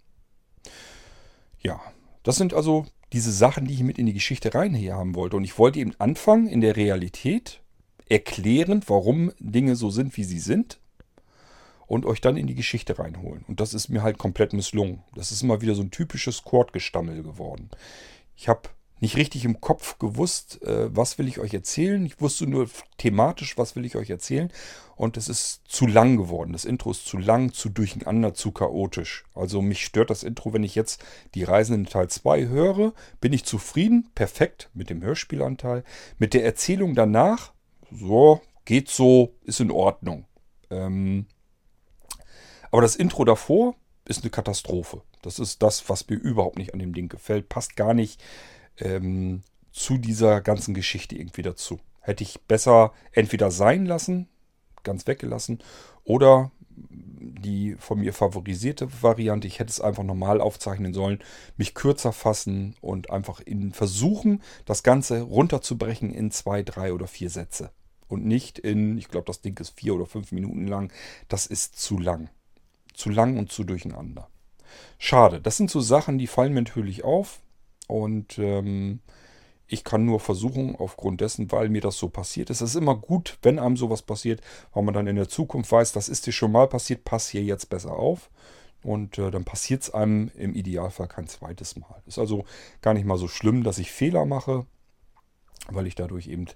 Ja, 1.60 1.80
das 2.22 2.36
sind 2.36 2.52
also 2.52 2.84
diese 3.14 3.32
Sachen, 3.32 3.66
die 3.66 3.74
ich 3.74 3.82
mit 3.82 3.98
in 3.98 4.04
die 4.04 4.12
Geschichte 4.12 4.54
rein 4.54 4.74
hier 4.74 4.94
haben 4.94 5.14
wollte. 5.14 5.36
Und 5.36 5.44
ich 5.44 5.58
wollte 5.58 5.78
eben 5.78 5.94
anfangen 5.98 6.46
in 6.46 6.60
der 6.60 6.76
Realität, 6.76 7.62
erklärend, 8.10 8.90
warum 8.90 9.32
Dinge 9.38 9.74
so 9.74 9.90
sind, 9.90 10.16
wie 10.18 10.24
sie 10.24 10.38
sind 10.38 10.78
und 11.88 12.06
euch 12.06 12.20
dann 12.20 12.36
in 12.36 12.46
die 12.46 12.54
Geschichte 12.54 12.98
reinholen. 12.98 13.44
Und 13.48 13.60
das 13.60 13.74
ist 13.74 13.88
mir 13.88 14.02
halt 14.02 14.18
komplett 14.18 14.52
misslungen. 14.52 15.02
Das 15.16 15.32
ist 15.32 15.42
immer 15.42 15.60
wieder 15.62 15.74
so 15.74 15.82
ein 15.82 15.90
typisches 15.90 16.44
Chordgestammel 16.44 17.22
geworden. 17.22 17.70
Ich 18.36 18.48
habe 18.48 18.68
nicht 19.00 19.16
richtig 19.16 19.44
im 19.44 19.60
Kopf 19.60 19.98
gewusst, 19.98 20.62
äh, 20.62 20.94
was 20.94 21.18
will 21.18 21.28
ich 21.28 21.38
euch 21.38 21.54
erzählen. 21.54 22.04
Ich 22.04 22.20
wusste 22.20 22.46
nur 22.46 22.68
thematisch, 22.98 23.56
was 23.56 23.74
will 23.74 23.84
ich 23.84 23.96
euch 23.96 24.10
erzählen. 24.10 24.52
Und 24.96 25.16
es 25.16 25.28
ist 25.28 25.62
zu 25.66 25.86
lang 25.86 26.16
geworden. 26.16 26.52
Das 26.52 26.64
Intro 26.64 26.90
ist 26.90 27.06
zu 27.06 27.16
lang, 27.16 27.52
zu 27.52 27.68
durcheinander, 27.68 28.34
zu 28.34 28.50
chaotisch. 28.50 29.24
Also 29.34 29.62
mich 29.62 29.84
stört 29.84 30.10
das 30.10 30.24
Intro, 30.24 30.52
wenn 30.52 30.64
ich 30.64 30.74
jetzt 30.74 31.02
die 31.34 31.44
Reisenden 31.44 31.86
Teil 31.86 32.08
2 32.08 32.48
höre, 32.48 32.92
bin 33.20 33.32
ich 33.32 33.44
zufrieden, 33.44 34.10
perfekt 34.14 34.68
mit 34.74 34.90
dem 34.90 35.02
Hörspielanteil. 35.02 35.84
Mit 36.18 36.34
der 36.34 36.44
Erzählung 36.44 36.94
danach, 36.94 37.52
so, 37.90 38.40
geht 38.64 38.88
so, 38.90 39.34
ist 39.44 39.60
in 39.60 39.70
Ordnung. 39.70 40.26
Ähm, 40.70 41.26
aber 42.70 42.82
das 42.82 42.96
Intro 42.96 43.24
davor 43.24 43.74
ist 44.04 44.22
eine 44.22 44.30
Katastrophe. 44.30 45.02
Das 45.22 45.38
ist 45.38 45.62
das, 45.62 45.88
was 45.88 46.08
mir 46.08 46.16
überhaupt 46.16 46.58
nicht 46.58 46.72
an 46.72 46.80
dem 46.80 46.94
Ding 46.94 47.08
gefällt. 47.08 47.48
Passt 47.48 47.76
gar 47.76 47.94
nicht 47.94 48.20
ähm, 48.78 49.42
zu 49.72 49.98
dieser 49.98 50.40
ganzen 50.40 50.74
Geschichte 50.74 51.16
irgendwie 51.16 51.42
dazu. 51.42 51.78
Hätte 52.00 52.24
ich 52.24 52.40
besser 52.42 52.92
entweder 53.12 53.50
sein 53.50 53.86
lassen, 53.86 54.28
ganz 54.82 55.06
weggelassen, 55.06 55.58
oder 56.04 56.50
die 56.76 57.76
von 57.78 57.98
mir 57.98 58.12
favorisierte 58.12 58.88
Variante. 59.02 59.46
Ich 59.46 59.58
hätte 59.58 59.70
es 59.70 59.80
einfach 59.80 60.04
normal 60.04 60.40
aufzeichnen 60.40 60.94
sollen, 60.94 61.18
mich 61.56 61.74
kürzer 61.74 62.12
fassen 62.12 62.76
und 62.80 63.10
einfach 63.10 63.40
in 63.40 63.72
versuchen, 63.72 64.42
das 64.64 64.82
Ganze 64.82 65.22
runterzubrechen 65.22 66.12
in 66.12 66.30
zwei, 66.30 66.62
drei 66.62 66.92
oder 66.92 67.06
vier 67.06 67.30
Sätze. 67.30 67.70
Und 68.06 68.24
nicht 68.24 68.58
in, 68.58 68.96
ich 68.96 69.08
glaube, 69.08 69.26
das 69.26 69.42
Ding 69.42 69.58
ist 69.58 69.78
vier 69.78 69.94
oder 69.94 70.06
fünf 70.06 70.32
Minuten 70.32 70.66
lang. 70.66 70.90
Das 71.28 71.46
ist 71.46 71.78
zu 71.78 71.98
lang. 71.98 72.30
Zu 72.98 73.10
lang 73.10 73.38
und 73.38 73.52
zu 73.52 73.62
durcheinander. 73.62 74.28
Schade. 74.98 75.40
Das 75.40 75.56
sind 75.56 75.70
so 75.70 75.80
Sachen, 75.80 76.18
die 76.18 76.26
fallen 76.26 76.52
mir 76.52 76.62
natürlich 76.62 77.04
auf. 77.04 77.38
Und 77.86 78.40
ähm, 78.40 78.98
ich 79.68 79.84
kann 79.84 80.04
nur 80.04 80.18
versuchen, 80.18 80.74
aufgrund 80.74 81.20
dessen, 81.20 81.52
weil 81.52 81.68
mir 81.68 81.80
das 81.80 81.96
so 81.96 82.08
passiert 82.08 82.50
ist. 82.50 82.60
Es 82.60 82.70
ist 82.70 82.74
immer 82.74 82.96
gut, 82.96 83.38
wenn 83.42 83.60
einem 83.60 83.76
sowas 83.76 84.02
passiert, 84.02 84.40
weil 84.72 84.82
man 84.82 84.94
dann 84.94 85.06
in 85.06 85.14
der 85.14 85.28
Zukunft 85.28 85.70
weiß, 85.70 85.92
das 85.92 86.08
ist 86.08 86.26
dir 86.26 86.32
schon 86.32 86.50
mal 86.50 86.66
passiert, 86.66 87.04
pass 87.04 87.28
hier 87.28 87.44
jetzt 87.44 87.70
besser 87.70 87.92
auf. 87.92 88.30
Und 88.82 89.16
äh, 89.16 89.30
dann 89.30 89.44
passiert 89.44 89.82
es 89.82 89.94
einem 89.94 90.32
im 90.34 90.56
Idealfall 90.56 91.06
kein 91.06 91.28
zweites 91.28 91.76
Mal. 91.76 92.02
Ist 92.04 92.18
also 92.18 92.46
gar 92.82 92.94
nicht 92.94 93.06
mal 93.06 93.16
so 93.16 93.28
schlimm, 93.28 93.62
dass 93.62 93.78
ich 93.78 93.92
Fehler 93.92 94.24
mache, 94.24 94.66
weil 95.68 95.86
ich 95.86 95.94
dadurch 95.94 96.26
eben 96.26 96.46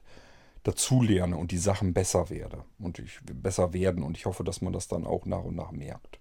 dazulerne 0.65 1.37
und 1.37 1.53
die 1.53 1.59
Sachen 1.59 1.95
besser 1.95 2.31
werde. 2.31 2.65
Und 2.81 2.99
ich 2.99 3.21
besser 3.33 3.73
werden. 3.73 4.03
Und 4.03 4.17
ich 4.17 4.27
hoffe, 4.27 4.43
dass 4.43 4.61
man 4.61 4.73
das 4.73 4.89
dann 4.89 5.07
auch 5.07 5.25
nach 5.25 5.45
und 5.45 5.55
nach 5.55 5.71
merkt. 5.71 6.19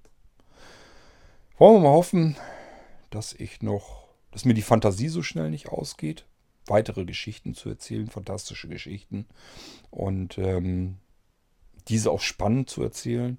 Wollen 1.61 1.75
wir 1.75 1.89
mal 1.89 1.95
hoffen, 1.95 2.37
dass 3.11 3.33
ich 3.33 3.61
noch, 3.61 4.07
dass 4.31 4.45
mir 4.45 4.55
die 4.55 4.63
Fantasie 4.63 5.09
so 5.09 5.21
schnell 5.21 5.51
nicht 5.51 5.69
ausgeht 5.69 6.25
weitere 6.65 7.05
Geschichten 7.05 7.53
zu 7.53 7.69
erzählen, 7.69 8.07
fantastische 8.07 8.67
Geschichten 8.67 9.27
und 9.91 10.39
ähm, 10.39 10.97
diese 11.87 12.09
auch 12.09 12.21
spannend 12.21 12.71
zu 12.71 12.81
erzählen 12.81 13.37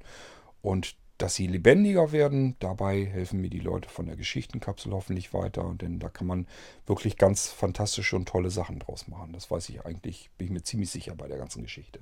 und 0.61 0.95
dass 1.19 1.35
sie 1.35 1.49
lebendiger 1.49 2.13
werden. 2.13 2.55
Dabei 2.61 3.05
helfen 3.07 3.41
mir 3.41 3.51
die 3.51 3.59
Leute 3.59 3.89
von 3.89 4.07
der 4.07 4.15
Geschichtenkapsel 4.15 4.93
hoffentlich 4.93 5.35
weiter, 5.35 5.75
denn 5.81 5.99
da 5.99 6.09
kann 6.09 6.29
man 6.29 6.47
wirklich 6.87 7.17
ganz 7.17 7.49
fantastische 7.49 8.15
und 8.15 8.29
tolle 8.29 8.51
Sachen 8.51 8.79
draus 8.79 9.09
machen. 9.09 9.33
Das 9.33 9.51
weiß 9.51 9.69
ich 9.69 9.85
eigentlich, 9.85 10.31
bin 10.39 10.47
ich 10.47 10.53
mir 10.53 10.63
ziemlich 10.63 10.91
sicher 10.91 11.17
bei 11.17 11.27
der 11.27 11.39
ganzen 11.39 11.65
Geschichte. 11.65 11.99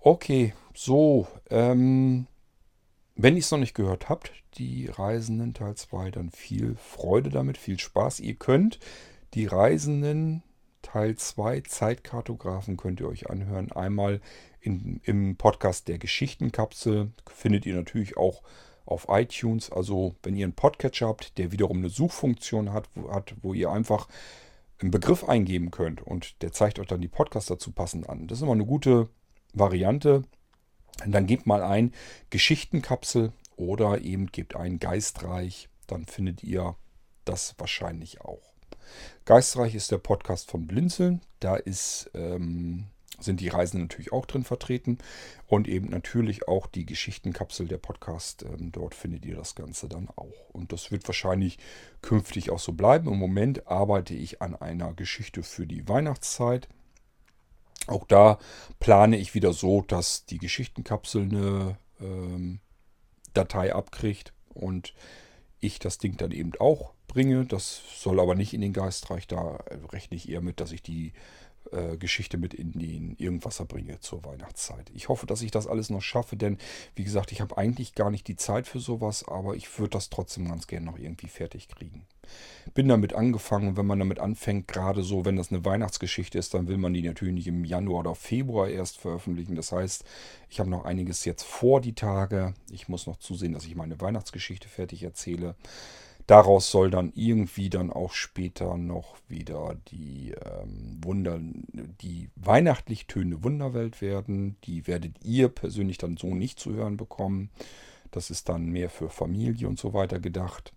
Okay, 0.00 0.54
so, 0.72 1.28
ähm, 1.50 2.26
wenn 3.16 3.34
ihr 3.34 3.40
es 3.40 3.50
noch 3.50 3.58
nicht 3.58 3.74
gehört 3.74 4.08
habt, 4.08 4.32
die 4.58 4.86
Reisenden 4.86 5.54
Teil 5.54 5.74
2, 5.74 6.10
dann 6.10 6.30
viel 6.30 6.76
Freude 6.76 7.30
damit, 7.30 7.58
viel 7.58 7.78
Spaß. 7.78 8.20
Ihr 8.20 8.34
könnt 8.34 8.78
die 9.34 9.46
Reisenden 9.46 10.42
Teil 10.82 11.16
2 11.16 11.62
Zeitkartografen 11.62 12.76
könnt 12.76 13.00
ihr 13.00 13.08
euch 13.08 13.28
anhören. 13.28 13.72
Einmal 13.72 14.20
in, 14.60 15.00
im 15.04 15.36
Podcast 15.36 15.88
der 15.88 15.98
Geschichtenkapsel 15.98 17.10
findet 17.28 17.66
ihr 17.66 17.74
natürlich 17.74 18.16
auch 18.16 18.42
auf 18.84 19.06
iTunes. 19.08 19.72
Also 19.72 20.14
wenn 20.22 20.36
ihr 20.36 20.44
einen 20.44 20.54
Podcatcher 20.54 21.08
habt, 21.08 21.38
der 21.38 21.50
wiederum 21.50 21.78
eine 21.78 21.88
Suchfunktion 21.88 22.72
hat, 22.72 22.88
wo, 22.94 23.10
hat, 23.10 23.34
wo 23.42 23.52
ihr 23.52 23.70
einfach 23.70 24.08
einen 24.78 24.90
Begriff 24.90 25.24
eingeben 25.24 25.70
könnt 25.70 26.02
und 26.02 26.40
der 26.42 26.52
zeigt 26.52 26.78
euch 26.78 26.86
dann 26.86 27.00
die 27.00 27.08
Podcasts 27.08 27.48
dazu 27.48 27.72
passend 27.72 28.08
an. 28.08 28.28
Das 28.28 28.38
ist 28.38 28.42
immer 28.42 28.52
eine 28.52 28.66
gute 28.66 29.08
Variante. 29.54 30.22
Und 31.04 31.12
dann 31.12 31.26
gebt 31.26 31.46
mal 31.46 31.62
ein 31.62 31.92
Geschichtenkapsel 32.30 33.32
oder 33.56 34.00
eben 34.00 34.26
gebt 34.26 34.56
ein 34.56 34.78
Geistreich. 34.78 35.68
Dann 35.86 36.06
findet 36.06 36.42
ihr 36.42 36.76
das 37.24 37.54
wahrscheinlich 37.58 38.20
auch. 38.20 38.54
Geistreich 39.24 39.74
ist 39.74 39.90
der 39.90 39.98
Podcast 39.98 40.50
von 40.50 40.66
Blinzeln. 40.66 41.20
Da 41.40 41.56
ist, 41.56 42.10
ähm, 42.14 42.86
sind 43.18 43.40
die 43.40 43.48
Reisen 43.48 43.80
natürlich 43.80 44.12
auch 44.12 44.26
drin 44.26 44.44
vertreten. 44.44 44.98
Und 45.46 45.68
eben 45.68 45.88
natürlich 45.88 46.48
auch 46.48 46.66
die 46.66 46.86
Geschichtenkapsel 46.86 47.66
der 47.66 47.78
Podcast. 47.78 48.44
Ähm, 48.44 48.72
dort 48.72 48.94
findet 48.94 49.24
ihr 49.24 49.36
das 49.36 49.54
Ganze 49.54 49.88
dann 49.88 50.08
auch. 50.16 50.50
Und 50.52 50.72
das 50.72 50.90
wird 50.90 51.06
wahrscheinlich 51.08 51.58
künftig 52.02 52.50
auch 52.50 52.60
so 52.60 52.72
bleiben. 52.72 53.12
Im 53.12 53.18
Moment 53.18 53.66
arbeite 53.66 54.14
ich 54.14 54.40
an 54.42 54.54
einer 54.54 54.92
Geschichte 54.94 55.42
für 55.42 55.66
die 55.66 55.88
Weihnachtszeit. 55.88 56.68
Auch 57.86 58.06
da 58.06 58.38
plane 58.80 59.16
ich 59.16 59.34
wieder 59.34 59.52
so, 59.52 59.82
dass 59.82 60.26
die 60.26 60.38
Geschichtenkapsel 60.38 61.22
eine 61.22 61.78
ähm, 62.00 62.60
Datei 63.32 63.74
abkriegt 63.74 64.32
und 64.54 64.94
ich 65.60 65.78
das 65.78 65.98
Ding 65.98 66.16
dann 66.16 66.32
eben 66.32 66.52
auch 66.58 66.92
bringe. 67.06 67.44
Das 67.44 67.82
soll 67.96 68.20
aber 68.20 68.34
nicht 68.34 68.54
in 68.54 68.60
den 68.60 68.72
Geistreich. 68.72 69.26
Da 69.26 69.64
rechne 69.92 70.16
ich 70.16 70.28
eher 70.28 70.40
mit, 70.40 70.60
dass 70.60 70.72
ich 70.72 70.82
die 70.82 71.12
äh, 71.72 71.96
Geschichte 71.96 72.38
mit 72.38 72.54
in 72.54 72.72
den 72.72 73.16
Irgendwasser 73.16 73.64
bringe 73.64 74.00
zur 74.00 74.24
Weihnachtszeit. 74.24 74.90
Ich 74.94 75.08
hoffe, 75.08 75.26
dass 75.26 75.42
ich 75.42 75.50
das 75.50 75.66
alles 75.66 75.90
noch 75.90 76.02
schaffe, 76.02 76.36
denn 76.36 76.58
wie 76.94 77.04
gesagt, 77.04 77.32
ich 77.32 77.40
habe 77.40 77.56
eigentlich 77.58 77.94
gar 77.94 78.10
nicht 78.10 78.28
die 78.28 78.36
Zeit 78.36 78.66
für 78.66 78.80
sowas, 78.80 79.26
aber 79.26 79.56
ich 79.56 79.78
würde 79.78 79.90
das 79.90 80.10
trotzdem 80.10 80.48
ganz 80.48 80.66
gerne 80.66 80.86
noch 80.86 80.98
irgendwie 80.98 81.28
fertig 81.28 81.68
kriegen. 81.68 82.06
Bin 82.74 82.88
damit 82.88 83.14
angefangen 83.14 83.68
und 83.68 83.76
wenn 83.76 83.86
man 83.86 83.98
damit 83.98 84.18
anfängt, 84.18 84.68
gerade 84.68 85.02
so, 85.02 85.24
wenn 85.24 85.36
das 85.36 85.52
eine 85.52 85.64
Weihnachtsgeschichte 85.64 86.38
ist, 86.38 86.54
dann 86.54 86.66
will 86.66 86.76
man 86.76 86.92
die 86.92 87.02
natürlich 87.02 87.34
nicht 87.34 87.46
im 87.46 87.64
Januar 87.64 88.00
oder 88.00 88.14
Februar 88.14 88.68
erst 88.68 88.98
veröffentlichen. 88.98 89.54
Das 89.54 89.72
heißt, 89.72 90.04
ich 90.50 90.60
habe 90.60 90.70
noch 90.70 90.84
einiges 90.84 91.24
jetzt 91.24 91.44
vor 91.44 91.80
die 91.80 91.94
Tage. 91.94 92.54
Ich 92.70 92.88
muss 92.88 93.06
noch 93.06 93.16
zusehen, 93.16 93.52
dass 93.52 93.66
ich 93.66 93.76
meine 93.76 94.00
Weihnachtsgeschichte 94.00 94.68
fertig 94.68 95.02
erzähle. 95.02 95.54
Daraus 96.26 96.72
soll 96.72 96.90
dann 96.90 97.12
irgendwie 97.14 97.70
dann 97.70 97.92
auch 97.92 98.12
später 98.12 98.76
noch 98.76 99.16
wieder 99.28 99.76
die 99.88 100.34
ähm, 100.44 100.98
Wunder, 101.02 101.38
die 101.40 102.30
weihnachtlich 102.34 103.06
tönende 103.06 103.44
Wunderwelt 103.44 104.00
werden. 104.00 104.56
Die 104.64 104.88
werdet 104.88 105.24
ihr 105.24 105.48
persönlich 105.48 105.98
dann 105.98 106.16
so 106.16 106.34
nicht 106.34 106.58
zu 106.58 106.74
hören 106.74 106.96
bekommen. 106.96 107.50
Das 108.10 108.30
ist 108.30 108.48
dann 108.48 108.66
mehr 108.66 108.90
für 108.90 109.08
Familie 109.08 109.68
und 109.68 109.78
so 109.78 109.94
weiter 109.94 110.18
gedacht. 110.18 110.72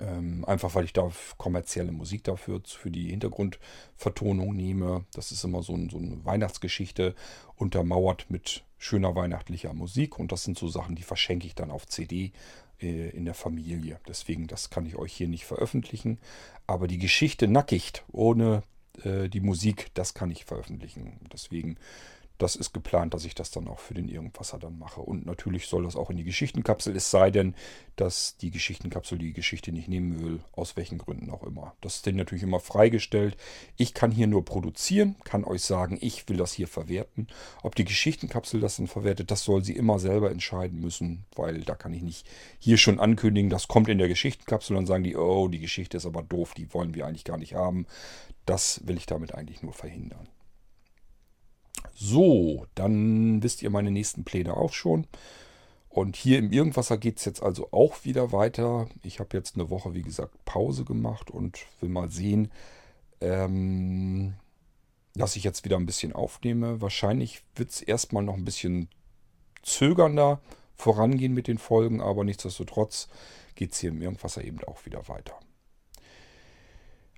Ähm, 0.00 0.44
einfach 0.44 0.74
weil 0.74 0.84
ich 0.84 0.92
da 0.92 1.08
kommerzielle 1.38 1.92
Musik 1.92 2.24
dafür 2.24 2.60
für 2.64 2.90
die 2.90 3.10
Hintergrundvertonung 3.10 4.56
nehme. 4.56 5.04
Das 5.12 5.30
ist 5.30 5.44
immer 5.44 5.62
so, 5.62 5.74
ein, 5.74 5.88
so 5.88 5.98
eine 5.98 6.24
Weihnachtsgeschichte 6.24 7.14
untermauert 7.54 8.26
mit 8.28 8.64
schöner 8.78 9.14
weihnachtlicher 9.14 9.72
Musik. 9.72 10.18
Und 10.18 10.32
das 10.32 10.42
sind 10.42 10.58
so 10.58 10.66
Sachen, 10.66 10.96
die 10.96 11.02
verschenke 11.02 11.46
ich 11.46 11.54
dann 11.54 11.70
auf 11.70 11.86
CD 11.86 12.32
äh, 12.80 13.10
in 13.10 13.24
der 13.24 13.34
Familie. 13.34 14.00
Deswegen, 14.08 14.46
das 14.46 14.70
kann 14.70 14.86
ich 14.86 14.96
euch 14.96 15.12
hier 15.12 15.28
nicht 15.28 15.44
veröffentlichen. 15.44 16.18
Aber 16.66 16.86
die 16.86 16.98
Geschichte 16.98 17.48
nackig, 17.48 18.02
ohne 18.12 18.62
äh, 19.02 19.28
die 19.28 19.40
Musik, 19.40 19.90
das 19.94 20.14
kann 20.14 20.30
ich 20.30 20.44
veröffentlichen. 20.44 21.18
Deswegen 21.32 21.76
das 22.38 22.56
ist 22.56 22.72
geplant, 22.72 23.14
dass 23.14 23.24
ich 23.24 23.34
das 23.34 23.50
dann 23.50 23.68
auch 23.68 23.78
für 23.78 23.94
den 23.94 24.08
Irgendwasser 24.08 24.58
dann 24.58 24.78
mache. 24.78 25.00
Und 25.00 25.26
natürlich 25.26 25.66
soll 25.66 25.84
das 25.84 25.96
auch 25.96 26.10
in 26.10 26.16
die 26.16 26.24
Geschichtenkapsel, 26.24 26.94
es 26.94 27.10
sei 27.10 27.30
denn, 27.30 27.54
dass 27.96 28.36
die 28.36 28.50
Geschichtenkapsel 28.50 29.18
die 29.18 29.32
Geschichte 29.32 29.72
nicht 29.72 29.88
nehmen 29.88 30.20
will, 30.20 30.40
aus 30.52 30.76
welchen 30.76 30.98
Gründen 30.98 31.30
auch 31.30 31.42
immer. 31.42 31.74
Das 31.80 31.96
ist 31.96 32.06
dann 32.06 32.16
natürlich 32.16 32.42
immer 32.42 32.60
freigestellt. 32.60 33.36
Ich 33.76 33.94
kann 33.94 34.10
hier 34.10 34.26
nur 34.26 34.44
produzieren, 34.44 35.16
kann 35.24 35.44
euch 35.44 35.62
sagen, 35.62 35.98
ich 36.00 36.28
will 36.28 36.36
das 36.36 36.52
hier 36.52 36.68
verwerten. 36.68 37.28
Ob 37.62 37.74
die 37.74 37.84
Geschichtenkapsel 37.84 38.60
das 38.60 38.76
dann 38.76 38.86
verwertet, 38.86 39.30
das 39.30 39.44
soll 39.44 39.64
sie 39.64 39.76
immer 39.76 39.98
selber 39.98 40.30
entscheiden 40.30 40.80
müssen, 40.80 41.24
weil 41.34 41.62
da 41.62 41.74
kann 41.74 41.94
ich 41.94 42.02
nicht 42.02 42.26
hier 42.58 42.76
schon 42.76 43.00
ankündigen, 43.00 43.50
das 43.50 43.68
kommt 43.68 43.88
in 43.88 43.98
der 43.98 44.08
Geschichtenkapsel, 44.08 44.76
dann 44.76 44.86
sagen 44.86 45.04
die, 45.04 45.16
oh, 45.16 45.48
die 45.48 45.60
Geschichte 45.60 45.96
ist 45.96 46.06
aber 46.06 46.22
doof, 46.22 46.54
die 46.54 46.72
wollen 46.74 46.94
wir 46.94 47.06
eigentlich 47.06 47.24
gar 47.24 47.38
nicht 47.38 47.54
haben. 47.54 47.86
Das 48.44 48.86
will 48.86 48.96
ich 48.96 49.06
damit 49.06 49.34
eigentlich 49.34 49.62
nur 49.62 49.72
verhindern. 49.72 50.28
So, 51.98 52.66
dann 52.74 53.42
wisst 53.42 53.62
ihr 53.62 53.70
meine 53.70 53.90
nächsten 53.90 54.24
Pläne 54.24 54.54
auch 54.54 54.74
schon. 54.74 55.06
Und 55.88 56.14
hier 56.14 56.38
im 56.38 56.52
Irgendwasser 56.52 56.98
geht 56.98 57.16
es 57.16 57.24
jetzt 57.24 57.42
also 57.42 57.68
auch 57.72 58.04
wieder 58.04 58.32
weiter. 58.32 58.86
Ich 59.02 59.18
habe 59.18 59.34
jetzt 59.34 59.54
eine 59.54 59.70
Woche, 59.70 59.94
wie 59.94 60.02
gesagt, 60.02 60.44
Pause 60.44 60.84
gemacht 60.84 61.30
und 61.30 61.66
will 61.80 61.88
mal 61.88 62.10
sehen, 62.10 62.52
ähm, 63.22 64.34
dass 65.14 65.36
ich 65.36 65.44
jetzt 65.44 65.64
wieder 65.64 65.78
ein 65.78 65.86
bisschen 65.86 66.12
aufnehme. 66.12 66.82
Wahrscheinlich 66.82 67.42
wird 67.54 67.70
es 67.70 67.80
erstmal 67.80 68.22
noch 68.22 68.34
ein 68.34 68.44
bisschen 68.44 68.90
zögernder 69.62 70.42
vorangehen 70.74 71.32
mit 71.32 71.48
den 71.48 71.56
Folgen, 71.56 72.02
aber 72.02 72.24
nichtsdestotrotz 72.24 73.08
geht 73.54 73.72
es 73.72 73.78
hier 73.78 73.88
im 73.88 74.02
Irgendwasser 74.02 74.44
eben 74.44 74.62
auch 74.64 74.84
wieder 74.84 75.08
weiter. 75.08 75.40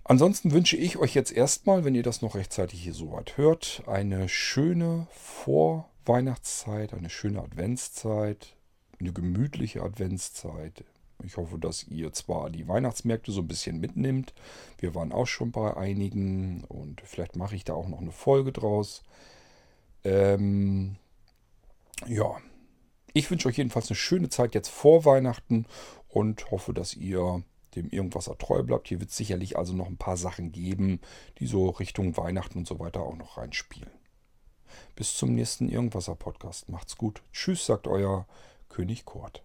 Ansonsten 0.09 0.53
wünsche 0.53 0.79
ich 0.79 0.97
euch 0.97 1.15
jetzt 1.15 1.33
erstmal, 1.33 1.85
wenn 1.85 1.95
ihr 1.95 2.03
das 2.03 2.23
noch 2.23 2.35
rechtzeitig 2.35 2.83
hier 2.83 2.95
soweit 2.95 3.37
hört, 3.37 3.83
eine 3.87 4.27
schöne 4.31 5.07
Vorweihnachtszeit, 5.11 6.95
eine 6.95 7.11
schöne 7.11 7.43
Adventszeit, 7.43 8.57
eine 8.99 9.13
gemütliche 9.13 9.83
Adventszeit. 9.83 10.83
Ich 11.23 11.37
hoffe, 11.37 11.59
dass 11.59 11.87
ihr 11.89 12.11
zwar 12.15 12.49
die 12.49 12.67
Weihnachtsmärkte 12.67 13.33
so 13.33 13.43
ein 13.43 13.49
bisschen 13.49 13.81
mitnimmt. 13.81 14.33
Wir 14.79 14.95
waren 14.95 15.13
auch 15.13 15.27
schon 15.27 15.53
bei 15.53 15.77
einigen 15.77 16.65
und 16.65 17.03
vielleicht 17.05 17.37
mache 17.37 17.55
ich 17.55 17.65
da 17.65 17.75
auch 17.75 17.89
noch 17.89 18.01
eine 18.01 18.13
Folge 18.13 18.51
draus. 18.51 19.03
Ähm, 20.05 20.97
ja, 22.07 22.39
ich 23.13 23.31
wünsche 23.31 23.47
euch 23.47 23.59
jedenfalls 23.59 23.91
eine 23.91 23.97
schöne 23.97 24.31
Zeit 24.31 24.55
jetzt 24.55 24.71
vor 24.71 25.05
Weihnachten 25.05 25.67
und 26.09 26.51
hoffe, 26.51 26.73
dass 26.73 26.95
ihr 26.95 27.43
dem 27.83 27.91
Irgendwas 27.91 28.31
treu 28.39 28.63
bleibt. 28.63 28.89
Hier 28.89 29.01
wird 29.01 29.11
es 29.11 29.17
sicherlich 29.17 29.57
also 29.57 29.73
noch 29.75 29.87
ein 29.87 29.97
paar 29.97 30.17
Sachen 30.17 30.53
geben, 30.53 31.01
die 31.39 31.47
so 31.47 31.71
Richtung 31.71 32.17
Weihnachten 32.17 32.59
und 32.59 32.67
so 32.67 32.79
weiter 32.79 33.01
auch 33.01 33.17
noch 33.17 33.39
reinspielen. 33.39 33.91
Bis 34.95 35.17
zum 35.17 35.35
nächsten 35.35 35.69
Irgendwasser 35.69 36.15
Podcast. 36.15 36.69
Macht's 36.69 36.97
gut. 36.97 37.23
Tschüss, 37.33 37.67
sagt 37.67 37.87
euer 37.87 38.27
König 38.69 39.05
Kurt. 39.05 39.43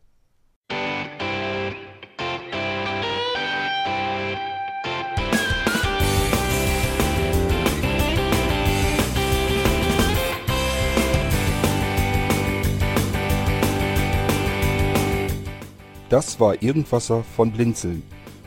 Das 16.14 16.40
war 16.40 16.62
Irgendwasser 16.62 17.24
von 17.24 17.52
Blinzeln. 17.52 18.04